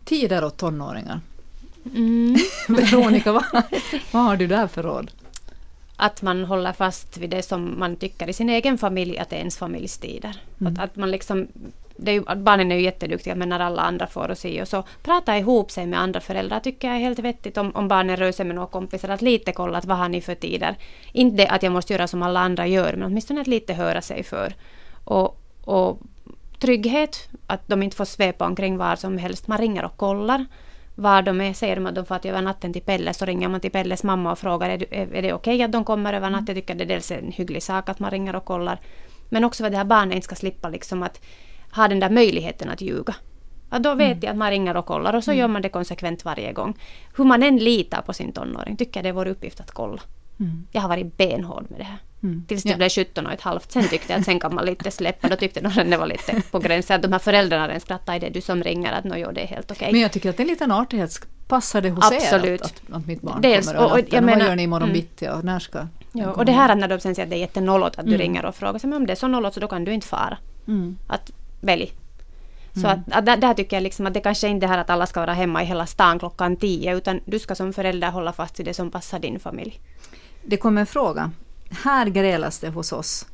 Tider 0.04 0.44
åt 0.44 0.56
tonåringar. 0.56 1.20
Mm. 1.94 2.36
Veronica, 2.68 3.32
vad, 3.32 3.44
vad 4.12 4.22
har 4.22 4.36
du 4.36 4.46
där 4.46 4.66
för 4.66 4.82
råd? 4.82 5.10
Att 5.96 6.22
man 6.22 6.44
håller 6.44 6.72
fast 6.72 7.16
vid 7.16 7.30
det 7.30 7.42
som 7.42 7.78
man 7.78 7.96
tycker 7.96 8.28
i 8.28 8.32
sin 8.32 8.50
egen 8.50 8.78
familj 8.78 9.18
att 9.18 9.30
det 9.30 9.36
är 9.36 9.38
ens 9.38 9.58
familjs 9.58 9.98
tider. 9.98 10.36
Mm. 10.60 10.72
Att, 10.72 10.78
att 10.80 10.96
man 10.96 11.10
liksom, 11.10 11.46
det 11.96 12.10
är 12.10 12.14
ju, 12.14 12.22
barnen 12.36 12.72
är 12.72 12.76
ju 12.76 12.82
jätteduktiga 12.82 13.34
men 13.34 13.48
när 13.48 13.60
alla 13.60 13.82
andra 13.82 14.06
får 14.06 14.28
och 14.30 14.38
se 14.38 14.62
och 14.62 14.68
så 14.68 14.84
prata 15.02 15.38
ihop 15.38 15.70
sig 15.70 15.86
med 15.86 16.00
andra 16.00 16.20
föräldrar 16.20 16.60
tycker 16.60 16.88
jag 16.88 16.96
är 16.96 17.00
helt 17.00 17.18
vettigt 17.18 17.56
om, 17.56 17.76
om 17.76 17.88
barnen 17.88 18.16
rör 18.16 18.32
sig 18.32 18.46
med 18.46 18.54
några 18.54 18.68
kompisar. 18.68 19.08
Att 19.08 19.22
lite 19.22 19.52
kolla 19.52 19.78
att 19.78 19.84
vad 19.84 19.98
har 19.98 20.08
ni 20.08 20.20
för 20.20 20.34
tider. 20.34 20.76
Inte 21.12 21.48
att 21.48 21.62
jag 21.62 21.72
måste 21.72 21.92
göra 21.92 22.06
som 22.06 22.22
alla 22.22 22.40
andra 22.40 22.66
gör 22.66 22.92
men 22.92 23.02
åtminstone 23.02 23.40
att 23.40 23.46
lite 23.46 23.74
höra 23.74 24.02
sig 24.02 24.22
för. 24.22 24.54
Och, 25.04 25.40
och 25.64 25.98
trygghet, 26.58 27.28
att 27.46 27.68
de 27.68 27.82
inte 27.82 27.96
får 27.96 28.04
svepa 28.04 28.46
omkring 28.46 28.76
var 28.76 28.96
som 28.96 29.18
helst. 29.18 29.48
Man 29.48 29.58
ringer 29.58 29.84
och 29.84 29.96
kollar 29.96 30.46
var 30.96 31.22
de 31.22 31.40
är. 31.40 31.52
Säger 31.52 31.76
de 31.76 31.86
att 31.86 31.94
de 31.94 32.04
får 32.06 32.18
till 32.18 32.30
över 32.30 32.42
natten 32.42 32.72
till 32.72 32.82
Pelle 32.82 33.14
så 33.14 33.24
ringer 33.24 33.48
man 33.48 33.60
till 33.60 33.70
Pelles 33.70 34.02
mamma 34.04 34.32
och 34.32 34.38
frågar 34.38 34.70
är, 34.70 34.78
du- 34.78 34.86
är, 34.90 35.22
det 35.22 35.32
okej 35.32 35.62
att 35.62 35.72
de 35.72 35.84
kommer 35.84 36.12
över 36.12 36.30
natten. 36.30 36.46
Jag 36.46 36.56
tycker 36.56 36.74
det 36.74 36.84
är 36.84 36.88
dels 36.88 37.10
en 37.10 37.32
hygglig 37.32 37.62
sak 37.62 37.88
att 37.88 37.98
man 37.98 38.10
ringer 38.10 38.36
och 38.36 38.44
kollar. 38.44 38.80
Men 39.28 39.44
också 39.44 39.62
för 39.62 39.66
att 39.66 39.72
det 39.72 39.78
här 39.78 39.84
barnet 39.84 40.14
inte 40.14 40.24
ska 40.24 40.34
slippa 40.34 40.68
liksom 40.68 41.02
att 41.02 41.20
ha 41.76 41.88
den 41.88 42.00
där 42.00 42.10
möjligheten 42.10 42.68
att 42.70 42.80
ljuga. 42.80 43.14
Att 43.68 43.82
då 43.82 43.94
vet 43.94 44.22
jag 44.22 44.30
att 44.30 44.36
man 44.36 44.50
ringer 44.50 44.76
och 44.76 44.86
kollar 44.86 45.14
och 45.14 45.24
så 45.24 45.32
gör 45.32 45.48
man 45.48 45.62
det 45.62 45.68
konsekvent 45.68 46.24
varje 46.24 46.52
gång. 46.52 46.78
Hur 47.16 47.24
man 47.24 47.42
än 47.42 47.56
litar 47.56 48.02
på 48.02 48.12
sin 48.12 48.32
tonåring 48.32 48.76
tycker 48.76 49.00
jag 49.00 49.04
det 49.04 49.08
är 49.08 49.12
vår 49.12 49.26
uppgift 49.26 49.60
att 49.60 49.70
kolla. 49.70 50.02
Mm. 50.40 50.66
Jag 50.72 50.80
har 50.82 50.88
varit 50.88 51.16
benhård 51.16 51.70
med 51.70 51.80
det 51.80 51.84
här. 51.84 51.98
Mm. 52.22 52.44
Tills 52.48 52.62
det 52.62 52.68
Ja. 52.70 52.76
blev 52.76 52.88
17 52.88 53.26
och 53.26 53.32
ett 53.32 53.40
halvt. 53.40 53.72
Sen 53.72 53.88
tyckte 53.88 54.12
jag 54.12 54.18
att 54.20 54.24
sen 54.24 54.40
kan 54.40 54.54
man 54.54 54.64
lite 54.66 54.90
släppa. 54.90 55.28
Då 55.28 55.36
tyckte 55.36 55.60
att 55.66 55.90
det 55.90 55.96
var 55.96 56.06
lite 56.06 56.42
på 56.50 56.58
gränsen. 56.58 56.96
Att 56.96 57.02
de 57.02 57.12
här 57.12 57.18
föräldrarna 57.18 57.66
den 57.68 57.80
skrattade. 57.80 58.16
Är 58.18 58.20
det 58.20 58.30
du 58.30 58.40
som 58.40 58.62
ringer? 58.62 58.92
Att 58.92 59.04
nå, 59.04 59.16
jo, 59.16 59.30
det 59.32 59.40
är 59.42 59.46
helt 59.46 59.70
okej. 59.70 59.92
Men 59.92 60.00
jag 60.00 60.12
tycker 60.12 60.30
att 60.30 60.36
det 60.36 60.40
är 60.40 60.44
en 60.44 60.48
liten 60.50 60.72
artighet. 60.72 61.26
Passar 61.48 61.80
det 61.80 61.90
hos 61.90 62.12
Absolut. 62.12 62.60
er 62.60 62.64
att, 62.64 62.82
att, 62.88 62.92
att 62.96 63.06
mitt 63.06 63.20
barn 63.22 63.40
Dels, 63.42 63.66
kommer 63.66 63.84
och- 63.84 63.92
och 63.92 63.98
jag 64.10 64.24
menar- 64.24 64.38
Vad 64.38 64.48
gör 64.48 64.56
ni 64.56 64.62
imorgon 64.62 64.88
mm. 64.88 65.00
bitti 65.00 65.28
och 65.28 65.44
när 65.44 65.58
ska 65.58 65.86
Ja, 66.12 66.30
och 66.30 66.44
det 66.44 66.52
här 66.52 66.68
att 66.68 66.78
när 66.78 66.88
de 66.88 67.00
sen 67.00 67.14
säger 67.14 67.26
att 67.26 67.30
det 67.30 67.36
är 67.36 67.40
jättenollot 67.40 67.98
att 67.98 68.04
du 68.06 68.14
Mm. 68.14 68.18
ringer 68.20 68.44
och 68.44 68.54
frågar. 68.54 68.78
Så, 68.78 68.86
men 68.86 68.96
om 68.96 69.06
det 69.06 69.12
är 69.12 69.16
så 69.16 69.28
nollot 69.28 69.54
så 69.54 69.60
då 69.60 69.68
kan 69.68 69.84
du 69.84 69.92
inte 69.92 70.06
fara. 70.06 70.38
Mm. 70.68 70.98
Att 71.06 71.30
välj. 71.60 71.92
Så 72.74 72.78
Mm. 72.86 72.90
att, 72.90 73.12
att 73.18 73.26
där, 73.26 73.36
där 73.36 73.54
tycker 73.54 73.76
jag 73.76 73.82
liksom 73.82 74.06
att 74.06 74.14
det 74.14 74.20
kanske 74.20 74.48
inte 74.48 74.66
är 74.66 74.68
här 74.68 74.78
att 74.78 74.90
alla 74.90 75.06
ska 75.06 75.20
vara 75.20 75.32
hemma 75.32 75.62
i 75.62 75.66
hela 75.66 75.86
stan 75.86 76.18
klockan 76.18 76.56
tio. 76.56 76.96
Utan 76.96 77.20
du 77.24 77.38
ska 77.38 77.54
som 77.54 77.72
förälder 77.72 78.10
hålla 78.10 78.32
fast 78.32 78.58
vid 78.58 78.66
det 78.66 78.74
som 78.74 78.90
passar 78.90 79.18
din 79.18 79.40
familj. 79.40 79.80
Det 80.44 80.56
kommer 80.56 80.80
en 80.80 80.86
fråga. 80.86 81.30
Här 81.70 82.06
grälas 82.06 82.58
det 82.58 82.68
hos 82.68 82.92
oss 82.92 83.26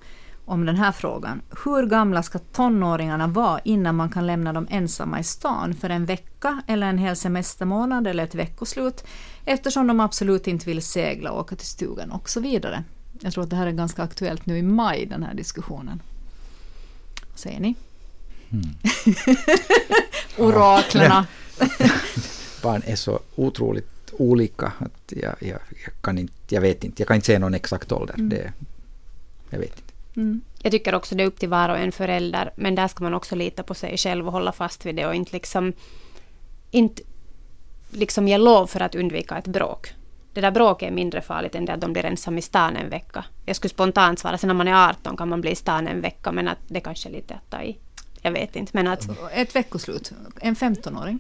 om 0.44 0.66
den 0.66 0.76
här 0.76 0.92
frågan. 0.92 1.42
Hur 1.64 1.86
gamla 1.86 2.22
ska 2.22 2.38
tonåringarna 2.38 3.26
vara 3.26 3.60
innan 3.64 3.96
man 3.96 4.10
kan 4.10 4.26
lämna 4.26 4.52
dem 4.52 4.66
ensamma 4.70 5.20
i 5.20 5.24
stan 5.24 5.74
för 5.74 5.90
en 5.90 6.06
vecka 6.06 6.62
eller 6.66 6.86
en 6.86 6.98
hel 6.98 7.16
semestermånad 7.16 8.06
eller 8.06 8.24
ett 8.24 8.34
veckoslut 8.34 9.04
eftersom 9.44 9.86
de 9.86 10.00
absolut 10.00 10.46
inte 10.46 10.66
vill 10.66 10.82
segla 10.82 11.30
och 11.30 11.40
åka 11.40 11.56
till 11.56 11.66
stugan 11.66 12.10
och 12.10 12.30
så 12.30 12.40
vidare. 12.40 12.84
Jag 13.20 13.32
tror 13.32 13.44
att 13.44 13.50
det 13.50 13.56
här 13.56 13.66
är 13.66 13.72
ganska 13.72 14.02
aktuellt 14.02 14.46
nu 14.46 14.58
i 14.58 14.62
maj, 14.62 15.06
den 15.06 15.22
här 15.22 15.34
diskussionen. 15.34 16.02
Vad 17.30 17.38
säger 17.38 17.60
ni? 17.60 17.74
Mm. 18.50 18.68
Oraklerna. 20.38 21.26
barn 22.62 22.82
är 22.86 22.96
så 22.96 23.20
otroligt 23.36 23.91
olika 24.18 24.72
att 24.78 25.12
jag, 25.12 25.34
jag, 25.40 25.58
jag 25.84 25.94
kan 26.00 26.18
inte, 26.18 26.54
jag 26.54 26.60
vet 26.60 26.84
inte, 26.84 27.02
jag 27.02 27.08
kan 27.08 27.14
inte 27.14 27.26
säga 27.26 27.38
någon 27.38 27.54
exakt 27.54 27.92
ålder. 27.92 28.14
Mm. 28.14 28.28
Det, 28.28 28.52
jag 29.50 29.58
vet 29.58 29.78
inte. 29.78 29.92
Mm. 30.16 30.40
Jag 30.62 30.72
tycker 30.72 30.94
också 30.94 31.14
det 31.14 31.22
är 31.22 31.26
upp 31.26 31.38
till 31.38 31.48
var 31.48 31.68
och 31.68 31.78
en 31.78 31.92
förälder. 31.92 32.52
Men 32.56 32.74
där 32.74 32.88
ska 32.88 33.04
man 33.04 33.14
också 33.14 33.36
lita 33.36 33.62
på 33.62 33.74
sig 33.74 33.96
själv 33.96 34.26
och 34.26 34.32
hålla 34.32 34.52
fast 34.52 34.86
vid 34.86 34.96
det 34.96 35.06
och 35.06 35.14
inte 35.14 35.32
liksom 35.32 35.72
inte 36.70 37.02
liksom 37.90 38.28
ge 38.28 38.38
lov 38.38 38.66
för 38.66 38.80
att 38.80 38.94
undvika 38.94 39.38
ett 39.38 39.46
bråk. 39.46 39.94
Det 40.32 40.40
där 40.40 40.50
bråket 40.50 40.88
är 40.88 40.92
mindre 40.92 41.22
farligt 41.22 41.54
än 41.54 41.64
det 41.64 41.72
att 41.72 41.80
de 41.80 41.92
blir 41.92 42.04
ensam 42.04 42.38
i 42.38 42.42
stan 42.42 42.76
en 42.76 42.90
vecka. 42.90 43.24
Jag 43.46 43.56
skulle 43.56 43.70
spontant 43.70 44.18
svara, 44.18 44.38
sen 44.38 44.48
när 44.48 44.54
man 44.54 44.68
är 44.68 44.88
18 44.90 45.16
kan 45.16 45.28
man 45.28 45.40
bli 45.40 45.50
i 45.50 45.54
stan 45.54 45.88
en 45.88 46.00
vecka, 46.00 46.32
men 46.32 46.48
att 46.48 46.58
det 46.68 46.80
kanske 46.80 47.08
är 47.08 47.12
lite 47.12 47.34
att 47.34 47.50
ta 47.50 47.62
i. 47.62 47.78
Jag 48.22 48.32
vet 48.32 48.56
inte, 48.56 48.70
men 48.74 48.86
att 48.86 49.08
Ett 49.32 49.56
veckoslut. 49.56 50.12
En 50.40 50.56
15-åring. 50.56 51.18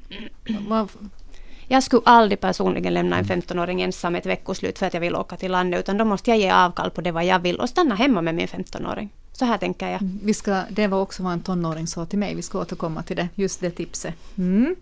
Jag 1.68 1.82
skulle 1.82 2.02
aldrig 2.04 2.40
personligen 2.40 2.94
lämna 2.94 3.18
en 3.18 3.24
15-åring 3.24 3.82
ensam 3.82 4.14
ett 4.14 4.26
veckoslut 4.26 4.78
för 4.78 4.86
att 4.86 4.94
jag 4.94 5.00
vill 5.00 5.16
åka 5.16 5.36
till 5.36 5.52
landet, 5.52 5.80
utan 5.80 5.98
då 5.98 6.04
måste 6.04 6.30
jag 6.30 6.38
ge 6.38 6.50
avkall 6.50 6.90
på 6.90 7.00
det 7.00 7.12
vad 7.12 7.24
jag 7.24 7.38
vill 7.38 7.60
och 7.60 7.68
stanna 7.68 7.94
hemma 7.94 8.22
med 8.22 8.34
min 8.34 8.46
15-åring. 8.46 9.10
Så 9.32 9.44
här 9.44 9.58
tänker 9.58 9.88
jag. 9.90 9.98
Vi 10.22 10.34
ska, 10.34 10.62
det 10.70 10.86
var 10.86 11.00
också 11.00 11.22
vad 11.22 11.32
en 11.32 11.40
tonåring 11.40 11.86
sa 11.86 12.06
till 12.06 12.18
mig. 12.18 12.34
Vi 12.34 12.42
ska 12.42 12.60
återkomma 12.60 13.02
till 13.02 13.16
det, 13.16 13.28
just 13.34 13.60
det 13.60 13.70
tipset. 13.70 14.14
Mm. 14.38 14.76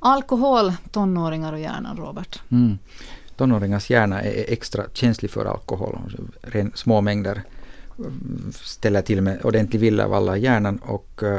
Alkohol, 0.00 0.72
tonåringar 0.90 1.52
och 1.52 1.58
hjärnan, 1.58 1.96
Robert. 1.96 2.40
Mm. 2.50 2.78
Tonåringars 3.36 3.90
hjärna 3.90 4.22
är 4.22 4.52
extra 4.52 4.84
känslig 4.92 5.30
för 5.30 5.44
alkohol. 5.44 5.98
Ren, 6.42 6.72
små 6.74 7.00
mängder 7.00 7.42
mm, 7.98 8.52
ställer 8.52 9.02
till 9.02 9.22
med 9.22 9.44
ordentlig 9.44 9.80
villervalla 9.80 10.36
i 10.36 10.40
hjärnan 10.40 10.78
och 10.78 11.22
uh, 11.22 11.38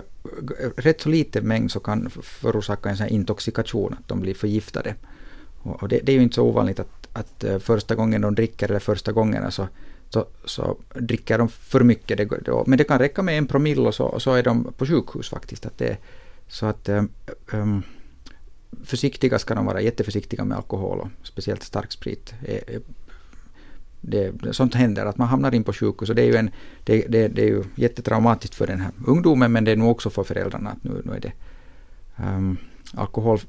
rätt 0.75 1.01
så 1.01 1.09
liten 1.09 1.47
mängd 1.47 1.71
så 1.71 1.79
kan 1.79 2.09
förorsaka 2.23 2.89
en 2.89 2.97
sån 2.97 3.03
här 3.03 3.13
intoxikation, 3.13 3.93
att 3.93 4.07
de 4.07 4.19
blir 4.19 4.33
förgiftade. 4.33 4.95
Och, 5.63 5.89
det, 5.89 5.99
det 6.03 6.11
är 6.11 6.15
ju 6.15 6.23
inte 6.23 6.35
så 6.35 6.43
ovanligt 6.43 6.79
att, 6.79 7.07
att 7.13 7.43
eh, 7.43 7.59
första 7.59 7.95
gången 7.95 8.21
de 8.21 8.35
dricker 8.35 8.69
eller 8.69 8.79
första 8.79 9.11
gångerna 9.11 9.51
så, 9.51 9.61
alltså, 9.61 9.75
så, 10.09 10.27
så 10.45 10.77
dricker 10.99 11.37
de 11.37 11.49
för 11.49 11.83
mycket. 11.83 12.17
Det, 12.17 12.25
då, 12.25 12.63
men 12.67 12.77
det 12.77 12.83
kan 12.83 12.99
räcka 12.99 13.21
med 13.21 13.37
en 13.37 13.47
promille 13.47 13.87
och 13.87 13.95
så, 13.95 14.05
och 14.05 14.21
så 14.21 14.33
är 14.33 14.43
de 14.43 14.73
på 14.77 14.85
sjukhus 14.85 15.29
faktiskt. 15.29 15.65
Att 15.65 15.77
det, 15.77 15.97
så 16.47 16.65
att 16.65 16.89
um, 17.51 17.83
försiktiga 18.83 19.39
ska 19.39 19.55
de 19.55 19.65
vara, 19.65 19.81
jätteförsiktiga 19.81 20.45
med 20.45 20.57
alkohol 20.57 20.99
och 20.99 21.07
speciellt 21.23 21.63
starksprit. 21.63 22.33
är- 22.45 22.75
är- 22.75 22.81
det, 24.01 24.33
sånt 24.51 24.75
händer 24.75 25.05
att 25.05 25.17
man 25.17 25.27
hamnar 25.27 25.55
in 25.55 25.63
på 25.63 25.73
sjukhus 25.73 26.09
och 26.09 26.15
det 26.15 26.21
är 26.21 26.25
ju, 26.25 26.35
en, 26.35 26.49
det, 26.83 27.05
det, 27.07 27.27
det 27.27 27.41
är 27.41 27.47
ju 27.47 27.63
jättetraumatiskt 27.75 28.55
för 28.55 28.67
den 28.67 28.79
här 28.79 28.91
ungdomen 29.07 29.51
men 29.51 29.63
det 29.63 29.71
är 29.71 29.75
nog 29.75 29.91
också 29.91 30.09
för 30.09 30.23
föräldrarna 30.23 30.69
att 30.69 30.83
nu, 30.83 31.01
nu 31.05 31.13
är 31.13 31.19
det 31.19 31.31
um, 32.23 32.57
alkohol 32.93 33.39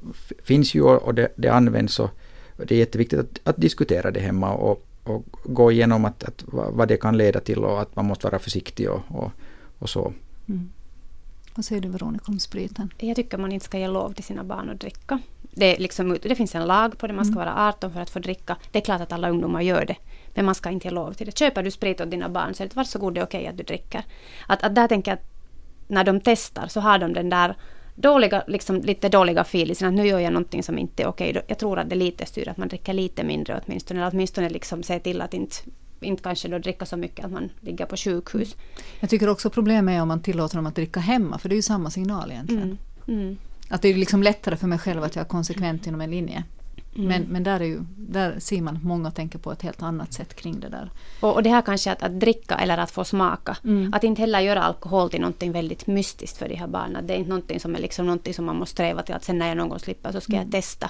finns 0.43 0.75
ju 0.75 0.81
och 0.81 1.13
det, 1.13 1.27
det 1.35 1.49
används 1.49 1.99
och 1.99 2.09
det 2.57 2.75
är 2.75 2.79
jätteviktigt 2.79 3.19
att, 3.19 3.39
att 3.43 3.57
diskutera 3.57 4.11
det 4.11 4.19
hemma 4.19 4.53
och, 4.53 4.87
och 5.03 5.25
gå 5.43 5.71
igenom 5.71 6.05
att, 6.05 6.23
att 6.23 6.43
vad 6.45 6.73
vad 6.73 6.87
det 6.87 6.97
kan 6.97 7.17
leda 7.17 7.39
till 7.39 7.59
och 7.59 7.81
att 7.81 7.95
man 7.95 8.05
måste 8.05 8.27
vara 8.27 8.39
försiktig 8.39 8.89
och, 8.89 9.01
och, 9.07 9.31
och 9.79 9.89
så. 9.89 10.13
Mm. 10.49 10.69
Vad 11.55 11.65
säger 11.65 11.81
du 11.81 11.89
Veronica 11.89 12.25
om 12.27 12.39
spriten? 12.39 12.93
Jag 12.97 13.15
tycker 13.15 13.37
man 13.37 13.51
inte 13.51 13.65
ska 13.65 13.79
ge 13.79 13.87
lov 13.87 14.13
till 14.13 14.23
sina 14.23 14.43
barn 14.43 14.69
att 14.69 14.79
dricka. 14.79 15.19
Det, 15.41 15.79
liksom, 15.79 16.17
det 16.21 16.35
finns 16.35 16.55
en 16.55 16.67
lag 16.67 16.97
på 16.97 17.07
det, 17.07 17.13
man 17.13 17.25
ska 17.25 17.33
Mm. 17.35 17.45
vara 17.45 17.67
18 17.69 17.93
för 17.93 17.99
att 17.99 18.09
få 18.09 18.19
dricka. 18.19 18.57
Det 18.71 18.79
är 18.79 18.83
klart 18.83 19.01
att 19.01 19.11
alla 19.11 19.29
ungdomar 19.29 19.61
gör 19.61 19.85
det. 19.85 19.95
Men 20.33 20.45
man 20.45 20.55
ska 20.55 20.69
inte 20.69 20.87
ge 20.87 20.93
lov 20.93 21.13
till 21.13 21.25
det. 21.25 21.37
Köper 21.37 21.63
du 21.63 21.71
sprit 21.71 22.01
åt 22.01 22.11
dina 22.11 22.29
barn 22.29 22.53
så 22.53 22.63
är 22.63 22.67
det 22.67 22.75
varsågod, 22.75 23.13
det 23.13 23.21
är 23.21 23.25
okej 23.25 23.47
att 23.47 23.57
du 23.57 23.63
dricker. 23.63 24.03
Att, 24.47 24.63
att 24.63 24.75
där 24.75 24.87
tänker 24.87 25.11
jag 25.11 25.17
att 25.17 25.25
när 25.87 26.03
de 26.03 26.21
testar 26.21 26.67
så 26.67 26.79
har 26.79 26.99
de 26.99 27.13
den 27.13 27.29
där 27.29 27.55
dåliga, 27.95 28.43
liksom 28.47 28.81
lite 28.81 29.09
dåliga 29.09 29.41
feelingen 29.41 29.87
att 29.87 29.93
nu 29.93 30.07
gör 30.07 30.19
jag 30.19 30.33
någonting 30.33 30.63
som 30.63 30.77
inte 30.77 31.03
är 31.03 31.07
okej. 31.07 31.41
Jag 31.47 31.57
tror 31.57 31.79
att 31.79 31.89
det 31.89 31.95
lite 31.95 32.25
styr 32.25 32.49
att 32.49 32.57
man 32.57 32.67
dricker 32.67 32.93
lite 32.93 33.23
mindre 33.23 33.61
åtminstone. 33.65 33.99
Eller 33.99 34.11
åtminstone 34.13 34.49
liksom 34.49 34.83
se 34.83 34.99
till 34.99 35.21
att 35.21 35.33
inte, 35.33 35.55
inte 36.01 36.23
kanske 36.23 36.47
då 36.47 36.59
dricka 36.59 36.85
så 36.85 36.97
mycket 36.97 37.25
att 37.25 37.31
man 37.31 37.49
ligger 37.59 37.85
på 37.85 37.97
sjukhus. 37.97 38.55
Jag 38.99 39.09
tycker 39.09 39.29
också 39.29 39.49
problemet 39.49 39.97
är 39.97 40.01
om 40.01 40.07
man 40.07 40.21
tillåter 40.21 40.55
dem 40.55 40.65
att 40.65 40.75
dricka 40.75 40.99
hemma, 40.99 41.37
för 41.37 41.49
det 41.49 41.53
är 41.53 41.57
ju 41.57 41.61
samma 41.61 41.89
signal 41.89 42.31
egentligen. 42.31 42.77
Mm. 43.07 43.21
Mm. 43.21 43.37
Att 43.69 43.81
det 43.81 43.87
är 43.89 43.95
liksom 43.95 44.23
lättare 44.23 44.57
för 44.57 44.67
mig 44.67 44.79
själv 44.79 45.03
att 45.03 45.15
jag 45.15 45.23
är 45.23 45.29
konsekvent 45.29 45.87
inom 45.87 46.01
en 46.01 46.11
linje. 46.11 46.43
Mm. 46.95 47.07
Men, 47.07 47.23
men 47.23 47.43
där, 47.43 47.59
är 47.59 47.65
ju, 47.65 47.79
där 47.97 48.39
ser 48.39 48.61
man 48.61 48.75
att 48.77 48.83
många 48.83 49.11
tänker 49.11 49.39
på 49.39 49.51
ett 49.51 49.61
helt 49.61 49.81
annat 49.81 50.13
sätt 50.13 50.33
kring 50.35 50.59
det 50.59 50.69
där. 50.69 50.91
Och, 51.19 51.33
och 51.33 51.43
det 51.43 51.49
här 51.49 51.61
kanske 51.61 51.91
att, 51.91 52.03
att 52.03 52.19
dricka 52.19 52.55
eller 52.55 52.77
att 52.77 52.91
få 52.91 53.03
smaka. 53.03 53.57
Mm. 53.63 53.93
Att 53.93 54.03
inte 54.03 54.21
heller 54.21 54.39
göra 54.39 54.63
alkohol 54.63 55.09
till 55.09 55.21
någonting 55.21 55.51
väldigt 55.51 55.87
mystiskt 55.87 56.37
för 56.37 56.49
de 56.49 56.55
här 56.55 56.67
barnen. 56.67 57.07
Det 57.07 57.13
är 57.13 57.17
inte 57.17 57.29
någonting 57.29 57.59
som 57.59 57.75
är 57.75 57.79
liksom 57.79 58.05
någonting 58.05 58.33
som 58.33 58.45
man 58.45 58.55
måste 58.55 58.71
sträva 58.71 59.01
till 59.01 59.15
att 59.15 59.23
sen 59.23 59.37
när 59.37 59.47
jag 59.47 59.57
någon 59.57 59.69
gång 59.69 59.79
slipper 59.79 60.11
så 60.11 60.21
ska 60.21 60.33
Mm. 60.33 60.43
jag 60.45 60.51
testa. 60.51 60.89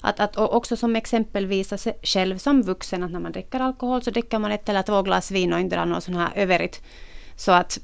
Att, 0.00 0.20
att 0.20 0.36
och 0.36 0.54
också 0.56 0.76
som 0.76 0.96
exempel 0.96 1.46
visa 1.46 1.78
sig 1.78 1.98
själv 2.02 2.38
som 2.38 2.62
vuxen 2.62 3.02
att 3.02 3.10
när 3.10 3.20
man 3.20 3.32
dricker 3.32 3.60
alkohol 3.60 4.02
så 4.02 4.10
dricker 4.10 4.38
man 4.38 4.52
ett 4.52 4.68
eller 4.68 4.82
två 4.82 5.02
glas 5.02 5.30
vin 5.30 5.52
och 5.52 5.60
inte 5.60 5.76
drar 5.76 5.86
någon 5.86 6.00
sån 6.00 6.14
här 6.14 6.30
överigt. 6.34 6.82
Så 7.36 7.52
att, 7.52 7.78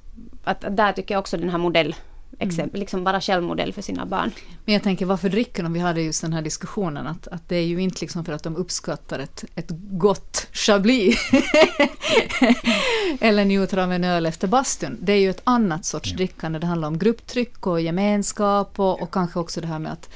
att, 0.44 0.64
att 0.64 0.76
där 0.76 0.92
tycker 0.92 1.14
jag 1.14 1.20
också 1.20 1.36
den 1.36 1.50
här 1.50 1.58
modell, 1.58 1.86
Mm. 1.86 2.15
Exempel, 2.38 2.80
liksom 2.80 3.04
vara 3.04 3.20
självmodell 3.20 3.72
för 3.72 3.82
sina 3.82 4.06
barn. 4.06 4.30
Men 4.64 4.72
jag 4.74 4.82
tänker 4.82 5.06
varför 5.06 5.28
dricker 5.28 5.62
de? 5.62 5.72
Vi 5.72 5.80
hade 5.80 6.02
just 6.02 6.22
den 6.22 6.32
här 6.32 6.42
diskussionen 6.42 7.06
att, 7.06 7.28
att 7.28 7.48
det 7.48 7.56
är 7.56 7.64
ju 7.66 7.80
inte 7.82 8.00
liksom 8.00 8.24
för 8.24 8.32
att 8.32 8.42
de 8.42 8.56
uppskattar 8.56 9.18
ett, 9.18 9.44
ett 9.54 9.70
gott 9.90 10.48
chablis. 10.52 11.18
Eller 13.20 13.44
njuter 13.44 13.78
av 13.78 13.92
en 13.92 14.04
öl 14.04 14.26
efter 14.26 14.48
bastun. 14.48 14.98
Det 15.00 15.12
är 15.12 15.20
ju 15.20 15.30
ett 15.30 15.40
annat 15.44 15.84
sorts 15.84 16.12
drickande. 16.12 16.58
Det 16.58 16.66
handlar 16.66 16.88
om 16.88 16.98
grupptryck 16.98 17.66
och 17.66 17.80
gemenskap 17.80 18.80
och, 18.80 19.02
och 19.02 19.10
kanske 19.12 19.38
också 19.40 19.60
det 19.60 19.66
här 19.66 19.78
med 19.78 19.92
att, 19.92 20.10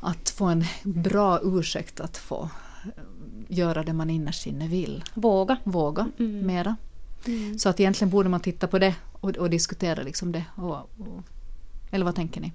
att 0.00 0.30
få 0.30 0.44
en 0.44 0.64
bra 0.82 1.40
ursäkt 1.42 2.00
att 2.00 2.16
få 2.16 2.48
eh, 2.84 2.90
göra 3.48 3.82
det 3.82 3.92
man 3.92 4.10
innerst 4.10 4.46
inne 4.46 4.68
vill. 4.68 5.04
Våga. 5.14 5.56
Våga 5.64 6.08
Mm. 6.18 6.46
mera. 6.46 6.76
Så 7.58 7.68
att 7.68 7.80
egentligen 7.80 8.10
borde 8.10 8.28
man 8.28 8.40
titta 8.40 8.66
på 8.66 8.78
det 8.78 8.94
och, 9.12 9.36
och 9.36 9.50
diskutera 9.50 10.02
liksom 10.02 10.32
det. 10.32 10.44
Och, 10.56 10.74
och, 10.74 11.22
eller 11.90 12.04
vad 12.04 12.14
tänker 12.14 12.40
ni? 12.40 12.52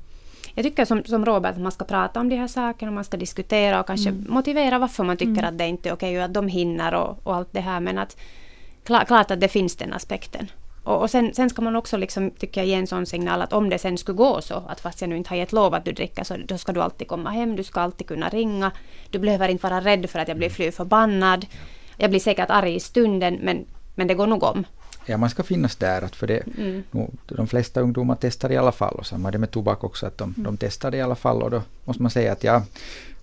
Jag 0.55 0.65
tycker 0.65 0.85
som, 0.85 1.03
som 1.03 1.25
Robert 1.25 1.51
att 1.51 1.61
man 1.61 1.71
ska 1.71 1.85
prata 1.85 2.19
om 2.19 2.29
de 2.29 2.35
här 2.35 2.47
sakerna, 2.47 2.91
man 2.91 3.03
ska 3.03 3.17
diskutera 3.17 3.79
och 3.79 3.87
kanske 3.87 4.09
Mm. 4.09 4.25
motivera 4.29 4.79
varför 4.79 5.03
man 5.03 5.17
tycker 5.17 5.43
att 5.43 5.57
det 5.57 5.67
inte 5.67 5.89
är 5.89 5.93
okej 5.93 6.17
och 6.17 6.23
att 6.25 6.33
de 6.33 6.47
hinner 6.47 6.93
och, 6.93 7.19
och 7.23 7.35
allt 7.35 7.49
det 7.51 7.61
här. 7.61 7.79
Men 7.79 7.97
att 7.97 8.17
klar, 8.83 9.05
klart 9.05 9.31
att 9.31 9.39
det 9.39 9.47
finns 9.47 9.75
den 9.75 9.93
aspekten. 9.93 10.47
Och, 10.83 11.01
och 11.01 11.09
sen, 11.09 11.33
sen 11.33 11.49
ska 11.49 11.61
man 11.61 11.75
också 11.75 11.97
liksom, 11.97 12.31
tycker 12.31 12.61
jag, 12.61 12.67
ge 12.67 12.73
en 12.73 12.87
sån 12.87 13.05
signal 13.05 13.41
att 13.41 13.53
om 13.53 13.69
det 13.69 13.79
sen 13.79 13.97
skulle 13.97 14.17
gå 14.17 14.41
så 14.41 14.63
att 14.67 14.79
fast 14.81 15.01
jag 15.01 15.09
nu 15.09 15.17
inte 15.17 15.29
har 15.29 15.37
gett 15.37 15.53
lov 15.53 15.73
att 15.73 15.85
du 15.85 15.91
dricker 15.91 16.23
så 16.23 16.37
då 16.45 16.57
ska 16.57 16.71
du 16.71 16.81
alltid 16.81 17.07
komma 17.07 17.29
hem, 17.29 17.55
du 17.55 17.63
ska 17.63 17.81
alltid 17.81 18.07
kunna 18.07 18.29
ringa. 18.29 18.71
Du 19.09 19.19
behöver 19.19 19.49
inte 19.49 19.69
vara 19.69 19.81
rädd 19.81 20.09
för 20.09 20.19
att 20.19 20.27
jag 20.27 20.37
blir 20.37 20.49
fly 20.49 20.71
förbannad. 20.71 21.45
Jag 21.97 22.09
blir 22.09 22.19
säkert 22.19 22.49
arg 22.49 22.75
i 22.75 22.79
stunden 22.79 23.39
men, 23.41 23.65
men 23.95 24.07
det 24.07 24.13
går 24.13 24.27
nog 24.27 24.43
om. 24.43 24.65
Ja, 25.05 25.17
man 25.17 25.29
ska 25.29 25.43
finnas 25.43 25.75
där. 25.75 26.07
För 26.13 26.27
det, 26.27 26.43
Mm. 26.57 26.83
nu, 26.91 27.07
de 27.25 27.47
flesta 27.47 27.81
ungdomar 27.81 28.17
testar 28.21 28.51
i 28.51 28.57
alla 28.57 28.71
fall. 28.71 28.95
Och 28.95 29.05
samma 29.05 29.31
det 29.31 29.37
med 29.37 29.51
tobak 29.51 29.83
också. 29.83 30.05
Att 30.05 30.17
de, 30.17 30.33
de 30.37 30.57
testar 30.57 30.95
i 30.95 31.01
alla 31.01 31.15
fall. 31.15 31.41
Och 31.43 31.51
då 31.51 31.61
måste 31.85 32.01
man 32.01 32.11
säga 32.11 32.31
att 32.31 32.43
ja, 32.43 32.63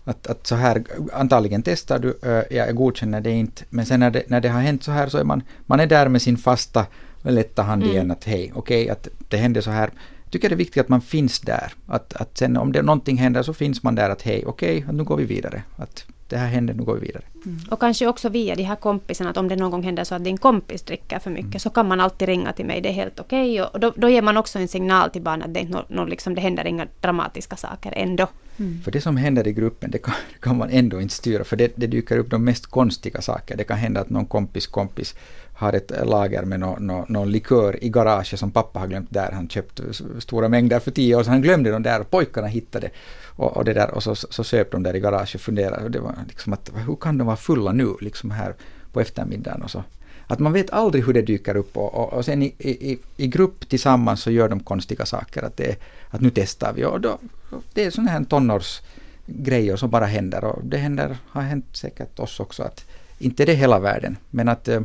att, 0.05 0.27
att 0.27 0.47
så 0.47 0.55
här, 0.55 0.85
antagligen 1.13 1.63
testar 1.63 1.99
du, 1.99 2.19
äh, 2.23 2.57
jag 2.57 2.77
godkänner 2.77 3.21
det 3.21 3.31
inte. 3.31 3.65
Men 3.71 3.87
sen 3.87 4.01
när 4.01 4.11
det, 4.11 4.23
när 4.29 4.41
det 4.41 4.49
har 4.49 4.61
hänt 4.61 4.83
så 4.85 4.93
här 4.93 5.09
så 5.09 5.19
är 5.19 5.25
man, 5.25 5.43
man 5.67 5.81
är 5.81 5.87
där 5.87 6.09
med 6.09 6.23
sin 6.23 6.37
fasta 6.37 6.87
lätta 7.23 7.63
hand 7.63 7.83
Mm. 7.83 7.95
igen. 7.95 8.11
Att 8.11 8.25
hej, 8.25 8.53
okej, 8.55 8.91
att 8.91 9.09
det 9.29 9.37
hände 9.37 9.63
så 9.63 9.71
här. 9.71 9.91
Jag 10.25 10.33
tycker 10.33 10.49
det 10.49 10.55
är 10.55 10.57
viktigt 10.57 10.81
att 10.81 10.89
man 10.89 11.01
finns 11.01 11.41
där. 11.41 11.73
Att, 11.87 12.13
att 12.15 12.39
sen 12.39 12.57
om 12.57 12.73
det 12.73 12.83
någonting 12.83 13.17
händer 13.17 13.43
så 13.43 13.55
finns 13.55 13.83
man 13.83 13.95
där 13.95 14.11
att 14.11 14.23
hej, 14.23 14.45
okej, 14.47 14.85
nu 14.93 15.05
går 15.05 15.17
vi 15.17 15.25
vidare. 15.25 15.63
Att 15.77 16.05
det 16.33 16.39
här 16.39 16.49
händer, 16.49 16.75
nu 16.75 16.83
går 16.83 16.95
vi 16.95 17.01
vidare. 17.01 17.23
Och 17.71 17.81
kanske 17.81 18.07
också 18.07 18.29
via 18.29 18.55
de 18.55 18.63
här 18.63 18.77
kompisarna, 18.77 19.31
att 19.31 19.37
om 19.37 19.49
det 19.49 19.57
någon 19.57 19.71
gång 19.71 19.83
händer 19.83 20.05
så 20.05 20.15
att 20.15 20.25
din 20.25 20.39
kompis 20.39 20.83
dricker 20.83 21.19
för 21.19 21.31
mycket, 21.31 21.63
så 21.63 21.71
kan 21.71 21.89
man 21.89 22.01
alltid 22.01 22.29
ringa 22.29 22.53
till 22.53 22.67
mig, 22.67 22.81
det 22.81 22.89
är 22.89 22.93
helt 22.93 23.21
okej. 23.21 23.63
Och 23.63 23.81
då, 23.81 23.93
då 23.97 24.09
ger 24.09 24.23
man 24.23 24.37
också 24.37 24.59
en 24.59 24.69
signal 24.69 25.11
till 25.11 25.23
barnet 25.23 25.47
att 25.47 25.55
det, 25.55 25.61
är 25.61 25.85
no, 25.89 26.05
liksom, 26.05 26.35
det 26.35 26.41
händer 26.41 26.67
inga 26.67 26.87
dramatiska 27.01 27.57
saker 27.57 27.93
ändå. 27.97 28.27
Mm. 28.57 28.83
För 28.83 28.91
det 28.91 29.01
som 29.01 29.17
händer 29.17 29.49
i 29.49 29.53
gruppen, 29.53 29.91
det 29.91 29.99
kan, 29.99 30.15
det 30.33 30.41
kan 30.41 30.59
man 30.59 30.71
ändå 30.71 31.01
inte 31.01 31.15
styra, 31.15 31.45
för 31.45 31.57
det, 31.57 31.73
det 31.77 31.87
dyker 31.87 32.19
upp 32.19 32.31
de 32.31 32.45
mest 32.45 32.67
konstiga 32.67 33.21
saker. 33.21 33.57
Det 33.57 33.65
kan 33.65 33.79
hända 33.79 34.01
att 34.01 34.11
någon 34.11 34.27
kompis 34.27 34.67
kompis 34.67 35.15
har 35.55 35.73
ett 35.73 35.93
lager 36.05 36.43
med 36.45 36.61
någon, 36.61 36.87
någon, 36.87 37.07
någon 37.09 37.31
likör 37.31 37.85
i 37.85 37.89
garaget 37.89 38.39
som 38.39 38.51
pappa 38.51 38.79
har 38.79 38.87
glömt 38.87 39.11
där. 39.11 39.33
Han 39.33 39.49
köpte 39.49 39.83
stora 40.19 40.49
mängder 40.49 40.81
för 40.81 40.91
tio 40.91 41.17
år 41.17 41.23
sedan. 41.23 41.33
Han 41.33 41.43
glömde 41.43 41.71
dem 41.71 41.83
där 41.83 42.01
och 42.01 42.11
pojkarna 42.11 42.47
hittade 42.47 42.91
och, 43.37 43.57
och 43.57 43.65
det 43.65 43.73
där 43.73 43.91
och 43.91 44.03
så, 44.03 44.15
så 44.15 44.45
söp 44.45 44.71
de 44.71 44.83
där 44.83 44.97
i 44.97 45.01
garaget 45.01 45.35
och 45.35 45.41
funderade. 45.41 45.85
Och 45.85 45.91
det 45.91 46.01
var 46.01 46.15
liksom 46.29 46.53
att 46.53 46.71
hur 46.87 46.97
kan 46.97 47.19
de 47.19 47.27
vara 47.27 47.37
fulla 47.37 47.73
nu 47.73 47.95
liksom 48.01 48.31
här 48.31 48.55
på 48.93 49.01
eftermiddagen 49.01 49.63
och 49.63 49.71
så. 49.71 49.85
Att 50.27 50.39
man 50.39 50.53
vet 50.53 50.71
aldrig 50.71 51.05
hur 51.07 51.13
det 51.13 51.23
dyker 51.23 51.57
upp 51.57 51.77
och, 51.77 51.95
och, 51.95 52.13
och 52.13 52.25
sen 52.25 52.43
i, 52.43 52.55
i, 52.59 52.99
i 53.17 53.27
grupp 53.27 53.69
tillsammans 53.69 54.23
så 54.23 54.31
gör 54.31 54.49
de 54.49 54.61
konstiga 54.61 55.07
saker. 55.07 55.43
Att, 55.43 55.57
det, 55.57 55.77
att 56.11 56.21
nu 56.21 56.31
testar 56.35 56.73
vi 56.73 56.85
och 56.85 57.01
då, 57.01 57.19
det 57.73 57.85
är 57.85 57.91
sådana 57.91 58.11
här 58.11 58.25
tonårsgrejer 58.25 59.77
som 59.77 59.91
bara 59.91 60.07
händer 60.07 60.45
och 60.45 60.65
det 60.65 60.77
händer, 60.77 61.17
har 61.29 61.43
hänt 61.43 61.67
säkert 61.73 62.19
oss 62.19 62.41
också. 62.41 62.63
att 62.63 62.85
Inte 63.19 63.45
det 63.45 63.55
hela 63.55 63.79
världen 63.79 64.17
men 64.31 64.49
att 64.49 64.69
eh, 64.69 64.81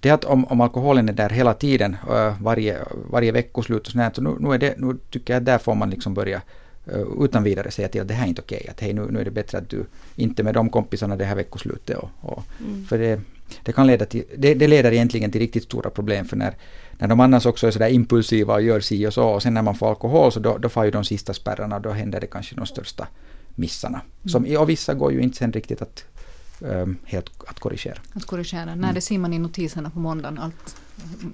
det 0.00 0.10
att 0.10 0.24
om, 0.24 0.44
om 0.44 0.60
alkoholen 0.60 1.08
är 1.08 1.12
där 1.12 1.30
hela 1.30 1.54
tiden, 1.54 1.96
eh, 2.10 2.42
varje, 2.42 2.78
varje 3.10 3.32
veckoslut 3.32 3.86
och 3.86 3.92
sånt 3.92 4.16
så 4.16 4.22
nu, 4.22 4.36
nu, 4.40 4.54
är 4.54 4.58
det, 4.58 4.74
nu 4.78 4.96
tycker 5.10 5.32
jag 5.32 5.40
att 5.40 5.46
där 5.46 5.58
får 5.58 5.74
man 5.74 5.90
liksom 5.90 6.14
börja 6.14 6.42
eh, 6.86 7.04
utan 7.20 7.42
vidare 7.42 7.70
säga 7.70 7.88
till 7.88 8.00
att 8.00 8.08
det 8.08 8.14
här 8.14 8.24
är 8.24 8.28
inte 8.28 8.42
okej, 8.42 8.68
att 8.70 8.80
hej 8.80 8.92
nu, 8.92 9.06
nu 9.10 9.20
är 9.20 9.24
det 9.24 9.30
bättre 9.30 9.58
att 9.58 9.68
du 9.68 9.84
inte 10.16 10.42
med 10.42 10.54
de 10.54 10.70
kompisarna 10.70 11.16
det 11.16 11.24
här 11.24 11.36
veckoslutet. 11.36 11.96
Och, 11.96 12.10
och, 12.20 12.42
För 12.88 12.98
det, 12.98 13.20
det 13.62 13.72
kan 13.72 13.86
leda 13.86 14.06
till, 14.06 14.24
det, 14.36 14.54
det 14.54 14.66
leder 14.66 14.92
egentligen 14.92 15.30
till 15.30 15.40
riktigt 15.40 15.62
stora 15.64 15.90
problem 15.90 16.24
för 16.24 16.36
när, 16.36 16.54
när 16.98 17.08
de 17.08 17.20
annars 17.20 17.46
också 17.46 17.66
är 17.66 17.70
sådär 17.70 17.88
impulsiva 17.88 18.54
och 18.54 18.62
gör 18.62 18.80
si 18.80 19.06
och 19.06 19.14
så 19.14 19.28
och 19.28 19.42
sen 19.42 19.54
när 19.54 19.62
man 19.62 19.74
får 19.74 19.88
alkohol 19.88 20.32
så 20.32 20.40
då, 20.40 20.58
då 20.58 20.68
får 20.68 20.84
ju 20.84 20.90
de 20.90 21.04
sista 21.04 21.34
spärrarna 21.34 21.76
och 21.76 21.82
då 21.82 21.90
händer 21.90 22.20
det 22.20 22.26
kanske 22.26 22.54
de 22.54 22.66
största 22.66 23.06
missarna. 23.54 24.00
Som, 24.24 24.46
i- 24.46 24.56
och 24.56 24.68
vissa 24.68 24.94
går 24.94 25.12
ju 25.12 25.20
inte 25.20 25.36
sen 25.36 25.52
riktigt 25.52 25.82
att 25.82 26.04
ehm, 26.72 26.96
helt 27.04 27.30
att 27.46 27.60
korrigera. 27.60 27.98
Att 28.14 28.24
korrigera. 28.24 28.62
Mm. 28.62 28.78
Nej, 28.80 28.94
det 28.94 29.00
ser 29.00 29.18
man 29.18 29.32
i 29.32 29.38
notiserna 29.38 29.90
på 29.90 29.98
måndagen, 29.98 30.38
allt 30.38 30.76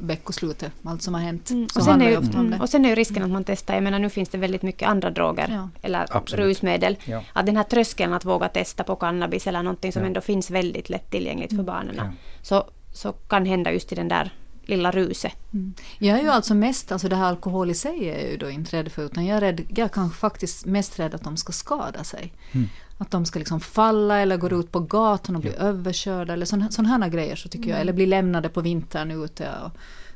veckoslutet, 0.00 0.72
allt 0.84 1.02
som 1.02 1.14
har 1.14 1.20
hänt. 1.20 1.50
Mm. 1.50 1.68
Så 1.68 1.78
Och, 1.78 1.84
sen 1.84 2.02
är 2.02 2.16
mm, 2.16 2.60
och 2.60 2.68
sen 2.68 2.84
är 2.84 2.88
ju 2.88 2.94
risken 2.94 3.22
att 3.22 3.30
man 3.30 3.44
testar, 3.44 3.74
jag 3.74 3.82
menar 3.82 3.98
nu 3.98 4.10
finns 4.10 4.28
det 4.28 4.38
väldigt 4.38 4.62
mycket 4.62 4.88
andra 4.88 5.10
droger 5.10 5.48
Ja. 5.50 5.68
eller 5.82 6.06
Absolut. 6.16 6.46
rusmedel. 6.46 6.96
Ja. 7.04 7.22
Att 7.32 7.46
den 7.46 7.56
här 7.56 7.64
tröskeln 7.64 8.12
att 8.12 8.24
våga 8.24 8.48
testa 8.48 8.84
på 8.84 8.96
cannabis 8.96 9.46
eller 9.46 9.62
någonting 9.62 9.92
som 9.92 10.02
Ja. 10.02 10.06
ändå 10.06 10.20
finns 10.20 10.50
väldigt 10.50 10.88
lättillgängligt 10.90 11.56
för 11.56 11.62
barnen. 11.62 11.94
Ja. 11.96 12.04
Så, 12.42 12.64
så 12.94 13.12
kan 13.12 13.46
hända 13.46 13.72
just 13.72 13.92
i 13.92 13.94
den 13.94 14.08
där 14.08 14.32
lilla 14.66 14.90
ruset. 14.90 15.52
Mm. 15.52 15.74
Jag 15.98 16.18
är 16.18 16.22
ju 16.22 16.28
alltså 16.28 16.54
mest, 16.54 16.92
alltså 16.92 17.08
det 17.08 17.16
här 17.16 17.24
alkohol 17.28 17.70
i 17.70 17.74
sig 17.74 18.08
är 18.08 18.18
jag 18.22 18.30
ju 18.30 18.36
då 18.36 18.50
inte 18.50 18.76
rädd 18.76 18.92
för, 18.92 19.02
utan 19.04 19.26
jag 19.26 19.36
är, 19.36 19.40
rädd, 19.40 19.60
jag 19.68 19.84
är 19.84 19.88
kanske 19.88 20.18
faktiskt 20.18 20.66
mest 20.66 20.98
rädd 20.98 21.14
att 21.14 21.22
de 21.24 21.36
ska 21.36 21.52
skada 21.52 22.04
sig. 22.04 22.32
Mm. 22.52 22.68
Att 22.98 23.10
de 23.10 23.24
ska 23.26 23.38
liksom 23.38 23.60
falla 23.60 24.18
eller 24.20 24.36
gå 24.36 24.48
ut 24.60 24.72
på 24.72 24.80
gatan 24.80 25.36
och 25.36 25.42
bli 25.42 25.52
överkörda 25.58 26.32
eller 26.32 26.46
sådana 26.70 26.88
här 27.04 27.08
grejer 27.08 27.36
så 27.36 27.48
tycker 27.48 27.70
jag. 27.70 27.80
Eller 27.80 27.92
bli 27.92 28.06
lämnade 28.06 28.48
på 28.48 28.60
vintern 28.60 29.10
ute 29.24 29.48
och 29.64 29.70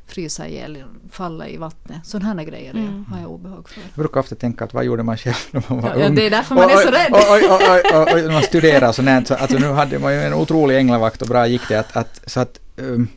frysa 0.06 0.48
ihjäl, 0.48 0.84
falla 1.10 1.48
i 1.48 1.56
vattnet. 1.56 2.06
Sådana 2.06 2.34
här 2.40 2.44
grejer 2.44 2.74
är- 2.74 2.78
Mm. 2.78 3.04
har 3.04 3.20
jag 3.20 3.30
obehag 3.30 3.68
för. 3.68 3.80
Jag 3.80 3.90
brukar 3.94 4.20
ofta 4.20 4.34
tänka 4.34 4.64
att 4.64 4.74
vad 4.74 4.84
gjorde 4.84 5.02
man 5.02 5.16
själv 5.16 5.34
när 5.50 5.62
man 5.68 5.80
var 5.80 5.88
Ja, 5.90 5.98
ja, 6.00 6.06
ung? 6.08 6.14
det 6.14 6.26
är 6.26 6.30
därför 6.30 6.54
man 6.54 6.64
är 6.70 6.74
Och- 6.74 6.80
så 6.80 6.88
och- 6.88 6.94
rädd. 6.94 7.12
Och, 7.12 8.00
och, 8.00 8.18
och, 8.18 8.24
och, 8.26 8.32
man 8.32 8.42
studerar 8.42 8.92
så 8.92 9.02
nänt, 9.02 9.28
så 9.28 9.34
alltså 9.34 9.58
nu 9.58 9.66
hade 9.66 9.98
man 9.98 10.12
ju 10.14 10.20
en 10.22 10.34
otrolig 10.34 10.76
änglavakt 10.76 11.22
och 11.22 11.28
bra 11.28 11.46
gick 11.46 11.68
det 11.68 11.78
att, 11.80 11.96
att 11.96 12.20
så 12.26 12.40
att 12.40 12.60
um, 12.76 13.08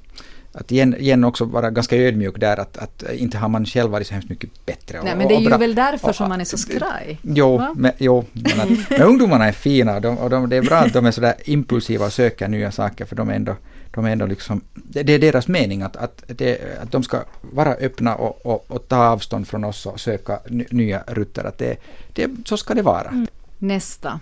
att 0.54 0.72
igen, 0.72 0.96
igen 1.00 1.24
också 1.24 1.46
vara 1.46 1.70
ganska 1.72 1.96
ödmjuk 1.98 2.40
där 2.40 2.60
att, 2.60 2.78
att 2.78 3.04
inte 3.14 3.38
har 3.38 3.50
man 3.50 3.66
själv 3.66 3.92
varit 3.92 4.08
så 4.08 4.14
hemskt 4.14 4.30
mycket 4.30 4.66
bättre. 4.66 5.00
och- 5.00 5.06
Nej 5.06 5.16
men 5.16 5.28
det 5.28 5.36
är 5.36 5.40
ju 5.42 5.48
bra. 5.48 5.58
väl 5.58 5.76
därför 5.76 6.10
och- 6.10 6.16
som 6.16 6.30
man 6.30 6.42
är 6.42 6.46
så 6.46 6.58
skraj. 6.58 7.20
Jo, 7.24 7.58
Va? 7.58 7.74
men, 7.78 7.92
jo 7.98 8.26
men, 8.34 8.60
att, 8.62 8.70
men 8.90 9.02
ungdomarna 9.02 9.46
är 9.48 9.52
fina 9.52 10.00
de, 10.00 10.18
och 10.18 10.30
de, 10.30 10.50
det 10.50 10.56
är 10.56 10.62
bra 10.62 10.78
att 10.78 10.94
de 10.94 11.06
är 11.06 11.12
sådär 11.12 11.34
impulsiva 11.46 12.06
och 12.06 12.14
söker 12.14 12.48
nya 12.48 12.72
saker 12.72 13.06
för 13.06 13.16
de 13.16 13.30
är 13.30 13.34
ändå, 13.34 13.56
de 13.92 14.06
är 14.06 14.10
ändå 14.12 14.26
liksom, 14.26 14.62
det, 14.74 15.04
det 15.04 15.14
är 15.14 15.20
deras 15.20 15.48
mening 15.48 15.82
att, 15.82 15.96
att, 15.98 16.24
det, 16.28 16.80
att 16.84 16.92
de 16.92 17.04
ska 17.04 17.24
vara 17.42 17.74
öppna 17.74 18.16
och, 18.16 18.46
och, 18.46 18.66
och 18.68 18.88
ta 18.88 18.98
avstånd 19.08 19.48
från 19.48 19.64
oss 19.64 19.86
och 19.86 20.00
söka 20.00 20.40
ny, 20.48 20.66
nya 20.72 21.04
rutter. 21.08 21.44
Att 21.44 21.58
det, 21.58 21.78
det, 22.14 22.30
så 22.46 22.58
ska 22.58 22.74
det 22.74 22.82
vara. 22.82 23.26
Nästa 23.58 24.20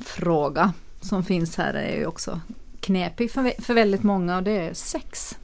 fråga 0.00 0.72
som 1.00 1.24
finns 1.24 1.56
här 1.56 1.74
är 1.74 1.96
ju 1.96 2.06
också 2.06 2.40
knepig 2.88 3.30
för, 3.30 3.62
för 3.62 3.74
väldigt 3.74 4.02
många 4.02 4.36
och 4.36 4.42
det 4.42 4.50
är 4.50 4.74
sex 4.74 5.38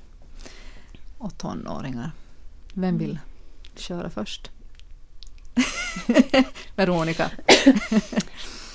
och 1.19 1.39
tonåringar. 1.39 2.11
Vem 2.75 2.99
vill 2.99 3.19
köra 3.77 4.11
först? 4.11 4.51
Veronica? 6.77 7.31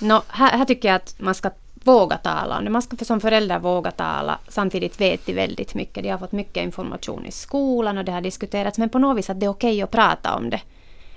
no, 0.01 0.21
här, 0.27 0.57
här 0.57 0.65
tycker 0.65 0.87
jag 0.87 0.95
att 0.95 1.15
man 1.19 1.35
ska 1.35 1.51
våga 1.73 2.17
tala 2.17 2.57
om 2.57 2.63
det. 2.63 2.69
Man 2.69 2.81
ska 2.81 3.05
som 3.05 3.21
förälder 3.21 3.59
våga 3.59 3.91
tala. 3.91 4.39
Samtidigt 4.47 5.01
vet 5.01 5.25
de 5.25 5.33
väldigt 5.33 5.75
mycket. 5.75 6.03
De 6.03 6.09
har 6.09 6.17
fått 6.17 6.31
mycket 6.31 6.63
information 6.63 7.25
i 7.25 7.31
skolan 7.31 7.97
och 7.97 8.05
det 8.05 8.11
har 8.11 8.21
diskuterats. 8.21 8.77
Men 8.77 8.89
på 8.89 8.99
något 8.99 9.17
vis 9.17 9.29
att 9.29 9.39
det 9.39 9.45
är 9.45 9.49
okej 9.49 9.69
okay 9.69 9.81
att 9.81 9.91
prata 9.91 10.35
om 10.35 10.49
det. 10.49 10.61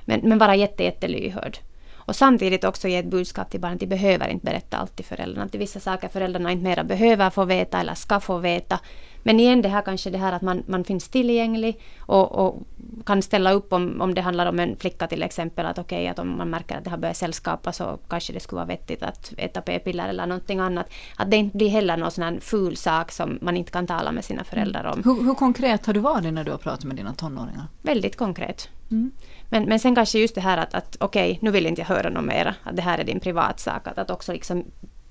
Men, 0.05 0.21
men 0.23 0.39
vara 0.39 0.57
jätte, 0.57 0.85
jättelyhörd. 0.85 1.59
Och 2.05 2.17
samtidigt 2.17 2.65
också 2.65 2.89
ge 2.89 2.97
ett 2.97 3.07
budskap 3.07 3.51
till 3.51 3.61
barnen. 3.61 3.79
De 3.79 3.87
behöver 3.87 4.29
inte 4.29 4.47
berätta 4.47 4.77
allt 4.77 4.97
till 4.97 5.05
föräldrarna. 5.05 5.49
Till 5.49 5.61
vissa 5.61 5.81
saker 5.81 6.09
föräldrarna 6.09 6.53
inte 6.53 6.65
mera 6.65 6.85
behöver 6.85 7.31
få 7.31 7.45
veta 7.45 7.81
eller 7.81 7.95
ska 7.95 8.21
få 8.21 8.39
veta. 8.39 8.81
Men 9.23 9.41
igen 9.41 9.63
det 9.63 9.69
här 9.69 9.83
kanske 9.83 10.11
det 10.11 10.19
här 10.19 10.33
att 10.33 10.43
man, 10.43 10.63
man 10.67 10.85
finns 10.85 11.09
tillgänglig 11.09 11.81
och, 11.99 12.33
och 12.33 12.63
kan 13.07 13.23
ställa 13.23 13.53
upp 13.53 13.73
om, 13.73 14.01
om 14.01 14.15
det 14.15 14.21
handlar 14.21 14.47
om 14.47 14.61
en 14.61 14.77
flicka 14.77 15.07
till 15.07 15.23
exempel. 15.23 15.67
Att 15.67 15.79
okej, 15.79 15.99
okay, 15.99 16.09
att 16.09 16.19
om 16.19 16.39
man 16.39 16.51
märker 16.51 16.77
att 16.77 16.85
det 16.85 16.91
har 16.91 16.99
börjat 16.99 17.17
sällskapa 17.17 17.73
så 17.73 17.99
kanske 18.09 18.33
det 18.33 18.41
skulle 18.41 18.57
vara 18.57 18.67
vettigt 18.67 19.03
att 19.03 19.33
äta 19.37 19.61
p-piller 19.61 20.09
eller 20.09 20.27
någonting 20.27 20.59
annat. 20.59 20.87
Att 21.17 21.31
det 21.31 21.37
inte 21.37 21.57
blir 21.57 21.69
heller 21.69 21.97
någon 21.97 22.11
sån 22.11 22.25
här 22.25 22.39
ful 22.41 22.77
sak 22.77 23.13
som 23.13 23.39
man 23.43 23.57
inte 23.57 23.73
kan 23.73 23.87
tala 23.87 24.13
med 24.13 24.25
sina 24.25 24.45
föräldrar 24.45 24.85
om. 24.85 25.03
Hur, 25.05 25.25
hur 25.25 25.35
konkret 25.35 25.87
har 25.87 25.95
du 25.95 26.01
varit 26.01 26.33
när 26.33 26.45
du 26.45 26.51
har 26.51 26.59
pratat 26.59 26.85
med 26.85 26.97
dina 26.97 27.15
tonåringar? 27.15 27.67
Väldigt 27.83 28.17
konkret. 28.17 28.69
Mm. 28.91 29.13
Men, 29.53 29.65
men 29.65 29.79
sen 29.79 29.95
kanske 29.95 30.19
just 30.19 30.35
det 30.35 30.41
här 30.41 30.59
att, 30.59 30.75
att 30.75 30.97
okej, 31.01 31.31
okay, 31.31 31.39
nu 31.43 31.51
vill 31.51 31.67
inte 31.67 31.81
jag 31.81 31.87
höra 31.87 32.11
något 32.11 32.25
mera. 32.25 32.55
Att 32.63 32.77
det 32.77 32.83
här 32.83 32.99
är 32.99 33.05
din 33.05 33.21
privatsak. 33.21 33.87
Att, 33.87 33.99
att 33.99 34.11
också 34.11 34.33
liksom 34.33 34.65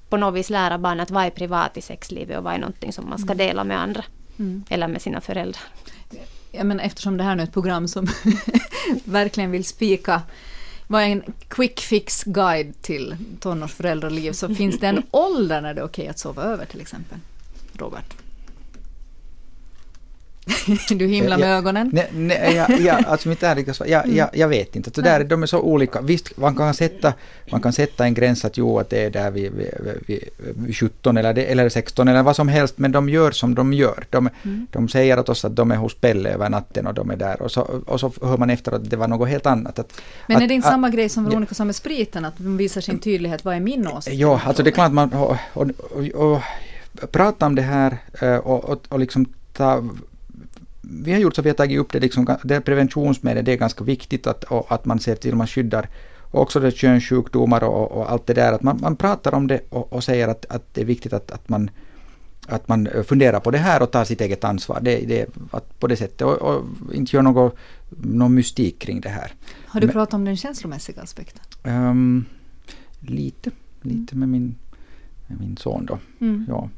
på 0.10 0.18
något 0.18 0.36
vis 0.36 0.50
lära 0.50 0.78
barnen 0.78 1.00
att 1.00 1.12
vad 1.12 1.26
är 1.26 1.30
privat 1.30 1.78
i 1.78 1.82
sexlivet 1.82 2.38
och 2.38 2.44
vad 2.44 2.54
är 2.54 2.58
någonting 2.58 2.94
som 2.94 3.10
man 3.10 3.20
ska 3.20 3.34
mm. 3.34 3.38
dela 3.38 3.64
med 3.64 3.80
andra. 3.82 4.04
Mm. 4.40 4.64
Eller 4.70 4.88
med 4.88 5.02
sina 5.02 5.22
föräldrar. 5.22 5.64
Ja, 6.52 6.64
men 6.64 6.80
eftersom 6.80 7.18
det 7.18 7.24
här 7.24 7.38
är 7.38 7.44
ett 7.44 7.54
program 7.54 7.88
som 7.88 8.08
verkligen 9.04 9.52
vill 9.52 9.66
spika 9.66 10.22
vad 10.88 11.02
är 11.02 11.08
en 11.08 11.24
quick 11.48 11.80
fix 11.80 12.24
guide 12.24 12.82
till 12.82 13.16
tonårsföräldraliv 13.40 14.32
så 14.32 14.56
finns 14.56 14.80
det 14.80 14.88
en 14.88 15.04
ålder 15.12 15.62
när 15.62 15.74
det 15.74 15.82
är 15.82 15.86
okej 15.86 16.08
att 16.08 16.20
sova 16.20 16.44
över 16.44 16.66
till 16.66 16.82
exempel. 16.82 17.18
Robert? 17.74 18.14
du 20.90 21.08
himlar 21.08 21.38
med 21.38 21.58
ögonen. 21.58 21.90
Nej, 21.94 22.10
nej, 22.14 22.56
ja, 22.56 22.68
ja, 22.80 23.00
alltså 23.08 23.30
mitt 23.30 23.44
ärliga 23.44 23.74
svar, 23.74 23.88
ja, 23.88 24.04
ja, 24.06 24.30
jag 24.34 24.48
vet 24.48 24.76
inte. 24.76 24.92
Så 24.96 25.02
där, 25.02 25.24
de 25.24 25.44
är 25.44 25.48
så 25.48 25.60
olika. 25.60 26.02
Visst, 26.02 26.38
man 26.38 26.56
kan, 26.56 26.74
sätta, 26.74 27.14
man 27.52 27.62
kan 27.62 27.74
sätta 27.74 28.06
en 28.06 28.14
gräns 28.14 28.46
att 28.46 28.58
jo, 28.58 28.80
att 28.80 28.90
det 28.90 29.04
är 29.04 29.10
där 29.10 29.32
vid, 29.32 29.52
vid, 29.52 29.70
vid, 30.08 30.24
vid 30.38 30.76
17 30.76 31.18
eller, 31.18 31.34
det, 31.34 31.46
eller 31.46 31.70
16 31.70 32.08
eller 32.08 32.24
vad 32.24 32.36
som 32.36 32.48
helst, 32.48 32.78
men 32.78 32.92
de 32.92 33.10
gör 33.10 33.32
som 33.32 33.56
de 33.56 33.74
gör. 33.74 34.06
De, 34.10 34.30
mm. 34.44 34.68
de 34.72 34.90
säger 34.90 35.20
åt 35.20 35.30
oss 35.30 35.46
att 35.46 35.56
de 35.56 35.72
är 35.72 35.76
hos 35.76 35.96
Pelle 35.96 36.30
över 36.30 36.50
natten 36.50 36.88
och 36.88 36.94
de 36.94 37.12
är 37.12 37.16
där 37.16 37.42
och 37.42 37.52
så, 37.52 37.62
och 37.62 38.00
så 38.00 38.12
hör 38.22 38.38
man 38.38 38.50
efter 38.50 38.72
att 38.72 38.90
det 38.90 38.98
var 38.98 39.08
något 39.08 39.30
helt 39.30 39.46
annat. 39.46 39.80
Att, 39.80 40.02
men 40.28 40.38
att, 40.38 40.44
är 40.44 40.48
det 40.48 40.54
inte 40.54 40.68
att, 40.68 40.74
samma 40.74 40.90
grej 40.90 41.10
som 41.10 41.26
Veronica 41.26 41.56
sa 41.56 41.66
med 41.66 41.76
spriten, 41.76 42.26
att 42.26 42.38
de 42.38 42.58
visar 42.58 42.82
sin 42.82 43.00
tydlighet, 43.00 43.46
vad 43.46 43.56
är 43.56 43.60
min 43.60 43.88
åsikt? 43.88 44.18
Ja, 44.18 44.42
alltså 44.46 44.64
det 44.64 44.70
är 44.70 44.72
klart 44.72 44.88
att 44.88 44.94
man 44.94 45.14
och, 45.14 45.38
och, 45.54 45.70
och, 46.16 46.34
och 46.34 46.42
prata 47.12 47.46
om 47.46 47.56
det 47.56 47.62
här 47.62 47.98
eh, 48.22 48.36
och, 48.36 48.64
och, 48.64 48.86
och 48.90 49.00
liksom 49.00 49.26
ta 49.54 49.84
vi 50.92 51.12
har 51.12 51.20
gjort 51.20 51.36
så 51.36 51.42
vi 51.42 51.50
har 51.50 51.56
tagit 51.56 51.80
upp 51.80 51.92
det, 51.92 52.00
liksom, 52.00 52.38
det 52.44 52.62
preventionsmedel, 52.62 53.46
det 53.46 53.52
är 53.52 53.58
ganska 53.58 53.84
viktigt 53.84 54.28
att, 54.28 54.72
att 54.72 54.86
man 54.86 55.00
ser 55.00 55.16
till 55.16 55.32
att 55.32 55.38
man 55.38 55.48
skyddar 55.48 55.90
också 56.32 56.60
det 56.60 56.72
könssjukdomar 56.72 57.64
och, 57.64 57.92
och, 57.92 58.12
allt 58.12 58.28
det 58.28 58.34
där, 58.34 58.54
att 58.54 58.64
man, 58.64 58.80
man 58.82 58.96
pratar 58.96 59.34
om 59.34 59.48
det 59.48 59.62
och, 59.70 59.94
och 59.94 60.04
säger 60.04 60.28
att, 60.28 60.46
att 60.50 60.74
det 60.74 60.82
är 60.82 60.86
viktigt 60.86 61.14
att, 61.14 61.32
att, 61.32 61.50
man, 61.50 61.70
att 62.48 62.68
man 62.68 62.88
funderar 63.08 63.40
på 63.40 63.52
det 63.52 63.58
här 63.58 63.82
och 63.82 63.92
tar 63.92 64.06
sitt 64.06 64.22
eget 64.22 64.44
ansvar. 64.44 64.80
Det, 64.82 65.06
det, 65.06 65.26
att 65.52 65.80
på 65.80 65.88
det 65.88 65.96
sättet 65.96 66.22
och, 66.22 66.42
och 66.42 66.66
inte 66.94 67.16
gör 67.16 67.24
något, 67.24 67.56
någon 67.90 68.36
mystik 68.36 68.80
kring 68.80 69.02
det 69.02 69.10
här. 69.10 69.34
Har 69.66 69.82
du 69.82 69.88
pratat 69.88 70.14
om 70.14 70.26
den 70.26 70.38
känslomässiga 70.38 71.02
aspekten? 71.02 71.42
Um, 71.64 72.26
lite, 73.00 73.52
lite 73.82 74.16
mm. 74.16 74.20
med, 74.20 74.30
min, 74.30 74.56
med 75.28 75.40
min 75.40 75.58
son 75.58 75.86
då. 75.86 76.00
Mm. 76.20 76.46
Ja 76.50 76.70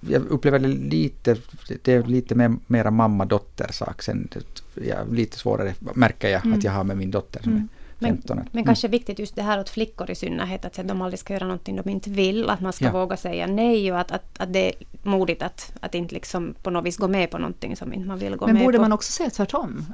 jag 0.00 0.26
upplever 0.26 0.58
det 0.58 0.68
lite, 0.68 1.36
det 1.82 1.92
är 1.92 2.02
lite 2.02 2.34
mer, 2.34 2.56
mera 2.66 2.90
mamma-dotter-sak 2.90 4.02
sen. 4.02 4.28
Ja, 4.74 4.96
lite 5.10 5.38
svårare 5.38 5.74
märker 5.94 6.28
jag 6.28 6.44
mm. 6.44 6.58
att 6.58 6.64
jag 6.64 6.72
har 6.72 6.84
med 6.84 6.96
min 6.96 7.10
dotter 7.10 7.42
som 7.42 7.52
mm. 7.52 7.68
är 7.98 8.06
15. 8.06 8.36
Men, 8.36 8.48
men 8.52 8.64
kanske 8.64 8.88
viktigt 8.88 9.18
just 9.18 9.36
det 9.36 9.42
här 9.42 9.60
åt 9.60 9.68
flickor 9.68 10.10
i 10.10 10.14
synnerhet, 10.14 10.64
att 10.64 10.88
de 10.88 11.02
aldrig 11.02 11.18
ska 11.18 11.32
göra 11.32 11.44
någonting 11.44 11.76
de 11.76 11.88
inte 11.88 12.10
vill, 12.10 12.50
att 12.50 12.60
man 12.60 12.72
ska 12.72 12.84
ja. 12.84 12.92
våga 12.92 13.16
säga 13.16 13.46
nej 13.46 13.92
och 13.92 14.00
att, 14.00 14.10
att, 14.10 14.40
att 14.40 14.52
det 14.52 14.68
är 14.68 14.74
modigt 15.02 15.42
att, 15.42 15.72
att 15.80 15.94
inte 15.94 16.14
liksom 16.14 16.54
på 16.62 16.70
något 16.70 16.84
vis 16.84 16.96
gå 16.96 17.08
med 17.08 17.30
på 17.30 17.38
någonting 17.38 17.76
som 17.76 17.92
inte 17.92 18.08
man 18.08 18.18
vill 18.18 18.36
gå 18.36 18.46
men 18.46 18.54
med 18.54 18.60
på. 18.60 18.64
Men 18.64 18.66
borde 18.66 18.78
man 18.78 18.92
också 18.92 19.12
säga 19.12 19.30
tvärtom? 19.30 19.86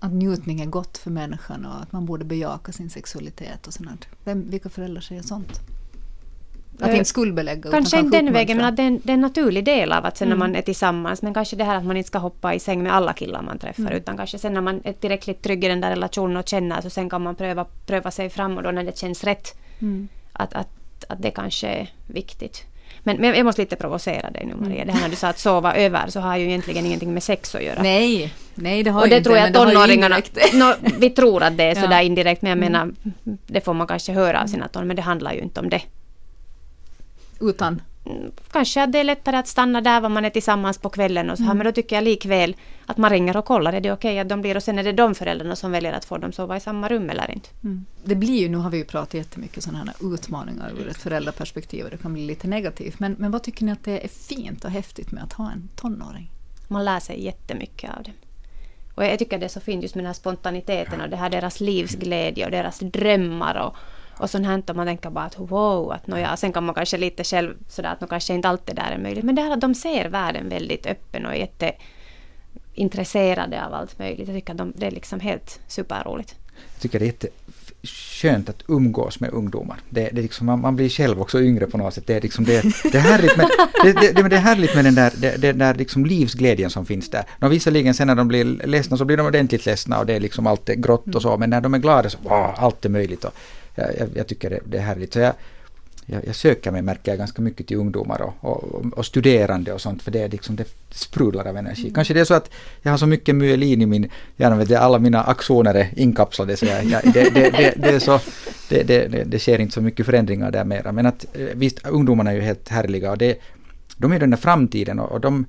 Att 0.00 0.12
njutning 0.12 0.60
är 0.60 0.66
gott 0.66 0.98
för 0.98 1.10
människan 1.10 1.66
och 1.66 1.82
att 1.82 1.92
man 1.92 2.06
borde 2.06 2.24
bejaka 2.24 2.72
sin 2.72 2.90
sexualitet 2.90 3.66
och 3.66 3.72
sånt. 3.72 4.06
Vem, 4.24 4.50
vilka 4.50 4.68
föräldrar 4.68 5.00
säger 5.00 5.22
sånt? 5.22 5.60
Att 6.82 6.90
inte 6.90 7.04
skuldbelägga. 7.04 7.70
Kanske 7.70 7.98
inte 7.98 8.16
den 8.16 8.32
vägen, 8.32 8.56
men 8.56 8.66
att 8.66 8.76
det 8.76 8.82
är, 8.82 9.00
en, 9.12 9.20
naturlig 9.20 9.64
del 9.64 9.92
av 9.92 10.06
att 10.06 10.16
sen 10.16 10.28
mm. 10.28 10.38
när 10.38 10.46
man 10.46 10.56
är 10.56 10.62
tillsammans. 10.62 11.22
Men 11.22 11.34
kanske 11.34 11.56
det 11.56 11.64
här 11.64 11.76
att 11.76 11.84
man 11.84 11.96
inte 11.96 12.06
ska 12.06 12.18
hoppa 12.18 12.54
i 12.54 12.58
säng 12.58 12.82
med 12.82 12.94
alla 12.94 13.12
killar 13.12 13.42
man 13.42 13.58
träffar. 13.58 13.82
Mm. 13.82 13.96
Utan 13.96 14.16
kanske 14.16 14.38
sen 14.38 14.54
när 14.54 14.60
man 14.60 14.80
är 14.84 14.92
tillräckligt 14.92 15.42
trygg 15.42 15.64
i 15.64 15.68
den 15.68 15.80
där 15.80 15.90
relationen 15.90 16.36
och 16.36 16.48
känner 16.48 16.80
så 16.80 16.90
sen 16.90 17.10
kan 17.10 17.22
man 17.22 17.34
pröva, 17.34 17.66
pröva 17.86 18.10
sig 18.10 18.30
fram 18.30 18.56
och 18.56 18.62
då 18.62 18.70
när 18.70 18.84
det 18.84 18.98
känns 18.98 19.24
rätt. 19.24 19.54
Mm. 19.80 20.08
Att, 20.32 20.54
att, 20.54 20.68
att 21.08 21.22
det 21.22 21.30
kanske 21.30 21.68
är 21.68 21.88
viktigt. 22.06 22.64
Men, 23.02 23.16
men 23.16 23.34
jag 23.34 23.44
måste 23.44 23.62
lite 23.62 23.76
provocera 23.76 24.30
dig 24.30 24.46
nu 24.46 24.54
Maria. 24.54 24.82
Mm. 24.82 24.86
Det 24.86 24.92
här 24.92 25.00
när 25.00 25.08
du 25.08 25.16
sa 25.16 25.28
att 25.28 25.38
sova 25.38 25.74
över 25.74 26.08
så 26.08 26.20
har 26.20 26.36
ju 26.36 26.44
egentligen 26.44 26.86
ingenting 26.86 27.14
med 27.14 27.22
sex 27.22 27.54
att 27.54 27.62
göra. 27.62 27.82
Nej, 27.82 28.34
nej 28.54 28.82
det 28.82 28.90
har 28.90 29.02
och 29.02 29.08
det 29.08 29.16
inte, 29.16 29.28
tror 29.28 29.38
jag 29.38 29.54
tonåringarna... 29.54 30.16
no, 30.52 30.74
vi 30.98 31.10
tror 31.10 31.42
att 31.42 31.56
det 31.56 31.64
är 31.64 31.74
sådär 31.82 31.96
ja. 31.96 32.02
indirekt 32.02 32.42
men 32.42 32.50
jag 32.50 32.58
mm. 32.58 32.72
menar 32.72 32.94
det 33.46 33.60
får 33.60 33.74
man 33.74 33.86
kanske 33.86 34.12
höra 34.12 34.42
av 34.42 34.46
sina 34.46 34.68
tonåringar 34.68 34.86
men 34.86 34.96
det 34.96 35.02
handlar 35.02 35.32
ju 35.32 35.40
inte 35.40 35.60
om 35.60 35.68
det. 35.68 35.82
Utan? 37.40 37.82
Kanske 38.52 38.82
att 38.82 38.92
det 38.92 38.98
är 38.98 39.04
lättare 39.04 39.36
att 39.36 39.48
stanna 39.48 39.80
där 39.80 40.00
var 40.00 40.08
man 40.08 40.24
är 40.24 40.30
tillsammans 40.30 40.78
på 40.78 40.88
kvällen 40.88 41.30
och 41.30 41.36
så 41.36 41.42
här. 41.42 41.50
Mm. 41.50 41.58
Men 41.58 41.64
då 41.64 41.72
tycker 41.72 41.96
jag 41.96 42.04
likväl 42.04 42.56
att 42.86 42.96
man 42.96 43.10
ringer 43.10 43.36
och 43.36 43.44
kollar. 43.44 43.72
Är 43.72 43.80
det 43.80 43.92
okej 43.92 44.10
okay 44.10 44.18
att 44.18 44.28
de 44.28 44.40
blir? 44.40 44.56
Och 44.56 44.62
sen 44.62 44.78
är 44.78 44.82
det 44.82 44.92
de 44.92 45.14
föräldrarna 45.14 45.56
som 45.56 45.72
väljer 45.72 45.92
att 45.92 46.04
få 46.04 46.18
dem 46.18 46.32
sova 46.32 46.56
i 46.56 46.60
samma 46.60 46.88
rum 46.88 47.10
eller 47.10 47.30
inte. 47.30 47.48
Mm. 47.64 47.84
Det 48.04 48.14
blir 48.14 48.40
ju, 48.40 48.48
nu 48.48 48.56
har 48.56 48.70
vi 48.70 48.78
ju 48.78 48.84
pratat 48.84 49.14
jättemycket 49.14 49.64
sådana 49.64 49.78
här 49.78 50.14
utmaningar 50.14 50.72
ur 50.78 50.88
ett 50.88 50.96
föräldraperspektiv 50.96 51.84
och 51.84 51.90
det 51.90 51.96
kan 51.96 52.12
bli 52.12 52.26
lite 52.26 52.48
negativt. 52.48 53.00
Men, 53.00 53.16
men 53.18 53.30
vad 53.30 53.42
tycker 53.42 53.64
ni 53.64 53.72
att 53.72 53.84
det 53.84 54.04
är 54.04 54.08
fint 54.08 54.64
och 54.64 54.70
häftigt 54.70 55.12
med 55.12 55.24
att 55.24 55.32
ha 55.32 55.50
en 55.50 55.68
tonåring? 55.76 56.30
Man 56.68 56.84
lär 56.84 57.00
sig 57.00 57.24
jättemycket 57.24 57.90
av 57.96 58.02
det. 58.02 58.12
Och 58.94 59.04
jag 59.04 59.18
tycker 59.18 59.38
det 59.38 59.46
är 59.46 59.48
så 59.48 59.60
fint 59.60 59.82
just 59.82 59.94
med 59.94 60.04
den 60.04 60.06
här 60.06 60.14
spontaniteten 60.14 61.00
och 61.00 61.08
det 61.08 61.16
här 61.16 61.30
deras 61.30 61.60
livsglädje 61.60 62.44
och 62.44 62.50
deras 62.50 62.78
drömmar 62.78 63.54
och 63.54 63.76
och 64.20 64.30
sånt 64.30 64.46
här 64.46 64.62
och 64.68 64.76
man 64.76 64.86
tänker 64.86 65.10
bara 65.10 65.24
att 65.24 65.38
wow, 65.38 65.92
att 65.92 66.06
nåja, 66.06 66.36
sen 66.36 66.52
kan 66.52 66.64
man 66.64 66.74
kanske 66.74 66.96
lite 66.96 67.24
själv 67.24 67.54
sådär 67.68 67.92
att 67.92 68.00
nog 68.00 68.10
kanske 68.10 68.34
inte 68.34 68.48
alltid 68.48 68.76
där 68.76 68.90
är 68.90 68.98
möjligt. 68.98 69.24
Men 69.24 69.34
det 69.34 69.42
här 69.42 69.50
att 69.50 69.60
de 69.60 69.74
ser 69.74 70.08
världen 70.08 70.48
väldigt 70.48 70.86
öppen 70.86 71.26
och 71.26 71.36
jätteintresserade 71.36 73.66
av 73.66 73.74
allt 73.74 73.98
möjligt. 73.98 74.28
Jag 74.28 74.36
tycker 74.36 74.52
att 74.52 74.58
de, 74.58 74.72
det 74.76 74.86
är 74.86 74.90
liksom 74.90 75.20
helt 75.20 75.60
superroligt. 75.66 76.34
Jag 76.74 76.82
tycker 76.82 76.98
det 76.98 77.04
är 77.04 77.06
jätteskönt 77.06 78.48
att 78.48 78.62
umgås 78.68 79.20
med 79.20 79.30
ungdomar. 79.30 79.76
Det, 79.90 80.10
det 80.12 80.22
liksom, 80.22 80.46
man, 80.46 80.60
man, 80.60 80.76
blir 80.76 80.88
själv 80.88 81.20
också 81.20 81.42
yngre 81.42 81.66
på 81.66 81.78
något 81.78 81.94
sätt. 81.94 82.06
Det 82.06 82.14
är, 82.14 82.20
liksom, 82.20 82.44
det, 82.44 82.62
det 82.92 82.98
är 82.98 83.02
härligt 83.02 83.36
med, 83.36 83.46
det, 83.84 83.92
det, 83.92 84.12
det 84.28 84.36
är 84.36 84.40
härligt 84.40 84.74
med 84.74 84.84
den 84.84 84.94
där, 84.94 85.12
det, 85.16 85.36
det 85.36 85.52
där 85.52 85.74
liksom 85.74 86.06
livsglädjen 86.06 86.70
som 86.70 86.86
finns 86.86 87.10
där. 87.10 87.24
Och 87.40 87.52
visserligen 87.52 87.94
sen 87.94 88.06
när 88.06 88.14
de 88.14 88.28
blir 88.28 88.44
ledsna 88.44 88.96
så 88.96 89.04
blir 89.04 89.16
de 89.16 89.26
ordentligt 89.26 89.66
ledsna 89.66 89.98
och 89.98 90.06
det 90.06 90.14
är 90.14 90.20
liksom 90.20 90.46
allt 90.46 90.66
grått 90.66 91.14
och 91.14 91.22
så, 91.22 91.36
men 91.36 91.50
när 91.50 91.60
de 91.60 91.74
är 91.74 91.78
glada 91.78 92.10
så 92.10 92.18
wow, 92.22 92.54
allt 92.56 92.84
är 92.84 92.88
möjligt. 92.88 93.24
Och, 93.24 93.34
jag, 93.74 94.08
jag, 94.14 94.26
tycker 94.26 94.50
det, 94.50 94.60
det, 94.64 94.78
är 94.78 94.82
härligt. 94.82 95.12
Så 95.12 95.18
jag, 95.18 95.34
jag, 96.06 96.26
jag, 96.26 96.34
söker 96.34 96.70
mig, 96.70 96.82
märker 96.82 97.12
jag, 97.12 97.18
ganska 97.18 97.42
mycket 97.42 97.66
till 97.66 97.76
ungdomar 97.76 98.22
och, 98.22 98.34
och, 98.40 98.84
och, 98.92 99.06
studerande 99.06 99.72
och 99.72 99.80
sånt, 99.80 100.02
för 100.02 100.10
det, 100.10 100.22
är 100.22 100.28
liksom, 100.28 100.56
det 100.56 100.64
sprudlar 100.90 101.48
av 101.48 101.56
energi. 101.56 101.82
Mm. 101.82 101.94
Kanske 101.94 102.14
det 102.14 102.20
är 102.20 102.24
så 102.24 102.34
att 102.34 102.50
jag 102.82 102.90
har 102.90 102.98
så 102.98 103.06
mycket 103.06 103.34
myelin 103.34 103.82
i 103.82 103.86
min 103.86 104.10
hjärna, 104.36 104.56
vet 104.56 104.72
alla 104.72 104.98
mina 104.98 105.22
axoner 105.22 105.74
är 105.74 105.88
inkapslade, 105.96 106.56
så 106.56 106.66
jag, 106.66 106.84
jag, 106.84 107.02
det, 107.04 107.34
det, 107.34 107.50
det, 107.50 107.74
det, 107.76 107.88
är 107.88 107.98
så, 107.98 108.20
det, 109.26 109.38
sker 109.38 109.58
inte 109.58 109.74
så 109.74 109.80
mycket 109.80 110.06
förändringar 110.06 110.50
där 110.50 110.64
mera. 110.64 110.92
Men 110.92 111.06
att 111.06 111.26
eh, 111.32 111.46
visst, 111.54 111.86
ungdomarna 111.86 112.30
är 112.30 112.34
ju 112.34 112.40
helt 112.40 112.68
härliga 112.68 113.10
och 113.10 113.18
det, 113.18 113.38
de 113.96 114.12
är 114.12 114.18
den 114.18 114.30
där 114.30 114.36
framtiden 114.36 114.98
och, 114.98 115.12
och 115.12 115.20
de 115.20 115.46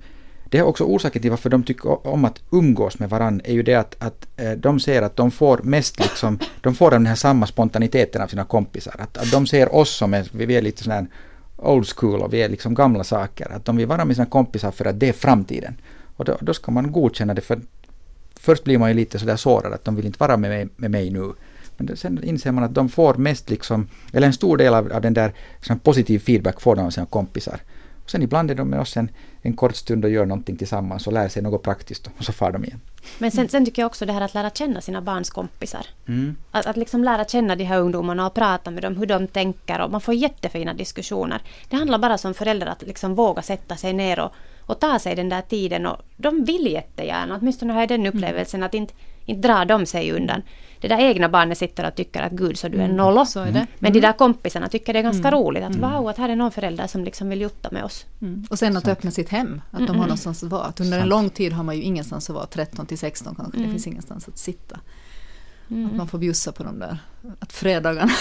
det 0.51 0.57
är 0.57 0.63
också 0.63 0.83
orsaken 0.83 1.21
till 1.21 1.31
varför 1.31 1.49
de 1.49 1.63
tycker 1.63 2.07
om 2.07 2.25
att 2.25 2.39
umgås 2.51 2.99
med 2.99 3.09
varandra 3.09 3.45
är 3.45 3.53
ju 3.53 3.63
det 3.63 3.75
att, 3.75 3.95
att 3.99 4.27
eh, 4.37 4.51
de 4.51 4.79
ser 4.79 5.01
att 5.01 5.15
de 5.15 5.31
får 5.31 5.57
mest 5.57 5.99
liksom, 5.99 6.39
de 6.61 6.75
får 6.75 6.91
den 6.91 7.05
här 7.05 7.15
samma 7.15 7.47
spontaniteten 7.47 8.21
av 8.21 8.27
sina 8.27 8.43
kompisar. 8.43 8.95
Att, 8.99 9.17
att 9.17 9.31
de 9.31 9.47
ser 9.47 9.75
oss 9.75 9.89
som 9.89 10.13
är, 10.13 10.29
vi 10.31 10.55
är 10.55 10.61
lite 10.61 10.83
sådär 10.83 11.07
old 11.57 11.87
school 11.95 12.21
och 12.21 12.33
vi 12.33 12.41
är 12.41 12.49
liksom 12.49 12.73
gamla 12.73 13.03
saker. 13.03 13.51
Att 13.51 13.65
de 13.65 13.77
vill 13.77 13.87
vara 13.87 14.05
med 14.05 14.15
sina 14.15 14.25
kompisar 14.25 14.71
för 14.71 14.85
att 14.85 14.99
det 14.99 15.09
är 15.09 15.13
framtiden. 15.13 15.75
Och 16.17 16.25
då, 16.25 16.37
då 16.41 16.53
ska 16.53 16.71
man 16.71 16.91
godkänna 16.91 17.33
det 17.33 17.41
för 17.41 17.59
först 18.39 18.63
blir 18.63 18.77
man 18.77 18.89
ju 18.89 18.95
lite 18.95 19.19
sådär 19.19 19.35
sårad 19.35 19.73
att 19.73 19.85
de 19.85 19.95
vill 19.95 20.05
inte 20.05 20.19
vara 20.19 20.37
med 20.37 20.49
mig, 20.49 20.67
med 20.75 20.91
mig 20.91 21.09
nu. 21.09 21.33
Men 21.77 21.97
sen 21.97 22.23
inser 22.23 22.51
man 22.51 22.63
att 22.63 22.73
de 22.73 22.89
får 22.89 23.13
mest 23.13 23.49
liksom, 23.49 23.87
eller 24.13 24.27
en 24.27 24.33
stor 24.33 24.57
del 24.57 24.73
av, 24.73 24.91
av 24.93 25.01
den 25.01 25.13
där 25.13 25.33
positiv 25.83 26.19
feedback 26.19 26.61
får 26.61 26.75
de 26.75 26.85
av 26.85 26.89
sina 26.89 27.05
kompisar. 27.05 27.61
Sen 28.11 28.21
ibland 28.21 28.51
är 28.51 28.55
de 28.55 28.69
med 28.69 28.79
oss 28.79 28.97
en, 28.97 29.09
en 29.41 29.53
kort 29.53 29.75
stund 29.75 30.05
och 30.05 30.11
gör 30.11 30.25
någonting 30.25 30.57
tillsammans 30.57 31.07
och 31.07 31.13
lär 31.13 31.27
sig 31.27 31.43
något 31.43 31.63
praktiskt 31.63 32.09
och 32.17 32.23
så 32.23 32.33
far 32.33 32.51
de 32.51 32.65
igen. 32.65 32.79
Men 33.19 33.31
sen, 33.31 33.49
sen 33.49 33.65
tycker 33.65 33.81
jag 33.81 33.87
också 33.87 34.05
det 34.05 34.13
här 34.13 34.21
att 34.21 34.33
lära 34.33 34.49
känna 34.49 34.81
sina 34.81 35.01
barns 35.01 35.29
kompisar. 35.29 35.85
Mm. 36.07 36.35
Att, 36.51 36.65
att 36.65 36.77
liksom 36.77 37.03
lära 37.03 37.25
känna 37.25 37.55
de 37.55 37.63
här 37.63 37.79
ungdomarna 37.79 38.27
och 38.27 38.33
prata 38.33 38.71
med 38.71 38.83
dem, 38.83 38.97
hur 38.97 39.05
de 39.05 39.27
tänker 39.27 39.81
och 39.81 39.91
man 39.91 40.01
får 40.01 40.13
jättefina 40.13 40.73
diskussioner. 40.73 41.41
Det 41.69 41.75
handlar 41.75 41.97
bara 41.97 42.17
som 42.17 42.33
förälder 42.33 42.67
att 42.67 42.81
liksom 42.81 43.15
våga 43.15 43.41
sätta 43.41 43.75
sig 43.75 43.93
ner 43.93 44.19
och, 44.19 44.31
och 44.59 44.79
ta 44.79 44.99
sig 44.99 45.15
den 45.15 45.29
där 45.29 45.41
tiden 45.41 45.85
och 45.85 46.01
de 46.17 46.43
vill 46.43 46.67
jättegärna, 46.71 47.37
åtminstone 47.41 47.73
har 47.73 47.79
jag 47.79 47.89
den 47.89 48.05
upplevelsen 48.05 48.63
att 48.63 48.73
inte, 48.73 48.93
inte 49.25 49.47
drar 49.47 49.65
de 49.65 49.85
sig 49.85 50.11
undan. 50.11 50.41
Det 50.81 50.87
där 50.87 50.99
egna 50.99 51.29
barnet 51.29 51.57
sitter 51.57 51.87
och 51.87 51.95
tycker 51.95 52.21
att 52.21 52.31
gud 52.31 52.57
så 52.57 52.67
du 52.67 52.77
är 52.77 52.83
Mm, 52.85 52.97
nollo. 52.97 53.25
så 53.25 53.39
är 53.39 53.51
det. 53.51 53.67
Men 53.79 53.93
de 53.93 53.99
där 53.99 54.13
kompisarna 54.13 54.67
tycker 54.69 54.93
det 54.93 54.99
är 54.99 55.03
ganska 55.03 55.27
Mm. 55.27 55.39
roligt 55.39 55.63
att 55.63 55.75
wow, 55.75 56.07
att 56.09 56.17
här 56.17 56.29
är 56.29 56.35
någon 56.35 56.51
förälder 56.51 56.87
som 56.87 57.03
liksom 57.03 57.29
vill 57.29 57.41
jutta 57.41 57.69
med 57.71 57.83
oss. 57.83 58.05
Mm. 58.21 58.43
Och 58.49 58.59
sen 58.59 58.77
att 58.77 58.87
öppna 58.87 59.11
sitt 59.11 59.29
hem, 59.29 59.61
att 59.71 59.77
de 59.77 59.83
har 59.83 59.89
Mm. 59.89 60.01
någonstans 60.01 60.43
att 60.43 60.49
vara. 60.49 60.63
Att 60.63 60.79
under 60.79 60.99
en 60.99 61.09
lång 61.09 61.29
tid 61.29 61.53
har 61.53 61.63
man 61.63 61.75
ju 61.75 61.81
ingenstans 61.83 62.29
att 62.29 62.35
vara, 62.35 62.45
13 62.45 62.85
till 62.85 62.97
16 62.97 63.35
kanske, 63.35 63.57
det 63.57 63.63
Mm. 63.63 63.71
finns 63.71 63.87
ingenstans 63.87 64.27
att 64.27 64.37
sitta. 64.37 64.75
Att 65.65 65.71
Mm. 65.71 65.97
man 65.97 66.07
får 66.07 66.17
bjussa 66.17 66.51
på 66.51 66.63
de 66.63 66.79
där, 66.79 66.97
att 67.39 67.53
fredagarna, 67.53 68.11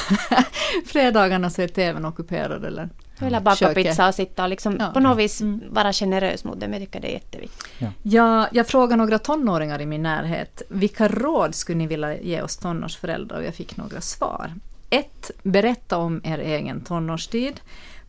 fredagarna 0.87 1.51
så 1.51 1.63
är 1.63 1.69
tvn 1.69 2.05
ockuperad 2.05 2.65
eller 2.65 2.89
Eller 3.21 3.41
baka 3.41 3.57
köket. 3.57 3.85
pizza 3.87 4.09
och 4.09 4.15
sitta 4.15 4.43
och 4.43 4.49
liksom 4.49 4.77
Ja. 4.81 4.91
på 4.95 5.01
något 5.01 5.19
vis 5.19 5.41
Mm. 5.41 5.61
vara 5.71 5.93
generös 5.93 6.45
mot 6.45 6.61
dem. 6.61 6.73
Jag 6.73 6.83
tycker 6.83 7.01
det 7.01 7.09
är 7.09 7.13
jätteviktigt. 7.13 7.69
Jag, 8.03 8.47
jag 8.53 8.67
frågade 8.67 8.97
några 8.97 9.19
tonåringar 9.19 9.81
i 9.81 9.87
min 9.87 10.03
närhet, 10.03 10.63
vilka 10.69 11.09
råd 11.09 11.55
skulle 11.55 11.79
ni 11.79 11.87
vilja 11.87 12.21
ge 12.21 12.43
oss 12.43 12.57
tonårsföräldrar? 12.57 13.39
Och 13.39 13.45
jag 13.45 13.55
fick 13.55 13.77
några 13.77 14.01
svar. 14.01 14.55
1. 14.91 15.31
Berätta 15.43 15.97
om 15.99 16.21
er 16.25 16.39
egen 16.39 16.81
tonårstid. 16.81 17.61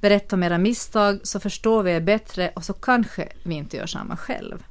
Berätta 0.01 0.35
om 0.35 0.43
era 0.43 0.57
misstag 0.57 1.19
så 1.23 1.39
förstår 1.39 1.83
vi 1.83 1.91
er 1.91 1.99
bättre 2.01 2.51
och 2.55 2.63
så 2.63 2.73
kanske 2.73 3.27
vi 3.43 3.55
inte 3.55 3.77
gör 3.77 3.85
samma 3.85 4.17
själv. 4.17 4.63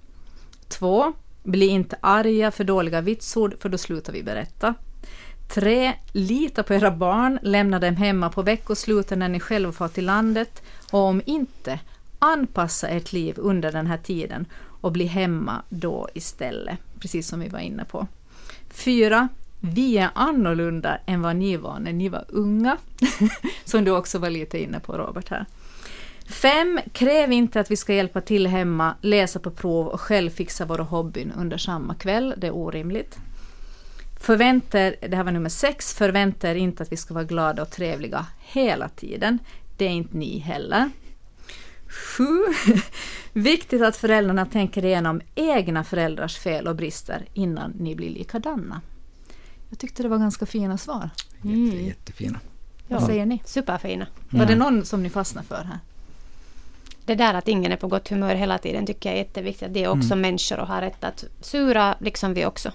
2. 0.68 1.12
Bli 1.42 1.66
inte 1.66 1.96
arga 2.00 2.50
för 2.50 2.64
dåliga 2.64 3.00
vitsord 3.00 3.54
för 3.60 3.68
då 3.68 3.78
slutar 3.78 4.12
vi 4.12 4.22
berätta. 4.22 4.74
3. 5.50 5.92
Lita 6.12 6.62
på 6.62 6.74
era 6.74 6.90
barn, 6.90 7.38
lämna 7.42 7.78
dem 7.78 7.96
hemma 7.96 8.30
på 8.30 8.42
veckosluten 8.42 9.18
när 9.18 9.28
ni 9.28 9.40
själva 9.40 9.72
far 9.72 9.88
till 9.88 10.06
landet 10.06 10.62
och 10.90 11.00
om 11.00 11.22
inte, 11.26 11.78
anpassa 12.18 12.88
ert 12.88 13.12
liv 13.12 13.34
under 13.38 13.72
den 13.72 13.86
här 13.86 13.96
tiden 13.98 14.46
och 14.80 14.92
bli 14.92 15.04
hemma 15.04 15.62
då 15.68 16.08
istället, 16.14 16.78
precis 17.00 17.28
som 17.28 17.40
vi 17.40 17.48
var 17.48 17.58
inne 17.58 17.84
på. 17.84 18.06
4. 18.70 19.28
Vi 19.60 19.98
är 19.98 20.10
annorlunda 20.14 20.98
än 21.06 21.22
vad 21.22 21.36
ni 21.36 21.56
var 21.56 21.78
när 21.78 21.92
ni 21.92 22.08
var 22.08 22.24
unga, 22.28 22.76
som 23.64 23.84
du 23.84 23.90
också 23.90 24.18
var 24.18 24.30
lite 24.30 24.58
inne 24.58 24.80
på 24.80 24.92
Robert 24.92 25.28
här. 25.28 25.46
5. 26.26 26.80
Kräv 26.92 27.32
inte 27.32 27.60
att 27.60 27.70
vi 27.70 27.76
ska 27.76 27.94
hjälpa 27.94 28.20
till 28.20 28.46
hemma, 28.46 28.94
läsa 29.00 29.38
på 29.38 29.50
prov 29.50 29.86
och 29.86 30.00
själv 30.00 30.30
fixa 30.30 30.64
våra 30.64 30.82
hobbyn 30.82 31.32
under 31.36 31.58
samma 31.58 31.94
kväll, 31.94 32.34
det 32.36 32.46
är 32.46 32.54
orimligt. 32.54 33.18
Förvänta 34.20 34.80
er, 34.80 34.96
det 35.08 35.16
här 35.16 35.24
var 35.24 35.32
nummer 35.32 35.48
6, 35.48 35.94
förvänta 35.94 36.50
er 36.50 36.54
inte 36.54 36.82
att 36.82 36.92
vi 36.92 36.96
ska 36.96 37.14
vara 37.14 37.24
glada 37.24 37.62
och 37.62 37.70
trevliga 37.70 38.26
hela 38.38 38.88
tiden. 38.88 39.38
Det 39.76 39.84
är 39.84 39.88
inte 39.90 40.16
ni 40.16 40.38
heller. 40.38 40.90
7. 42.16 42.24
Viktigt 43.32 43.82
att 43.82 43.96
föräldrarna 43.96 44.46
tänker 44.46 44.84
igenom 44.84 45.20
egna 45.34 45.84
föräldrars 45.84 46.36
fel 46.38 46.68
och 46.68 46.76
brister 46.76 47.24
innan 47.34 47.70
ni 47.70 47.94
blir 47.96 48.10
likadana. 48.10 48.80
Jag 49.70 49.78
tyckte 49.78 50.02
det 50.02 50.08
var 50.08 50.18
ganska 50.18 50.46
fina 50.46 50.78
svar. 50.78 51.10
Jätte, 51.42 51.48
Mm. 51.48 51.86
Jättefina. 51.86 52.40
Vad 52.88 53.02
Ja. 53.02 53.06
säger 53.06 53.26
ni? 53.26 53.42
Superfina. 53.44 54.06
Var 54.30 54.46
det 54.46 54.54
någon 54.54 54.84
som 54.84 55.02
ni 55.02 55.10
fastnade 55.10 55.46
för 55.46 55.64
här? 55.64 55.78
Det 57.04 57.14
där 57.14 57.34
att 57.34 57.48
ingen 57.48 57.72
är 57.72 57.76
på 57.76 57.88
gott 57.88 58.08
humör 58.08 58.34
hela 58.34 58.58
tiden 58.58 58.86
tycker 58.86 59.08
jag 59.08 59.14
är 59.18 59.22
jätteviktigt. 59.22 59.74
Det 59.74 59.84
är 59.84 59.88
också 59.88 60.06
Mm. 60.12 60.20
människor 60.20 60.58
och 60.60 60.66
har 60.66 60.80
rätt 60.80 61.04
att 61.04 61.24
sura 61.40 61.94
liksom 62.00 62.34
vi 62.34 62.46
också. 62.46 62.72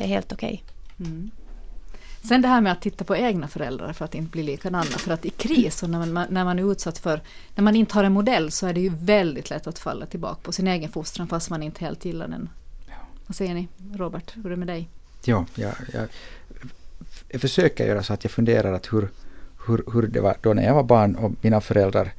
Det 0.00 0.04
är 0.04 0.08
helt 0.08 0.32
okej. 0.32 0.64
Mm. 1.00 1.30
Sen 2.22 2.42
det 2.42 2.48
här 2.48 2.60
med 2.60 2.72
att 2.72 2.82
titta 2.82 3.04
på 3.04 3.16
egna 3.16 3.48
föräldrar 3.48 3.92
för 3.92 4.04
att 4.04 4.14
inte 4.14 4.30
bli 4.30 4.42
likadana. 4.42 4.84
För 4.84 5.12
att 5.12 5.24
i 5.24 5.30
kris 5.30 5.82
och 5.82 5.90
när 5.90 6.06
man, 6.06 6.26
när 6.30 6.44
man 6.44 6.58
är 6.58 6.72
utsatt 6.72 6.98
för, 6.98 7.20
när 7.54 7.64
man 7.64 7.76
inte 7.76 7.94
har 7.94 8.04
en 8.04 8.12
modell 8.12 8.50
så 8.50 8.66
är 8.66 8.74
det 8.74 8.80
ju 8.80 8.92
väldigt 8.94 9.50
lätt 9.50 9.66
att 9.66 9.78
falla 9.78 10.06
tillbaka 10.06 10.40
på 10.42 10.52
sin 10.52 10.66
egen 10.66 10.90
fostran 10.90 11.28
fast 11.28 11.50
man 11.50 11.62
inte 11.62 11.84
helt 11.84 12.04
gillar 12.04 12.28
den. 12.28 12.48
Vad 13.26 13.36
säger 13.36 13.54
ni? 13.54 13.68
Robert, 13.94 14.36
hur 14.36 14.46
är 14.46 14.50
det 14.50 14.56
med 14.56 14.68
dig? 14.68 14.88
Ja, 15.24 15.44
jag, 15.54 15.72
jag, 15.92 16.08
jag 17.28 17.40
försöker 17.40 17.86
göra 17.86 18.02
så 18.02 18.12
att 18.12 18.24
jag 18.24 18.30
funderar 18.30 18.72
att 18.72 18.92
hur, 18.92 19.08
hur, 19.66 19.84
hur 19.92 20.02
det 20.06 20.20
var 20.20 20.36
då 20.42 20.54
när 20.54 20.62
jag 20.64 20.74
var 20.74 20.82
barn 20.82 21.16
och 21.16 21.32
mina 21.40 21.60
föräldrar 21.60 22.12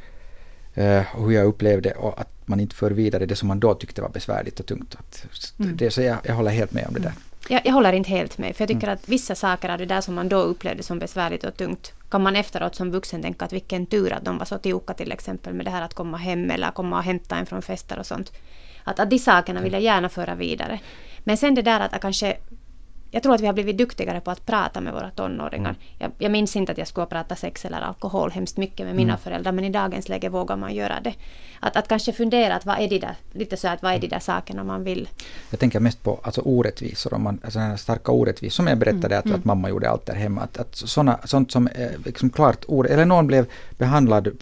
eh, 0.73 1.15
och 1.15 1.25
hur 1.25 1.31
jag 1.31 1.45
upplevde 1.45 1.91
och 1.91 2.21
att 2.21 2.47
man 2.47 2.59
inte 2.59 2.75
för 2.75 2.91
vidare 2.91 3.25
det 3.25 3.35
som 3.35 3.47
man 3.47 3.59
då 3.59 3.73
tyckte 3.73 4.01
var 4.01 4.09
besvärligt 4.09 4.59
och 4.59 4.65
tungt. 4.65 4.95
Att, 4.95 5.25
Mm. 5.59 5.77
det, 5.77 5.91
så 5.91 6.01
jag, 6.01 6.17
jag 6.23 6.35
håller 6.35 6.51
helt 6.51 6.73
med 6.73 6.87
om 6.87 6.93
det 6.93 6.99
där. 6.99 7.13
Jag, 7.47 7.61
jag 7.65 7.73
håller 7.73 7.93
inte 7.93 8.09
helt 8.09 8.37
med, 8.37 8.55
för 8.55 8.61
jag 8.61 8.69
tycker 8.69 8.87
att 8.87 9.09
vissa 9.09 9.35
saker 9.35 9.69
av 9.69 9.77
det 9.77 9.85
där 9.85 10.01
som 10.01 10.15
man 10.15 10.29
då 10.29 10.37
upplevde 10.37 10.83
som 10.83 10.99
besvärligt 10.99 11.43
och 11.43 11.57
tungt, 11.57 11.93
kan 12.09 12.23
man 12.23 12.35
efteråt 12.35 12.75
som 12.75 12.91
vuxen 12.91 13.21
tänka 13.21 13.45
att 13.45 13.53
vilken 13.53 13.85
tur 13.85 14.13
att 14.13 14.25
de 14.25 14.37
var 14.37 14.45
så 14.45 14.57
tokiga 14.57 14.93
till 14.93 15.11
exempel 15.11 15.53
med 15.53 15.65
det 15.65 15.71
här 15.71 15.81
att 15.81 15.93
komma 15.93 16.17
hem 16.17 16.51
eller 16.51 16.71
komma 16.71 16.97
och 16.97 17.03
hämta 17.03 17.35
en 17.35 17.45
från 17.45 17.61
fester 17.61 17.99
och 17.99 18.05
sånt. 18.05 18.31
Att, 18.83 18.99
att 18.99 19.09
de 19.09 19.19
sakerna 19.19 19.61
vill 19.61 19.73
jag 19.73 19.81
gärna 19.81 20.09
föra 20.09 20.35
vidare. 20.35 20.79
Men 21.23 21.37
sen 21.37 21.55
det 21.55 21.61
där 21.61 21.79
att 21.79 21.91
jag 21.91 22.01
kanske 22.01 22.37
jag 23.11 23.23
tror 23.23 23.35
att 23.35 23.41
vi 23.41 23.45
har 23.45 23.53
blivit 23.53 23.77
duktigare 23.77 24.21
på 24.21 24.31
att 24.31 24.45
prata 24.45 24.81
med 24.81 24.93
våra 24.93 25.09
tonåringar. 25.11 25.75
Jag, 25.99 26.11
jag 26.17 26.31
minns 26.31 26.55
inte 26.55 26.71
att 26.71 26.77
jag 26.77 26.87
skulle 26.87 27.05
prata 27.05 27.35
sex 27.35 27.65
eller 27.65 27.81
alkohol 27.81 28.31
hemskt 28.31 28.57
mycket 28.57 28.85
med 28.85 28.95
mina 28.95 29.17
föräldrar, 29.17 29.51
men 29.51 29.65
i 29.65 29.69
dagens 29.69 30.09
läge 30.09 30.29
vågar 30.29 30.55
man 30.55 30.75
göra 30.75 30.99
det. 31.03 31.13
Att, 31.63 31.75
att 31.75 31.87
kanske 31.87 32.13
fundera 32.13 32.55
att 32.55 32.65
vad 32.65 32.79
är 32.79 32.87
de 32.87 32.99
där, 32.99 33.15
lite 33.31 33.57
så 33.57 33.67
att 33.67 33.81
vad 33.81 33.93
är 33.93 33.99
de 33.99 34.07
där 34.07 34.19
sakerna 34.19 34.63
man 34.63 34.83
vill 34.83 35.09
Jag 35.49 35.59
tänker 35.59 35.79
mest 35.79 36.03
på 36.03 36.19
alltså, 36.23 36.41
orättvisor, 36.41 37.13
om 37.13 37.23
man, 37.23 37.39
alltså, 37.43 37.59
här 37.59 37.77
starka 37.77 38.11
orättvisor, 38.11 38.55
som 38.55 38.67
jag 38.67 38.77
berättade 38.77 39.17
att, 39.17 39.31
att 39.31 39.45
mamma 39.45 39.69
gjorde 39.69 39.89
allt 39.89 40.05
där 40.05 40.15
hemma. 40.15 40.41
Att, 40.41 40.57
att 40.57 40.75
såna, 40.75 41.19
sånt 41.23 41.51
som 41.51 41.67
eh, 41.67 41.89
liksom 42.05 42.29
klart, 42.29 42.65
or, 42.67 42.87
eller 42.87 43.05
någon 43.05 43.27
blev 43.27 43.45
behandlad 43.77 44.27
eh, 44.27 44.33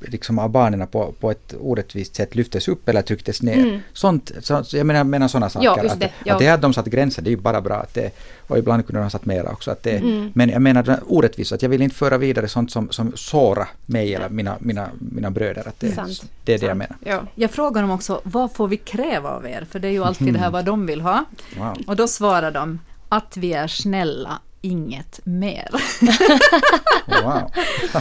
liksom 0.00 0.38
av 0.38 0.50
barnen 0.50 0.86
på, 0.86 1.14
på 1.20 1.30
ett 1.30 1.54
orättvist 1.60 2.14
sätt, 2.14 2.34
lyftes 2.34 2.68
upp 2.68 2.88
eller 2.88 3.02
trycktes 3.02 3.42
ner. 3.42 3.58
Mm. 3.58 3.80
Sånt, 3.92 4.32
så, 4.40 4.64
jag 4.72 4.86
menar, 4.86 5.04
menar 5.04 5.28
sådana 5.28 5.50
saker. 5.50 5.82
Just 5.82 5.94
att, 5.94 6.00
det, 6.00 6.10
ja. 6.24 6.32
att 6.32 6.38
det 6.38 6.46
här 6.46 6.54
att 6.54 6.62
de 6.62 6.74
satt 6.74 6.86
gränser, 6.86 7.22
det 7.22 7.28
är 7.28 7.30
ju 7.30 7.36
bara 7.36 7.60
bra. 7.60 7.86
Att 7.96 8.02
det, 8.04 8.10
och 8.46 8.58
ibland 8.58 8.86
kunde 8.86 9.00
de 9.00 9.02
ha 9.02 9.10
satt 9.10 9.26
mera 9.26 9.52
också. 9.52 9.70
Att 9.70 9.82
det, 9.82 9.94
Mm. 9.94 10.32
Men 10.34 10.48
jag 10.48 10.62
menar 10.62 11.00
orättvisa, 11.06 11.54
att 11.54 11.62
jag 11.62 11.68
vill 11.68 11.82
inte 11.82 11.96
föra 11.96 12.18
vidare 12.18 12.48
sånt 12.48 12.70
som, 12.72 12.90
som 12.90 13.12
sårar 13.16 13.68
mig 13.86 14.14
eller 14.14 14.28
mina, 14.28 14.56
mina, 14.60 14.88
mina 14.98 15.30
bröder. 15.30 15.68
Att 15.68 15.80
det, 15.80 15.92
Sant. 15.92 16.24
det 16.44 16.54
är 16.54 16.58
det 16.58 16.66
jag 16.66 16.78
Sant. 16.78 16.90
menar. 17.00 17.18
Ja. 17.18 17.26
Jag 17.34 17.50
frågar 17.50 17.82
dem 17.82 17.90
också, 17.90 18.20
vad 18.24 18.52
får 18.52 18.68
vi 18.68 18.76
kräva 18.76 19.30
av 19.30 19.46
er? 19.46 19.66
För 19.70 19.78
det 19.78 19.88
är 19.88 19.92
ju 19.92 20.04
alltid 20.04 20.32
det 20.32 20.38
här 20.38 20.50
vad 20.50 20.64
de 20.64 20.86
vill 20.86 21.00
ha. 21.00 21.24
Wow. 21.58 21.76
Och 21.86 21.96
då 21.96 22.08
svarar 22.08 22.50
de, 22.50 22.80
att 23.08 23.36
vi 23.36 23.52
är 23.52 23.66
snälla, 23.66 24.38
inget 24.60 25.20
mer. 25.24 25.68
wow. 27.24 27.50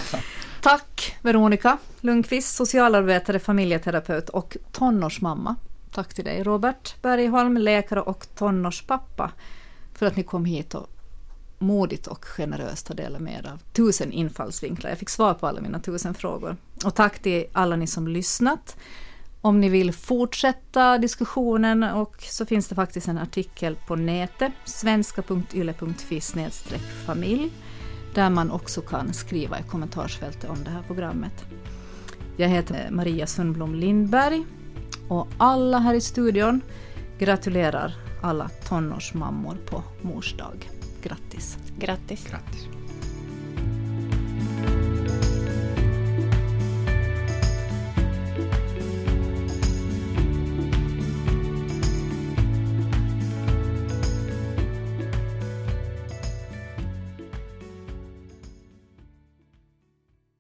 Tack 0.61 1.15
Veronica 1.21 1.77
Lundqvist, 2.01 2.55
socialarbetare, 2.55 3.39
familjeterapeut 3.39 4.29
och 4.29 4.57
tonårsmamma. 4.71 5.55
Tack 5.93 6.13
till 6.13 6.25
dig 6.25 6.43
Robert 6.43 7.01
Bergholm, 7.01 7.57
läkare 7.57 8.01
och 8.01 8.27
tonårspappa 8.35 9.31
för 9.93 10.05
att 10.05 10.15
ni 10.15 10.23
kom 10.23 10.45
hit 10.45 10.75
och 10.75 10.89
modigt 11.59 12.07
och 12.07 12.25
generöst 12.25 12.87
har 12.87 12.95
delat 12.95 13.21
med 13.21 13.33
er 13.33 13.51
av 13.51 13.57
tusen 13.73 14.11
infallsvinklar. 14.11 14.89
Jag 14.89 14.99
fick 14.99 15.09
svar 15.09 15.33
på 15.33 15.47
alla 15.47 15.61
mina 15.61 15.79
tusen 15.79 16.13
frågor. 16.13 16.57
Och 16.85 16.95
tack 16.95 17.19
till 17.19 17.45
alla 17.51 17.75
ni 17.75 17.87
som 17.87 18.07
lyssnat. 18.07 18.77
Om 19.41 19.61
ni 19.61 19.69
vill 19.69 19.93
fortsätta 19.93 20.97
diskussionen 20.97 21.83
och 21.83 22.15
så 22.19 22.45
finns 22.45 22.67
det 22.67 22.75
faktiskt 22.75 23.07
en 23.07 23.17
artikel 23.17 23.77
på 23.87 23.95
nätet, 23.95 24.51
svenska.yle.fi 24.65 26.21
familj, 27.05 27.51
där 28.13 28.29
man 28.29 28.51
också 28.51 28.81
kan 28.81 29.13
skriva 29.13 29.59
i 29.59 29.63
kommentarsfältet 29.63 30.49
om 30.49 30.63
det 30.63 30.69
här 30.69 30.83
programmet. 30.87 31.45
Jag 32.37 32.49
heter 32.49 32.89
Maria 32.91 33.27
Sundblom 33.27 33.75
Lindberg 33.75 34.45
och 35.07 35.27
alla 35.37 35.79
här 35.79 35.93
i 35.93 36.01
studion 36.01 36.61
gratulerar 37.19 37.95
alla 38.23 38.49
tonårsmammor 38.49 39.57
på 39.65 39.83
mors 40.01 40.37
dag. 40.37 40.69
Grattis! 41.03 41.57
Grattis. 41.77 42.27
Grattis. 42.29 42.82